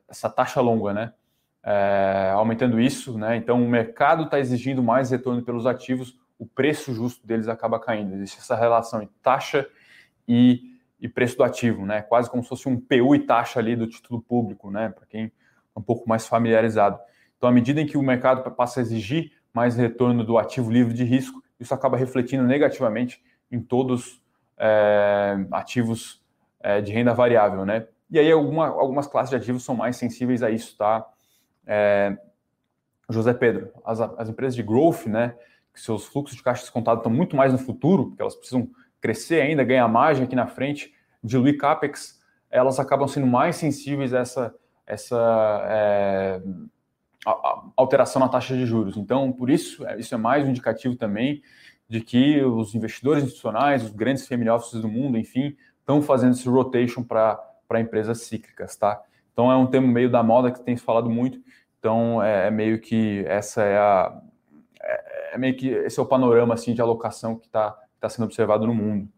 essa 0.08 0.28
taxa 0.28 0.60
longa, 0.60 0.92
né? 0.92 1.12
É, 1.62 2.30
aumentando 2.34 2.80
isso, 2.80 3.16
né? 3.18 3.36
Então, 3.36 3.62
o 3.62 3.68
mercado 3.68 4.24
está 4.24 4.38
exigindo 4.38 4.82
mais 4.82 5.10
retorno 5.10 5.42
pelos 5.42 5.66
ativos, 5.66 6.18
o 6.38 6.46
preço 6.46 6.92
justo 6.92 7.26
deles 7.26 7.48
acaba 7.48 7.78
caindo. 7.78 8.14
Existe 8.14 8.38
essa 8.38 8.56
relação 8.56 9.02
entre 9.02 9.14
taxa 9.22 9.68
e, 10.26 10.62
e 11.00 11.08
preço 11.08 11.37
do 11.37 11.44
ativo, 11.44 11.84
né? 11.87 12.02
Quase 12.02 12.30
como 12.30 12.42
se 12.42 12.48
fosse 12.48 12.68
um 12.68 12.78
PU 12.78 13.14
e 13.14 13.20
taxa 13.20 13.58
ali 13.58 13.76
do 13.76 13.87
título 13.87 14.20
público, 14.20 14.70
né? 14.70 14.88
Para 14.88 15.06
quem 15.06 15.24
é 15.24 15.78
um 15.78 15.82
pouco 15.82 16.08
mais 16.08 16.26
familiarizado. 16.26 16.98
Então, 17.37 17.48
à 17.48 17.52
medida 17.52 17.80
em 17.80 17.87
que 17.87 17.98
o 17.98 18.02
mercado 18.02 18.48
passa 18.52 18.80
a 18.80 18.82
exigir 18.82 19.32
mais 19.52 19.76
retorno 19.76 20.24
do 20.24 20.38
ativo 20.38 20.70
livre 20.70 20.94
de 20.94 21.04
risco, 21.04 21.42
isso 21.60 21.72
acaba 21.74 21.96
refletindo 21.96 22.42
negativamente 22.42 23.22
em 23.50 23.60
todos 23.60 24.22
é, 24.58 25.37
ativos 25.52 26.22
é, 26.60 26.80
de 26.80 26.92
renda 26.92 27.12
variável, 27.12 27.64
né? 27.64 27.87
E 28.10 28.18
aí 28.18 28.30
alguma, 28.30 28.68
algumas 28.68 29.06
classes 29.06 29.30
de 29.30 29.37
ativos 29.37 29.64
são 29.64 29.74
mais 29.74 29.96
sensíveis 29.96 30.42
a 30.42 30.50
isso, 30.50 30.76
tá? 30.76 31.06
É, 31.66 32.16
José 33.08 33.34
Pedro, 33.34 33.70
as, 33.84 34.00
as 34.00 34.28
empresas 34.28 34.54
de 34.54 34.62
growth, 34.62 35.06
né? 35.06 35.34
Que 35.72 35.80
seus 35.80 36.06
fluxos 36.06 36.37
de 36.37 36.42
caixa 36.42 36.62
descontado 36.62 36.98
estão 37.00 37.12
muito 37.12 37.37
mais 37.37 37.52
no 37.52 37.58
futuro, 37.58 38.06
porque 38.06 38.22
elas 38.22 38.34
precisam 38.34 38.68
crescer 39.04 39.42
ainda, 39.42 39.62
ganhar 39.62 39.86
margem 39.86 40.24
aqui 40.24 40.34
na 40.34 40.46
frente, 40.46 40.94
diluir 41.22 41.58
capex, 41.58 42.22
elas 42.50 42.80
acabam 42.80 43.06
sendo 43.06 43.26
mais 43.26 43.56
sensíveis 43.56 44.14
a 44.14 44.20
essa, 44.20 44.54
essa 44.86 45.66
é, 45.68 46.40
a, 47.26 47.30
a 47.30 47.62
alteração 47.76 48.18
na 48.18 48.30
taxa 48.30 48.56
de 48.56 48.64
juros. 48.64 48.96
Então, 48.96 49.30
por 49.30 49.50
isso, 49.50 49.86
é, 49.86 49.98
isso 49.98 50.14
é 50.14 50.16
mais 50.16 50.46
um 50.46 50.48
indicativo 50.48 50.96
também 50.96 51.42
de 51.86 52.00
que 52.00 52.42
os 52.42 52.74
investidores 52.74 53.22
institucionais, 53.22 53.84
os 53.84 53.90
grandes 53.90 54.26
family 54.26 54.48
offices 54.48 54.80
do 54.80 54.88
mundo, 54.88 55.18
enfim, 55.18 55.55
estão 55.80 56.00
fazendo 56.00 56.32
esse 56.32 56.48
rotation 56.48 57.02
para 57.02 57.78
empresas 57.78 58.22
cíclicas, 58.22 58.74
tá? 58.74 59.02
Então, 59.34 59.52
é 59.52 59.57
um 59.57 59.66
termo 59.66 59.88
meio 59.88 60.11
da 60.11 60.22
moda 60.22 60.50
que 60.50 60.62
tem 60.62 60.74
se 60.78 60.82
falado 60.82 61.11
muito. 61.11 61.38
Então, 61.78 62.22
é, 62.22 62.46
é 62.46 62.50
meio 62.50 62.80
que 62.80 63.22
essa 63.26 63.62
é 63.62 63.76
a 63.76 64.18
é, 64.80 65.34
é 65.34 65.38
meio 65.38 65.55
que 65.55 65.68
esse 65.68 66.00
é 66.00 66.02
o 66.02 66.07
panorama 66.07 66.55
assim 66.55 66.72
de 66.72 66.80
alocação 66.80 67.36
que 67.36 67.44
está 67.44 67.84
está 68.05 68.09
sendo 68.09 68.26
observado 68.26 68.66
no 68.66 68.74
mundo. 68.74 69.09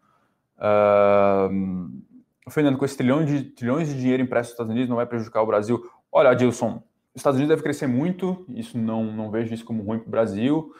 Uh, 0.56 2.02
Fernando, 2.50 2.78
com 2.78 2.84
esse 2.84 2.96
trilhão 2.96 3.24
de, 3.24 3.42
trilhões 3.42 3.88
de 3.88 3.98
dinheiro 3.98 4.22
impresso 4.22 4.50
nos 4.50 4.54
Estados 4.54 4.72
Unidos 4.72 4.88
não 4.88 4.96
vai 4.96 5.06
prejudicar 5.06 5.42
o 5.42 5.46
Brasil? 5.46 5.90
Olha, 6.10 6.30
Adilson, 6.30 6.82
os 7.14 7.20
Estados 7.20 7.36
Unidos 7.36 7.48
deve 7.48 7.62
crescer 7.62 7.86
muito, 7.86 8.46
isso 8.50 8.78
não, 8.78 9.04
não 9.04 9.30
vejo 9.30 9.52
isso 9.52 9.64
como 9.64 9.82
ruim 9.82 9.98
para 9.98 10.08
o 10.08 10.10
Brasil. 10.10 10.74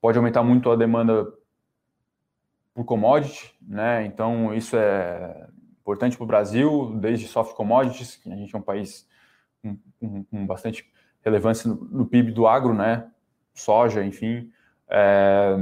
Pode 0.00 0.16
aumentar 0.16 0.42
muito 0.42 0.70
a 0.70 0.76
demanda 0.76 1.30
por 2.74 2.84
commodity, 2.84 3.54
né? 3.60 4.06
Então, 4.06 4.54
isso 4.54 4.76
é 4.76 5.48
importante 5.80 6.16
para 6.16 6.24
o 6.24 6.26
Brasil, 6.26 6.96
desde 6.98 7.26
soft 7.26 7.54
commodities, 7.54 8.16
que 8.16 8.32
a 8.32 8.36
gente 8.36 8.54
é 8.54 8.58
um 8.58 8.62
país 8.62 9.06
com, 9.60 9.76
com, 9.98 10.24
com 10.24 10.46
bastante 10.46 10.90
relevância 11.22 11.68
no, 11.68 11.84
no, 11.84 12.06
PIB 12.06 12.32
do 12.32 12.46
agro, 12.46 12.72
né? 12.72 13.10
Soja, 13.52 14.02
enfim. 14.02 14.50
É, 14.88 15.56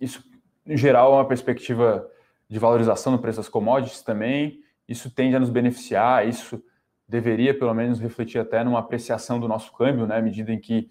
isso 0.00 0.22
em 0.66 0.76
geral, 0.76 1.12
é 1.12 1.16
uma 1.16 1.28
perspectiva 1.28 2.08
de 2.48 2.58
valorização 2.58 3.12
no 3.12 3.18
preço 3.18 3.38
das 3.38 3.48
commodities 3.48 4.02
também. 4.02 4.60
Isso 4.88 5.10
tende 5.10 5.36
a 5.36 5.40
nos 5.40 5.50
beneficiar, 5.50 6.26
isso 6.26 6.62
deveria 7.08 7.56
pelo 7.56 7.72
menos 7.74 8.00
refletir 8.00 8.40
até 8.40 8.62
numa 8.64 8.80
apreciação 8.80 9.38
do 9.38 9.46
nosso 9.46 9.72
câmbio, 9.72 10.06
né, 10.06 10.16
à 10.16 10.22
medida 10.22 10.52
em 10.52 10.58
que 10.58 10.90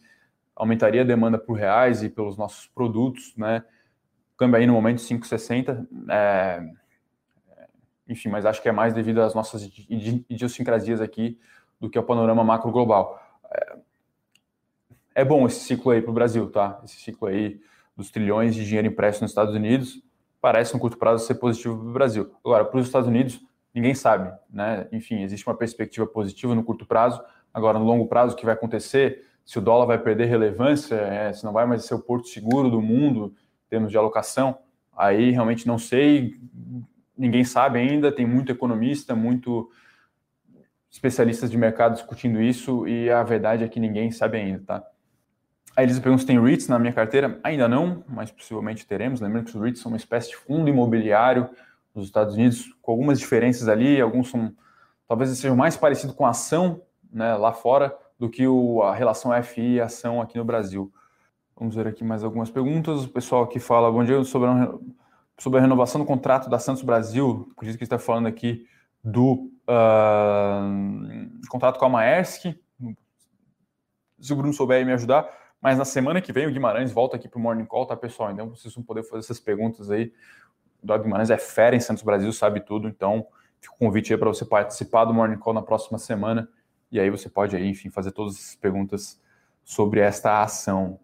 aumentaria 0.56 1.02
a 1.02 1.06
demanda 1.06 1.38
por 1.38 1.54
reais 1.54 2.02
e 2.02 2.10
pelos 2.10 2.38
nossos 2.38 2.68
produtos, 2.68 3.36
né? 3.36 3.64
O 4.34 4.38
câmbio 4.38 4.58
aí 4.58 4.66
no 4.66 4.74
momento 4.74 5.02
5,60. 5.02 5.86
É, 6.10 6.64
enfim, 8.08 8.30
mas 8.30 8.46
acho 8.46 8.62
que 8.62 8.70
é 8.70 8.72
mais 8.72 8.94
devido 8.94 9.22
às 9.22 9.34
nossas 9.34 9.64
idiosincrasias 10.30 11.02
aqui 11.02 11.40
do 11.80 11.90
que 11.90 11.98
ao 11.98 12.04
panorama 12.04 12.44
macro 12.44 12.72
global. 12.72 13.22
É, 13.52 13.78
é 15.16 15.26
bom 15.26 15.46
esse 15.46 15.60
ciclo 15.60 15.92
aí 15.92 16.02
para 16.02 16.12
o 16.12 16.14
Brasil, 16.14 16.50
tá? 16.50 16.80
Esse 16.86 16.96
ciclo 16.98 17.28
aí 17.28 17.60
dos 17.96 18.12
trilhões 18.12 18.54
de 18.54 18.66
dinheiro 18.66 18.88
impresso 18.88 19.22
nos 19.22 19.32
Estados 19.32 19.56
Unidos 19.56 20.02
parece 20.46 20.76
no 20.76 20.80
curto 20.80 20.98
prazo 20.98 21.26
ser 21.26 21.36
positivo 21.36 21.76
para 21.76 21.90
o 21.90 21.94
Brasil. 21.94 22.32
Agora, 22.46 22.64
para 22.66 22.80
os 22.80 22.86
Estados 22.86 23.08
Unidos, 23.08 23.42
ninguém 23.74 23.96
sabe, 23.96 24.32
né? 24.48 24.88
Enfim, 24.92 25.24
existe 25.24 25.48
uma 25.48 25.56
perspectiva 25.56 26.06
positiva 26.06 26.54
no 26.54 26.64
curto 26.64 26.86
prazo. 26.86 27.20
Agora, 27.52 27.80
no 27.80 27.86
longo 27.86 28.06
prazo, 28.06 28.36
o 28.36 28.38
que 28.38 28.46
vai 28.46 28.54
acontecer? 28.54 29.26
Se 29.44 29.58
o 29.58 29.62
dólar 29.62 29.88
vai 29.88 29.98
perder 29.98 30.26
relevância, 30.26 30.94
é, 30.94 31.34
se 31.34 31.44
não 31.44 31.52
vai 31.52 31.66
mais 31.66 31.86
ser 31.86 31.96
o 31.96 32.00
porto 32.00 32.28
seguro 32.28 32.70
do 32.70 32.80
mundo 32.80 33.34
em 33.66 33.70
termos 33.72 33.90
de 33.90 33.98
alocação, 33.98 34.60
aí 34.96 35.32
realmente 35.32 35.66
não 35.66 35.80
sei 35.80 36.36
ninguém 37.18 37.44
sabe 37.44 37.80
ainda, 37.80 38.12
tem 38.12 38.26
muito 38.26 38.52
economista, 38.52 39.16
muito 39.16 39.72
especialistas 40.92 41.50
de 41.50 41.58
mercado 41.58 41.94
discutindo 41.94 42.42
isso 42.42 42.88
e 42.88 43.10
a 43.10 43.24
verdade 43.24 43.64
é 43.64 43.68
que 43.68 43.80
ninguém 43.80 44.12
sabe 44.12 44.38
ainda, 44.38 44.64
tá? 44.66 44.84
A 45.76 45.84
Elisa 45.84 46.00
pergunta 46.00 46.22
se 46.22 46.28
tem 46.28 46.42
REITs 46.42 46.68
na 46.68 46.80
minha 46.80 46.94
carteira. 46.94 47.40
Ainda 47.44 47.68
não, 47.68 48.04
mas 48.08 48.32
possivelmente 48.32 48.86
teremos. 48.86 49.20
Lembrando 49.20 49.46
que 49.46 49.56
os 49.56 49.62
REITs 49.62 49.82
são 49.82 49.92
uma 49.92 49.98
espécie 49.98 50.30
de 50.30 50.38
fundo 50.38 50.70
imobiliário 50.70 51.50
nos 51.94 52.06
Estados 52.06 52.36
Unidos, 52.36 52.74
com 52.82 52.92
algumas 52.92 53.20
diferenças 53.20 53.68
ali. 53.68 54.00
Alguns 54.00 54.30
são, 54.30 54.54
talvez 55.08 55.30
sejam 55.38 55.56
mais 55.56 55.76
parecidos 55.76 56.16
com 56.16 56.26
ação 56.26 56.82
né, 57.12 57.36
lá 57.36 57.52
fora 57.52 57.96
do 58.18 58.30
que 58.30 58.48
o, 58.48 58.82
a 58.84 58.96
relação 58.96 59.32
FI 59.44 59.76
e 59.76 59.82
ação 59.82 60.22
aqui 60.22 60.38
no 60.38 60.46
Brasil. 60.46 60.92
Vamos 61.58 61.76
ver 61.76 61.88
aqui 61.88 62.04
mais 62.04 62.24
algumas 62.24 62.50
perguntas. 62.50 63.04
O 63.04 63.10
pessoal 63.10 63.44
aqui 63.44 63.60
fala, 63.60 63.92
bom 63.92 64.04
dia, 64.04 64.24
sobre 64.24 64.50
a 64.50 64.74
sobre 65.38 65.60
a 65.60 65.62
renovação 65.62 66.00
do 66.00 66.08
contrato 66.08 66.50
da 66.50 66.60
Santos 66.60 66.84
Brasil, 66.84 67.50
acredito 67.56 67.78
que 67.78 67.84
está 67.84 68.00
falando 68.00 68.28
aqui 68.28 68.66
do 69.04 69.52
uh, 69.68 71.48
contrato 71.50 71.78
com 71.78 71.86
a 71.86 71.90
Maersk. 71.90 72.56
Se 74.20 74.34
o 74.34 74.36
Bruno 74.36 74.54
souber 74.54 74.86
me 74.86 74.94
ajudar, 74.94 75.30
mas 75.66 75.80
na 75.80 75.86
semana 75.86 76.22
que 76.22 76.32
vem 76.32 76.46
o 76.46 76.52
Guimarães 76.52 76.92
volta 76.92 77.16
aqui 77.16 77.28
para 77.28 77.40
o 77.40 77.42
Morning 77.42 77.66
Call, 77.66 77.88
tá, 77.88 77.98
pessoal? 77.98 78.30
Então 78.30 78.52
vocês 78.52 78.72
vão 78.76 78.84
poder 78.84 79.02
fazer 79.02 79.22
essas 79.22 79.40
perguntas 79.40 79.90
aí. 79.90 80.14
O 80.84 80.86
Dog 80.86 81.02
Guimarães 81.02 81.32
é 81.32 81.40
fera 81.40 81.76
em 81.76 81.80
Santos 81.80 82.04
Brasil, 82.04 82.32
sabe 82.32 82.60
tudo, 82.60 82.88
então 82.88 83.26
fica 83.60 83.74
o 83.74 83.78
convite 83.80 84.14
aí 84.14 84.20
para 84.20 84.28
você 84.28 84.46
participar 84.46 85.06
do 85.06 85.14
Morning 85.16 85.40
Call 85.40 85.56
na 85.56 85.64
próxima 85.64 85.98
semana. 85.98 86.48
E 86.92 87.00
aí 87.00 87.10
você 87.10 87.28
pode 87.28 87.56
aí, 87.56 87.68
enfim, 87.68 87.90
fazer 87.90 88.12
todas 88.12 88.36
as 88.36 88.56
perguntas 88.56 89.20
sobre 89.64 90.02
esta 90.02 90.44
ação. 90.44 91.00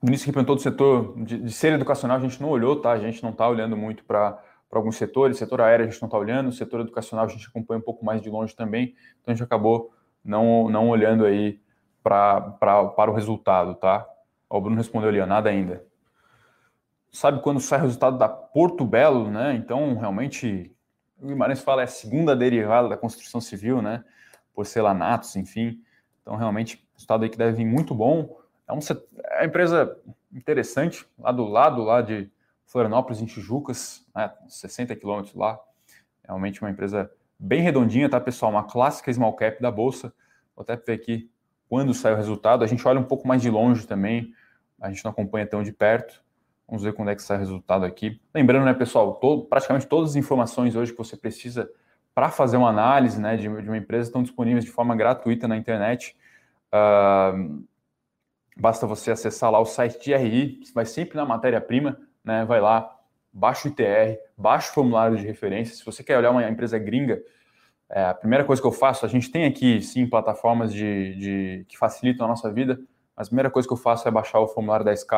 O 0.00 0.06
Vinícius 0.06 0.24
que 0.24 0.32
perguntou 0.32 0.56
do 0.56 0.62
setor 0.62 1.22
de, 1.22 1.36
de 1.36 1.52
ser 1.52 1.74
educacional, 1.74 2.16
a 2.16 2.20
gente 2.20 2.40
não 2.40 2.48
olhou, 2.48 2.80
tá? 2.80 2.92
A 2.92 2.98
gente 2.98 3.22
não 3.22 3.32
está 3.32 3.46
olhando 3.46 3.76
muito 3.76 4.02
para 4.04 4.42
alguns 4.72 4.96
setores. 4.96 5.36
Setor 5.36 5.60
aéreo 5.60 5.84
a 5.84 5.90
gente 5.90 6.00
não 6.00 6.06
está 6.08 6.16
olhando, 6.16 6.50
setor 6.52 6.80
educacional 6.80 7.26
a 7.26 7.28
gente 7.28 7.46
acompanha 7.46 7.80
um 7.80 7.84
pouco 7.84 8.02
mais 8.02 8.22
de 8.22 8.30
longe 8.30 8.56
também. 8.56 8.94
Então 9.20 9.30
a 9.30 9.34
gente 9.34 9.44
acabou 9.44 9.92
não, 10.24 10.70
não 10.70 10.88
olhando 10.88 11.26
aí 11.26 11.60
pra, 12.02 12.40
pra, 12.40 12.84
para 12.86 13.10
o 13.10 13.14
resultado, 13.14 13.74
tá? 13.74 14.06
O 14.48 14.60
Bruno 14.60 14.76
respondeu 14.76 15.08
ali, 15.08 15.20
ó, 15.20 15.26
nada 15.26 15.50
ainda. 15.50 15.84
Sabe 17.12 17.40
quando 17.42 17.60
sai 17.60 17.80
o 17.80 17.82
resultado 17.82 18.18
da 18.18 18.28
Porto 18.28 18.84
Belo, 18.84 19.30
né? 19.30 19.54
Então, 19.54 19.96
realmente, 19.96 20.74
o 21.20 21.26
Guimarães 21.26 21.60
fala 21.60 21.82
é 21.82 21.84
a 21.84 21.88
segunda 21.88 22.36
derivada 22.36 22.88
da 22.88 22.96
construção 22.96 23.40
civil, 23.40 23.82
né? 23.82 24.04
Porcelanatos, 24.54 25.36
enfim. 25.36 25.80
Então, 26.22 26.36
realmente, 26.36 26.76
o 26.76 26.94
resultado 26.94 27.24
aí 27.24 27.30
que 27.30 27.38
deve 27.38 27.56
vir 27.56 27.64
muito 27.64 27.94
bom. 27.94 28.38
É, 28.68 28.72
é 28.72 28.74
uma 28.74 29.44
empresa 29.44 29.96
interessante, 30.32 31.06
lá 31.18 31.32
do 31.32 31.44
lado 31.44 31.82
lá 31.82 32.00
de 32.00 32.30
Florianópolis, 32.66 33.20
em 33.20 33.26
Tijucas, 33.26 34.06
né, 34.14 34.32
60 34.46 34.94
quilômetros 34.94 35.34
lá. 35.34 35.58
Realmente 36.24 36.60
uma 36.60 36.70
empresa 36.70 37.10
bem 37.36 37.62
redondinha, 37.62 38.08
tá, 38.08 38.20
pessoal? 38.20 38.52
Uma 38.52 38.64
clássica 38.64 39.12
small 39.12 39.34
cap 39.34 39.60
da 39.60 39.70
Bolsa. 39.70 40.12
Vou 40.54 40.62
até 40.62 40.76
ver 40.76 40.92
aqui 40.92 41.28
quando 41.70 41.94
sai 41.94 42.12
o 42.12 42.16
resultado. 42.16 42.62
A 42.62 42.66
gente 42.66 42.86
olha 42.86 43.00
um 43.00 43.04
pouco 43.04 43.26
mais 43.26 43.40
de 43.40 43.48
longe 43.48 43.86
também, 43.86 44.34
a 44.78 44.90
gente 44.90 45.02
não 45.02 45.10
acompanha 45.10 45.46
tão 45.46 45.62
de 45.62 45.72
perto. 45.72 46.22
Vamos 46.68 46.82
ver 46.82 46.92
quando 46.92 47.08
é 47.08 47.16
que 47.16 47.22
sai 47.22 47.38
o 47.38 47.40
resultado 47.40 47.86
aqui. 47.86 48.20
Lembrando, 48.34 48.66
né, 48.66 48.74
pessoal, 48.74 49.14
todo, 49.14 49.44
praticamente 49.44 49.86
todas 49.86 50.10
as 50.10 50.16
informações 50.16 50.76
hoje 50.76 50.92
que 50.92 50.98
você 50.98 51.16
precisa 51.16 51.70
para 52.14 52.28
fazer 52.28 52.58
uma 52.58 52.68
análise 52.68 53.20
né, 53.20 53.36
de, 53.36 53.42
de, 53.42 53.68
uma 53.68 53.78
empresa 53.78 54.08
estão 54.08 54.22
disponíveis 54.22 54.64
de 54.64 54.70
forma 54.70 54.94
gratuita 54.94 55.48
na 55.48 55.56
internet. 55.56 56.16
Uh, 56.74 57.64
Basta 58.60 58.86
você 58.86 59.10
acessar 59.10 59.50
lá 59.50 59.58
o 59.58 59.64
site 59.64 59.98
de 60.04 60.14
RI, 60.14 60.60
vai 60.74 60.84
sempre 60.84 61.16
na 61.16 61.24
matéria-prima, 61.24 61.98
né? 62.22 62.44
Vai 62.44 62.60
lá, 62.60 62.94
baixa 63.32 63.66
o 63.66 63.70
ITR, 63.70 64.18
baixa 64.36 64.70
o 64.70 64.74
formulário 64.74 65.16
de 65.16 65.26
referência. 65.26 65.74
Se 65.74 65.82
você 65.84 66.04
quer 66.04 66.18
olhar 66.18 66.30
uma 66.30 66.46
empresa 66.46 66.78
gringa, 66.78 67.22
é, 67.90 68.04
a 68.04 68.14
primeira 68.14 68.44
coisa 68.44 68.62
que 68.62 68.68
eu 68.68 68.72
faço, 68.72 69.04
a 69.04 69.08
gente 69.08 69.30
tem 69.30 69.44
aqui 69.44 69.82
sim 69.82 70.06
plataformas 70.06 70.72
de, 70.72 71.14
de, 71.16 71.66
que 71.68 71.76
facilitam 71.76 72.24
a 72.24 72.28
nossa 72.28 72.50
vida, 72.52 72.80
mas 73.16 73.26
a 73.26 73.30
primeira 73.30 73.50
coisa 73.50 73.66
que 73.66 73.74
eu 73.74 73.78
faço 73.78 74.06
é 74.06 74.10
baixar 74.10 74.38
o 74.38 74.46
formulário 74.46 74.84
da 74.84 74.94
SK, 74.94 75.10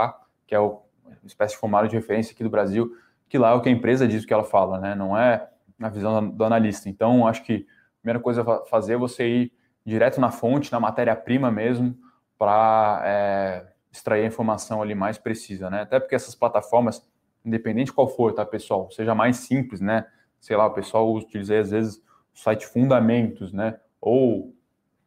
que 0.46 0.54
é 0.54 0.58
o, 0.58 0.80
uma 1.04 1.26
espécie 1.26 1.54
de 1.54 1.60
formulário 1.60 1.88
de 1.88 1.96
referência 1.96 2.32
aqui 2.32 2.42
do 2.42 2.48
Brasil, 2.48 2.90
que 3.28 3.36
lá 3.36 3.50
é 3.50 3.54
o 3.54 3.60
que 3.60 3.68
a 3.68 3.72
empresa 3.72 4.08
diz 4.08 4.24
o 4.24 4.26
que 4.26 4.32
ela 4.32 4.44
fala, 4.44 4.78
né? 4.78 4.94
Não 4.94 5.16
é 5.16 5.48
na 5.78 5.90
visão 5.90 6.28
do 6.28 6.44
analista. 6.44 6.88
Então, 6.88 7.26
acho 7.26 7.44
que 7.44 7.66
a 7.66 8.00
primeira 8.00 8.20
coisa 8.20 8.42
a 8.42 8.64
fazer 8.64 8.94
é 8.94 8.96
você 8.96 9.26
ir 9.28 9.52
direto 9.84 10.20
na 10.20 10.30
fonte, 10.30 10.72
na 10.72 10.80
matéria-prima 10.80 11.50
mesmo, 11.50 11.94
para 12.38 13.02
é, 13.04 13.66
extrair 13.92 14.24
a 14.24 14.26
informação 14.26 14.80
ali 14.80 14.94
mais 14.94 15.18
precisa, 15.18 15.68
né? 15.68 15.82
Até 15.82 16.00
porque 16.00 16.14
essas 16.14 16.34
plataformas, 16.34 17.06
independente 17.44 17.92
qual 17.92 18.08
for, 18.08 18.32
tá, 18.32 18.46
pessoal, 18.46 18.90
seja 18.90 19.14
mais 19.14 19.36
simples, 19.36 19.80
né? 19.80 20.06
Sei 20.40 20.56
lá, 20.56 20.66
o 20.66 20.70
pessoal 20.72 21.12
utiliza 21.12 21.58
às 21.58 21.70
vezes 21.70 22.02
site 22.32 22.66
Fundamentos, 22.66 23.52
né? 23.52 23.78
Ou 24.00 24.54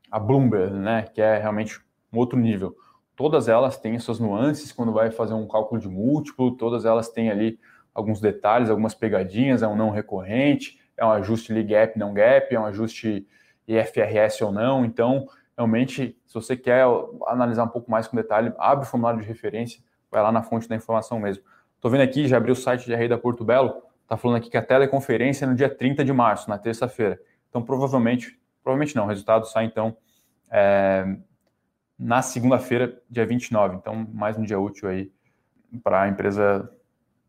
a 0.09 0.19
Bloomberg, 0.19 0.73
né? 0.73 1.03
Que 1.13 1.21
é 1.21 1.37
realmente 1.37 1.79
um 2.11 2.17
outro 2.17 2.39
nível. 2.39 2.75
Todas 3.15 3.47
elas 3.47 3.77
têm 3.77 3.97
suas 3.99 4.19
nuances 4.19 4.71
quando 4.71 4.91
vai 4.91 5.11
fazer 5.11 5.33
um 5.33 5.47
cálculo 5.47 5.79
de 5.79 5.87
múltiplo, 5.87 6.55
todas 6.55 6.85
elas 6.85 7.09
têm 7.09 7.29
ali 7.29 7.59
alguns 7.93 8.19
detalhes, 8.19 8.69
algumas 8.69 8.93
pegadinhas, 8.93 9.63
é 9.63 9.67
um 9.67 9.75
não 9.75 9.89
recorrente, 9.89 10.79
é 10.97 11.05
um 11.05 11.11
ajuste 11.11 11.53
li 11.53 11.63
gap, 11.63 11.97
não 11.97 12.13
gap, 12.13 12.53
é 12.53 12.59
um 12.59 12.65
ajuste 12.65 13.25
IFRS 13.67 14.43
ou 14.43 14.51
não, 14.51 14.83
então 14.83 15.27
realmente, 15.57 16.17
se 16.25 16.33
você 16.33 16.57
quer 16.57 16.85
analisar 17.27 17.63
um 17.63 17.69
pouco 17.69 17.89
mais 17.89 18.07
com 18.07 18.17
detalhe, 18.17 18.53
abre 18.57 18.85
o 18.85 18.87
formulário 18.87 19.21
de 19.21 19.27
referência, 19.27 19.81
vai 20.11 20.21
lá 20.21 20.31
na 20.31 20.43
fonte 20.43 20.67
da 20.67 20.75
informação 20.75 21.19
mesmo. 21.19 21.43
Estou 21.75 21.89
vendo 21.89 22.01
aqui, 22.01 22.27
já 22.27 22.37
abri 22.37 22.51
o 22.51 22.55
site 22.55 22.85
de 22.85 22.93
Rei 22.93 23.07
da 23.07 23.17
Porto 23.17 23.45
Belo, 23.45 23.81
está 24.05 24.17
falando 24.17 24.37
aqui 24.37 24.49
que 24.49 24.57
a 24.57 24.61
teleconferência 24.61 25.45
é 25.45 25.47
no 25.47 25.55
dia 25.55 25.69
30 25.69 26.05
de 26.05 26.13
março, 26.13 26.49
na 26.49 26.57
terça-feira. 26.57 27.19
Então, 27.49 27.61
provavelmente, 27.61 28.39
provavelmente 28.63 28.95
não, 28.95 29.05
o 29.05 29.07
resultado 29.07 29.45
sai 29.47 29.65
então 29.65 29.97
é, 30.49 31.17
na 31.97 32.21
segunda-feira, 32.21 33.01
dia 33.09 33.25
29. 33.25 33.75
Então, 33.75 34.07
mais 34.13 34.37
um 34.37 34.43
dia 34.43 34.59
útil 34.59 34.87
aí 34.87 35.11
para 35.83 36.03
a 36.03 36.07
empresa. 36.07 36.71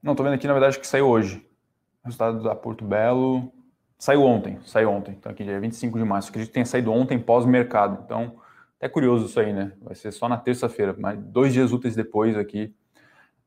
Não, 0.03 0.13
estou 0.13 0.25
vendo 0.25 0.35
aqui, 0.35 0.47
na 0.47 0.53
verdade, 0.53 0.79
que 0.79 0.87
saiu 0.87 1.09
hoje. 1.09 1.45
Resultado 2.05 2.43
da 2.43 2.55
Porto 2.55 2.85
Belo, 2.85 3.53
Saiu 3.99 4.23
ontem, 4.25 4.59
saiu 4.65 4.91
ontem. 4.91 5.15
Então 5.19 5.33
aqui 5.33 5.43
dia 5.43 5.59
25 5.59 5.99
de 5.99 6.05
março. 6.05 6.29
Acredito 6.29 6.49
que 6.49 6.55
tenha 6.55 6.67
saído 6.67 6.93
ontem 6.93 7.19
pós-mercado. 7.19 8.03
Então, 8.05 8.37
é 8.79 8.89
curioso 8.89 9.27
isso 9.27 9.41
aí, 9.41 9.53
né? 9.53 9.73
Vai 9.81 9.95
ser 9.95 10.13
só 10.13 10.29
na 10.29 10.37
terça-feira, 10.37 10.95
mas 10.99 11.19
dois 11.19 11.53
dias 11.53 11.73
úteis 11.73 11.97
depois 11.97 12.37
aqui, 12.37 12.75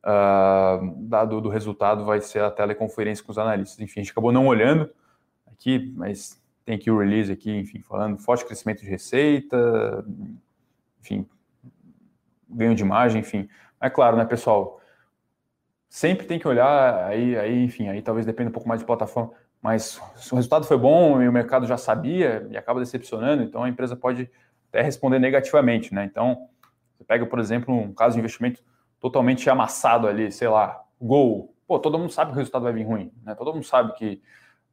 uh, 0.04 0.96
dado 1.08 1.42
do 1.42 1.50
resultado, 1.50 2.06
vai 2.06 2.22
ser 2.22 2.42
a 2.42 2.52
teleconferência 2.52 3.24
com 3.24 3.32
os 3.32 3.38
analistas. 3.38 3.80
Enfim, 3.80 4.00
a 4.00 4.04
gente 4.04 4.12
acabou 4.12 4.32
não 4.32 4.48
olhando 4.48 4.90
aqui, 5.52 5.94
mas 5.96 6.42
tem 6.66 6.76
aqui 6.76 6.92
o 6.92 7.00
release 7.00 7.32
aqui, 7.32 7.56
enfim, 7.56 7.82
falando 7.82 8.18
forte 8.18 8.46
crescimento 8.46 8.82
de 8.82 8.90
receita, 8.90 10.06
enfim, 11.02 11.28
ganho 12.50 12.76
de 12.76 12.84
imagem, 12.84 13.22
enfim. 13.22 13.50
É 13.82 13.90
claro, 13.90 14.18
né, 14.18 14.26
pessoal? 14.26 14.80
Sempre 15.90 16.28
tem 16.28 16.38
que 16.38 16.48
olhar 16.48 17.06
aí, 17.06 17.38
aí, 17.38 17.64
enfim, 17.64 17.88
aí 17.88 18.02
talvez 18.02 18.26
dependa 18.26 18.50
um 18.50 18.54
pouco 18.54 18.68
mais 18.68 18.80
de 18.80 18.86
plataforma 18.86 19.32
mas 19.62 20.02
se 20.16 20.32
o 20.32 20.36
resultado 20.36 20.66
foi 20.66 20.78
bom 20.78 21.22
e 21.22 21.28
o 21.28 21.34
mercado 21.34 21.66
já 21.66 21.78
sabia 21.78 22.48
e 22.50 22.58
acaba 22.58 22.80
decepcionando, 22.80 23.44
então 23.44 23.64
a 23.64 23.70
empresa 23.70 23.96
pode 23.96 24.30
até 24.70 24.82
responder 24.82 25.20
negativamente, 25.20 25.94
né? 25.94 26.06
Então, 26.06 26.48
você 26.98 27.04
pega, 27.04 27.26
por 27.26 27.40
exemplo, 27.40 27.74
um 27.74 27.94
caso 27.94 28.14
de 28.14 28.20
investimento 28.20 28.64
totalmente 29.00 29.50
amassado 29.50 30.08
ali, 30.08 30.32
sei 30.32 30.48
lá, 30.48 30.82
Gol. 31.02 31.56
Pô, 31.68 31.80
todo 31.80 31.98
mundo 31.98 32.12
sabe 32.12 32.32
que 32.32 32.36
o 32.36 32.40
resultado 32.40 32.64
vai 32.64 32.74
vir 32.74 32.84
ruim, 32.84 33.12
né? 33.24 33.36
Todo 33.36 33.54
mundo 33.54 33.64
sabe 33.64 33.94
que 33.94 34.22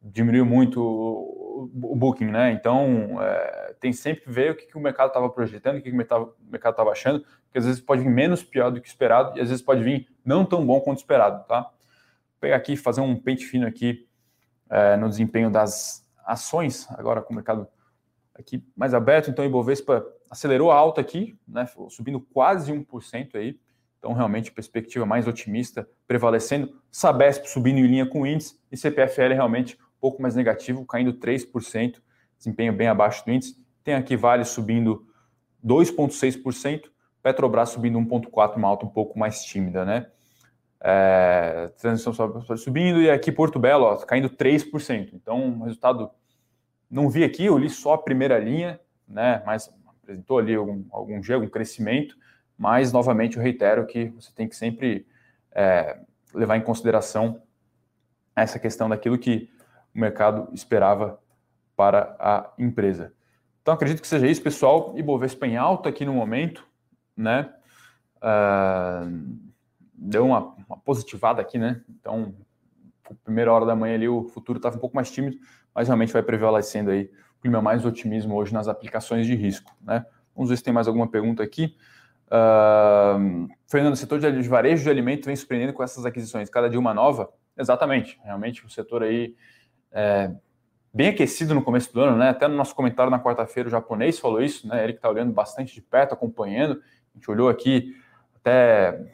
diminuiu 0.01 0.45
muito 0.45 0.81
o, 0.81 1.95
booking, 1.95 2.25
né? 2.25 2.51
Então, 2.51 3.21
é, 3.21 3.75
tem 3.79 3.93
sempre 3.93 4.23
que 4.23 4.31
ver 4.31 4.51
o 4.51 4.55
que, 4.55 4.65
que 4.65 4.77
o 4.77 4.81
mercado 4.81 5.07
estava 5.07 5.29
projetando, 5.29 5.77
o 5.77 5.81
que, 5.81 5.89
que 5.89 5.95
o 5.95 5.97
mercado 5.97 6.71
estava 6.71 6.91
achando, 6.91 7.21
porque 7.45 7.57
às 7.57 7.65
vezes 7.65 7.81
pode 7.81 8.03
vir 8.03 8.09
menos 8.09 8.43
pior 8.43 8.71
do 8.71 8.81
que 8.81 8.87
esperado 8.87 9.37
e 9.37 9.41
às 9.41 9.49
vezes 9.49 9.63
pode 9.63 9.83
vir 9.83 10.07
não 10.23 10.45
tão 10.45 10.65
bom 10.65 10.79
quanto 10.81 10.99
esperado, 10.99 11.45
tá? 11.47 11.61
Vou 11.61 11.71
pegar 12.39 12.55
aqui, 12.55 12.75
fazer 12.75 13.01
um 13.01 13.15
pente 13.15 13.45
fino 13.45 13.65
aqui 13.67 14.07
é, 14.69 14.95
no 14.97 15.09
desempenho 15.09 15.49
das 15.49 16.05
ações, 16.25 16.87
agora 16.91 17.21
com 17.21 17.33
o 17.33 17.35
mercado 17.35 17.67
aqui 18.35 18.63
mais 18.75 18.93
aberto, 18.93 19.29
então 19.29 19.43
o 19.43 19.47
Ibovespa 19.47 20.05
acelerou 20.29 20.71
a 20.71 20.75
alta 20.75 21.01
aqui, 21.01 21.37
né, 21.47 21.67
subindo 21.89 22.19
quase 22.19 22.71
1% 22.71 23.35
aí. 23.35 23.59
Então, 23.97 24.13
realmente, 24.13 24.51
perspectiva 24.51 25.05
mais 25.05 25.27
otimista 25.27 25.87
prevalecendo. 26.07 26.79
Sabesp 26.91 27.45
subindo 27.47 27.79
em 27.79 27.87
linha 27.87 28.05
com 28.05 28.21
o 28.21 28.27
índice 28.27 28.59
e 28.71 28.77
CPFL 28.77 29.33
realmente 29.33 29.75
um 29.75 29.99
pouco 29.99 30.21
mais 30.21 30.35
negativo, 30.35 30.85
caindo 30.85 31.13
3%, 31.13 31.95
desempenho 32.37 32.73
bem 32.73 32.87
abaixo 32.87 33.25
do 33.25 33.31
índice. 33.31 33.57
Tem 33.83 33.95
aqui 33.95 34.15
Vale 34.15 34.45
subindo 34.45 35.07
2,6%, 35.65 36.83
Petrobras 37.21 37.69
subindo 37.69 37.99
1,4%, 37.99 38.55
uma 38.55 38.67
alta 38.67 38.85
um 38.85 38.89
pouco 38.89 39.17
mais 39.17 39.43
tímida, 39.43 39.83
né? 39.83 40.07
É, 40.79 41.71
transição 41.79 42.13
subindo 42.55 43.01
e 43.01 43.09
aqui 43.09 43.31
Porto 43.31 43.57
Belo 43.57 43.85
ó, 43.85 43.97
caindo 43.97 44.29
3%. 44.29 45.09
Então, 45.13 45.63
resultado 45.63 46.11
não 46.89 47.09
vi 47.09 47.23
aqui, 47.23 47.45
eu 47.45 47.57
li 47.57 47.69
só 47.69 47.93
a 47.93 47.97
primeira 47.97 48.37
linha, 48.37 48.79
né? 49.07 49.41
Mas 49.45 49.73
apresentou 49.87 50.37
ali 50.37 50.55
algum, 50.55 50.85
algum 50.91 51.19
algum 51.33 51.49
crescimento, 51.49 52.15
mas 52.57 52.91
novamente 52.91 53.37
eu 53.37 53.43
reitero 53.43 53.85
que 53.85 54.07
você 54.09 54.31
tem 54.33 54.47
que 54.47 54.55
sempre 54.55 55.05
é, 55.51 55.99
levar 56.33 56.57
em 56.57 56.61
consideração 56.61 57.41
essa 58.35 58.59
questão 58.59 58.89
daquilo 58.89 59.17
que 59.17 59.49
o 59.93 59.99
mercado 59.99 60.49
esperava 60.53 61.19
para 61.75 62.15
a 62.19 62.51
empresa. 62.57 63.13
Então 63.61 63.73
acredito 63.73 64.01
que 64.01 64.07
seja 64.07 64.27
isso, 64.27 64.41
pessoal. 64.41 64.93
Ibovespa 64.97 65.45
em 65.45 65.57
alta 65.57 65.89
aqui 65.89 66.05
no 66.05 66.13
momento, 66.13 66.65
né? 67.15 67.53
Uh, 68.17 69.37
deu 69.93 70.25
uma, 70.25 70.55
uma, 70.67 70.77
positivada 70.77 71.41
aqui, 71.41 71.57
né? 71.57 71.81
Então, 71.89 72.33
primeira 73.23 73.51
hora 73.51 73.65
da 73.65 73.75
manhã 73.75 73.95
ali 73.95 74.07
o 74.07 74.23
futuro 74.23 74.57
estava 74.57 74.77
um 74.77 74.79
pouco 74.79 74.95
mais 74.95 75.11
tímido, 75.11 75.37
mas 75.73 75.87
realmente 75.87 76.13
vai 76.13 76.23
prevalecendo 76.23 76.91
aí 76.91 77.11
o 77.37 77.41
clima 77.41 77.61
mais 77.61 77.85
otimismo 77.85 78.35
hoje 78.35 78.53
nas 78.53 78.67
aplicações 78.67 79.27
de 79.27 79.35
risco, 79.35 79.75
né? 79.81 80.05
Vamos 80.35 80.49
ver 80.49 80.57
se 80.57 80.63
tem 80.63 80.73
mais 80.73 80.87
alguma 80.87 81.07
pergunta 81.07 81.43
aqui. 81.43 81.75
Uh, 82.27 83.47
Fernando, 83.67 83.93
o 83.93 83.97
setor 83.97 84.19
de 84.19 84.49
varejo 84.49 84.83
de 84.83 84.89
alimento 84.89 85.25
vem 85.25 85.35
surpreendendo 85.35 85.73
com 85.73 85.83
essas 85.83 86.05
aquisições, 86.05 86.49
cada 86.49 86.69
dia 86.69 86.79
uma 86.79 86.93
nova? 86.93 87.29
Exatamente, 87.57 88.19
realmente 88.23 88.65
o 88.65 88.69
setor 88.69 89.03
aí 89.03 89.33
é, 89.91 90.31
bem 90.93 91.09
aquecido 91.09 91.55
no 91.55 91.63
começo 91.63 91.93
do 91.93 92.01
ano, 92.01 92.17
né? 92.17 92.29
Até 92.29 92.47
no 92.47 92.55
nosso 92.55 92.75
comentário 92.75 93.09
na 93.09 93.19
quarta-feira 93.19 93.67
o 93.67 93.71
japonês 93.71 94.19
falou 94.19 94.41
isso, 94.41 94.67
né? 94.67 94.83
Ele 94.83 94.93
que 94.93 94.99
está 94.99 95.09
olhando 95.09 95.31
bastante 95.31 95.73
de 95.73 95.81
perto, 95.81 96.13
acompanhando. 96.13 96.81
A 97.13 97.17
gente 97.17 97.29
olhou 97.31 97.49
aqui 97.49 97.95
até 98.35 99.11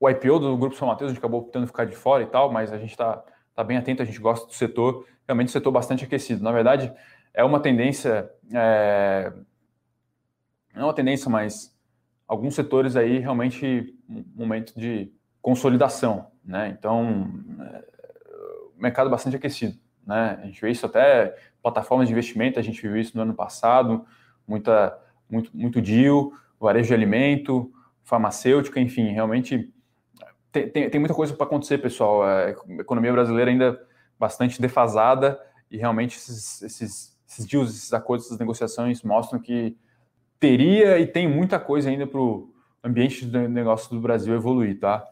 o 0.00 0.08
IPO 0.08 0.38
do 0.38 0.56
Grupo 0.56 0.76
São 0.76 0.88
Mateus, 0.88 1.10
a 1.10 1.14
gente 1.14 1.18
acabou 1.18 1.40
optando 1.40 1.66
ficar 1.66 1.86
de 1.86 1.94
fora 1.94 2.22
e 2.22 2.26
tal, 2.26 2.52
mas 2.52 2.72
a 2.72 2.78
gente 2.78 2.90
está 2.90 3.22
tá 3.54 3.64
bem 3.64 3.76
atento, 3.76 4.02
a 4.02 4.04
gente 4.04 4.18
gosta 4.18 4.46
do 4.46 4.52
setor, 4.52 5.06
realmente 5.26 5.48
o 5.48 5.52
setor 5.52 5.70
bastante 5.70 6.04
aquecido. 6.04 6.42
Na 6.42 6.52
verdade, 6.52 6.92
é 7.32 7.42
uma 7.42 7.60
tendência, 7.60 8.30
é, 8.52 9.32
não 10.74 10.82
é 10.82 10.84
uma 10.84 10.94
tendência, 10.94 11.30
mas 11.30 11.73
alguns 12.26 12.54
setores 12.54 12.96
aí 12.96 13.18
realmente 13.18 13.94
um 14.08 14.24
momento 14.34 14.78
de 14.78 15.12
consolidação, 15.40 16.28
né? 16.44 16.74
Então, 16.78 17.30
é, 17.60 17.84
mercado 18.76 19.10
bastante 19.10 19.36
aquecido, 19.36 19.78
né? 20.06 20.38
A 20.42 20.46
gente 20.46 20.60
vê 20.60 20.70
isso 20.70 20.86
até 20.86 21.36
plataformas 21.62 22.08
de 22.08 22.12
investimento, 22.12 22.58
a 22.58 22.62
gente 22.62 22.80
viu 22.82 22.96
isso 22.96 23.16
no 23.16 23.22
ano 23.22 23.34
passado, 23.34 24.04
muita, 24.46 24.98
muito, 25.28 25.50
muito 25.56 25.80
deal, 25.80 26.32
varejo 26.58 26.88
de 26.88 26.94
alimento, 26.94 27.72
farmacêutica, 28.02 28.80
enfim, 28.80 29.08
realmente 29.08 29.72
tem, 30.54 30.68
tem, 30.68 30.88
tem 30.88 31.00
muita 31.00 31.14
coisa 31.14 31.34
para 31.34 31.46
acontecer, 31.46 31.78
pessoal. 31.78 32.22
A 32.22 32.50
economia 32.78 33.12
brasileira 33.12 33.50
ainda 33.50 33.80
bastante 34.16 34.62
defasada 34.62 35.40
e 35.68 35.76
realmente 35.76 36.16
esses, 36.16 36.62
esses, 36.62 37.18
esses 37.28 37.44
deals, 37.44 37.70
esses 37.70 37.92
acordos, 37.92 38.26
essas 38.26 38.38
negociações 38.38 39.02
mostram 39.02 39.40
que 39.40 39.76
teria 40.44 40.98
e 40.98 41.06
tem 41.06 41.26
muita 41.26 41.58
coisa 41.58 41.88
ainda 41.88 42.06
para 42.06 42.20
o 42.20 42.52
ambiente 42.82 43.24
de 43.24 43.48
negócio 43.48 43.88
do 43.88 43.98
Brasil 43.98 44.34
evoluir, 44.34 44.78
tá? 44.78 45.02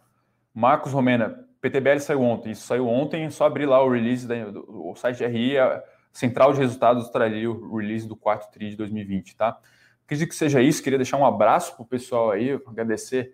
Marcos 0.53 0.93
Romena, 0.93 1.47
PTBL 1.59 2.01
saiu 2.01 2.21
ontem, 2.21 2.51
isso 2.51 2.67
saiu 2.67 2.87
ontem, 2.87 3.31
só 3.31 3.47
abrir 3.47 3.65
lá 3.65 3.83
o 3.83 3.91
release 3.91 4.27
do 4.27 4.93
site 4.95 5.25
RI, 5.25 5.57
a 5.57 5.83
central 6.13 6.53
de 6.53 6.59
resultados 6.59 7.09
traria 7.09 7.51
o 7.51 7.77
release 7.79 8.07
do 8.07 8.15
quarto 8.15 8.53
TRI 8.53 8.71
de 8.71 8.77
2020, 8.77 9.35
tá? 9.35 9.59
Acredito 10.05 10.29
que 10.29 10.35
seja 10.35 10.61
isso, 10.61 10.83
queria 10.83 10.99
deixar 10.99 11.17
um 11.17 11.25
abraço 11.25 11.75
para 11.77 11.83
o 11.83 11.87
pessoal 11.87 12.31
aí, 12.33 12.51
agradecer 12.67 13.33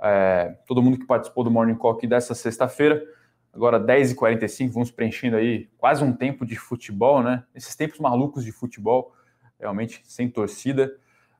é, 0.00 0.56
todo 0.66 0.82
mundo 0.82 0.98
que 0.98 1.04
participou 1.04 1.44
do 1.44 1.50
Morning 1.50 1.74
Call 1.74 1.92
aqui 1.92 2.06
dessa 2.06 2.34
sexta-feira. 2.34 3.04
Agora 3.52 3.78
10h45, 3.78 4.70
vamos 4.70 4.90
preenchendo 4.90 5.36
aí 5.36 5.68
quase 5.76 6.02
um 6.02 6.12
tempo 6.14 6.46
de 6.46 6.56
futebol, 6.56 7.22
né? 7.22 7.44
Esses 7.54 7.76
tempos 7.76 8.00
malucos 8.00 8.42
de 8.46 8.50
futebol, 8.50 9.12
realmente 9.60 10.00
sem 10.04 10.30
torcida. 10.30 10.90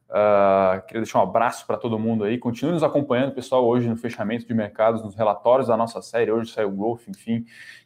Uh, 0.09 0.85
queria 0.87 1.03
deixar 1.03 1.19
um 1.19 1.23
abraço 1.23 1.67
para 1.67 1.77
todo 1.77 1.99
mundo 1.99 2.25
aí. 2.25 2.39
Continue 2.39 2.73
nos 2.73 2.83
acompanhando, 2.83 3.33
pessoal, 3.33 3.67
hoje 3.67 3.89
no 3.89 3.97
fechamento 3.97 4.47
de 4.47 4.55
mercados, 4.55 5.03
nos 5.03 5.15
relatórios 5.15 5.69
da 5.69 5.77
nossa 5.77 6.01
série. 6.03 6.31
Hoje 6.31 6.53
saiu 6.53 6.69
o 6.69 6.73
Growth, 6.73 7.09
enfim. 7.09 7.45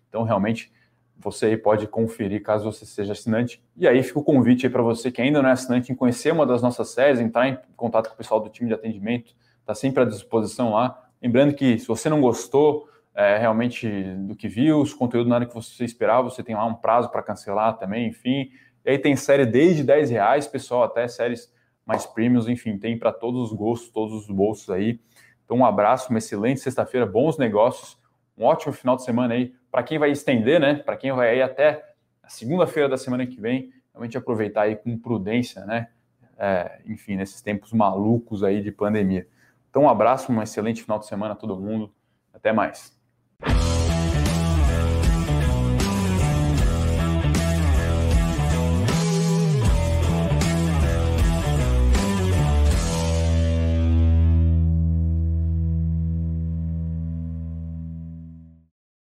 Então, 0.09 0.25
realmente, 0.25 0.73
você 1.16 1.47
aí 1.47 1.57
pode 1.57 1.87
conferir 1.87 2.43
caso 2.43 2.71
você 2.71 2.85
seja 2.85 3.12
assinante. 3.12 3.62
E 3.77 3.89
aí 3.89 4.03
fica 4.03 4.19
o 4.19 4.25
convite 4.25 4.66
aí 4.66 4.73
para 4.73 4.83
você 4.83 5.11
que 5.11 5.23
ainda 5.23 5.41
não 5.43 5.49
é 5.49 5.53
assinante 5.53 5.91
em 5.91 5.95
conhecer 5.95 6.33
uma 6.33 6.47
das 6.47 6.62
nossas 6.62 6.91
séries, 6.91 7.21
entrar 7.21 7.49
em 7.49 7.59
contato 7.77 8.09
com 8.09 8.14
o 8.14 8.16
pessoal 8.16 8.41
do 8.41 8.49
time 8.49 8.69
de 8.69 8.75
atendimento 8.75 9.35
está 9.69 9.75
sempre 9.75 10.03
à 10.03 10.07
disposição 10.07 10.73
lá. 10.73 10.99
Lembrando 11.21 11.55
que 11.55 11.79
se 11.79 11.87
você 11.87 12.09
não 12.09 12.21
gostou 12.23 12.89
é, 13.14 13.37
realmente 13.37 13.87
do 14.27 14.35
que 14.35 14.49
viu, 14.49 14.81
os 14.81 14.95
conteúdos 14.95 15.29
nada 15.29 15.45
que 15.45 15.55
você 15.55 15.85
esperava, 15.85 16.31
você 16.31 16.43
tem 16.43 16.55
lá 16.55 16.64
um 16.64 16.75
prazo 16.75 17.11
para 17.11 17.23
cancelar 17.23 17.77
também, 17.77 18.09
enfim. 18.09 18.51
E 18.85 18.91
aí 18.91 18.99
tem 18.99 19.14
série 19.14 19.45
desde 19.45 19.83
10 19.83 20.11
reais, 20.11 20.47
pessoal, 20.47 20.85
até 20.85 21.07
séries 21.07 21.53
mais 21.89 22.05
premiums, 22.05 22.47
enfim, 22.47 22.76
tem 22.76 22.99
para 22.99 23.11
todos 23.11 23.51
os 23.51 23.57
gostos, 23.57 23.89
todos 23.89 24.14
os 24.14 24.26
bolsos 24.28 24.68
aí. 24.68 25.01
Então, 25.43 25.57
um 25.57 25.64
abraço, 25.64 26.11
uma 26.11 26.18
excelente 26.18 26.61
sexta-feira, 26.61 27.07
bons 27.07 27.39
negócios, 27.39 27.99
um 28.36 28.45
ótimo 28.45 28.74
final 28.74 28.95
de 28.95 29.05
semana 29.05 29.32
aí. 29.32 29.55
Para 29.70 29.82
quem 29.82 29.99
vai 29.99 30.11
estender, 30.11 30.61
né? 30.61 30.74
Para 30.74 30.99
quem 30.99 31.11
vai 31.12 31.30
aí 31.30 31.41
até 31.41 31.82
a 32.22 32.28
segunda-feira 32.28 32.91
da 32.91 32.99
semana 32.99 33.26
que 33.26 33.41
vem, 33.41 33.72
realmente 33.91 34.18
aproveitar 34.18 34.62
aí 34.62 34.76
com 34.76 34.99
prudência, 34.99 35.64
né? 35.64 35.89
É, 36.36 36.82
enfim, 36.84 37.16
nesses 37.16 37.41
tempos 37.41 37.72
malucos 37.72 38.45
aí 38.45 38.62
de 38.62 38.70
pandemia. 38.70 39.26
Então, 39.70 39.84
um 39.84 39.89
abraço, 39.89 40.30
um 40.30 40.43
excelente 40.43 40.82
final 40.82 40.99
de 40.99 41.07
semana 41.07 41.32
a 41.32 41.36
todo 41.36 41.59
mundo. 41.59 41.91
Até 42.34 42.53
mais. 42.53 42.97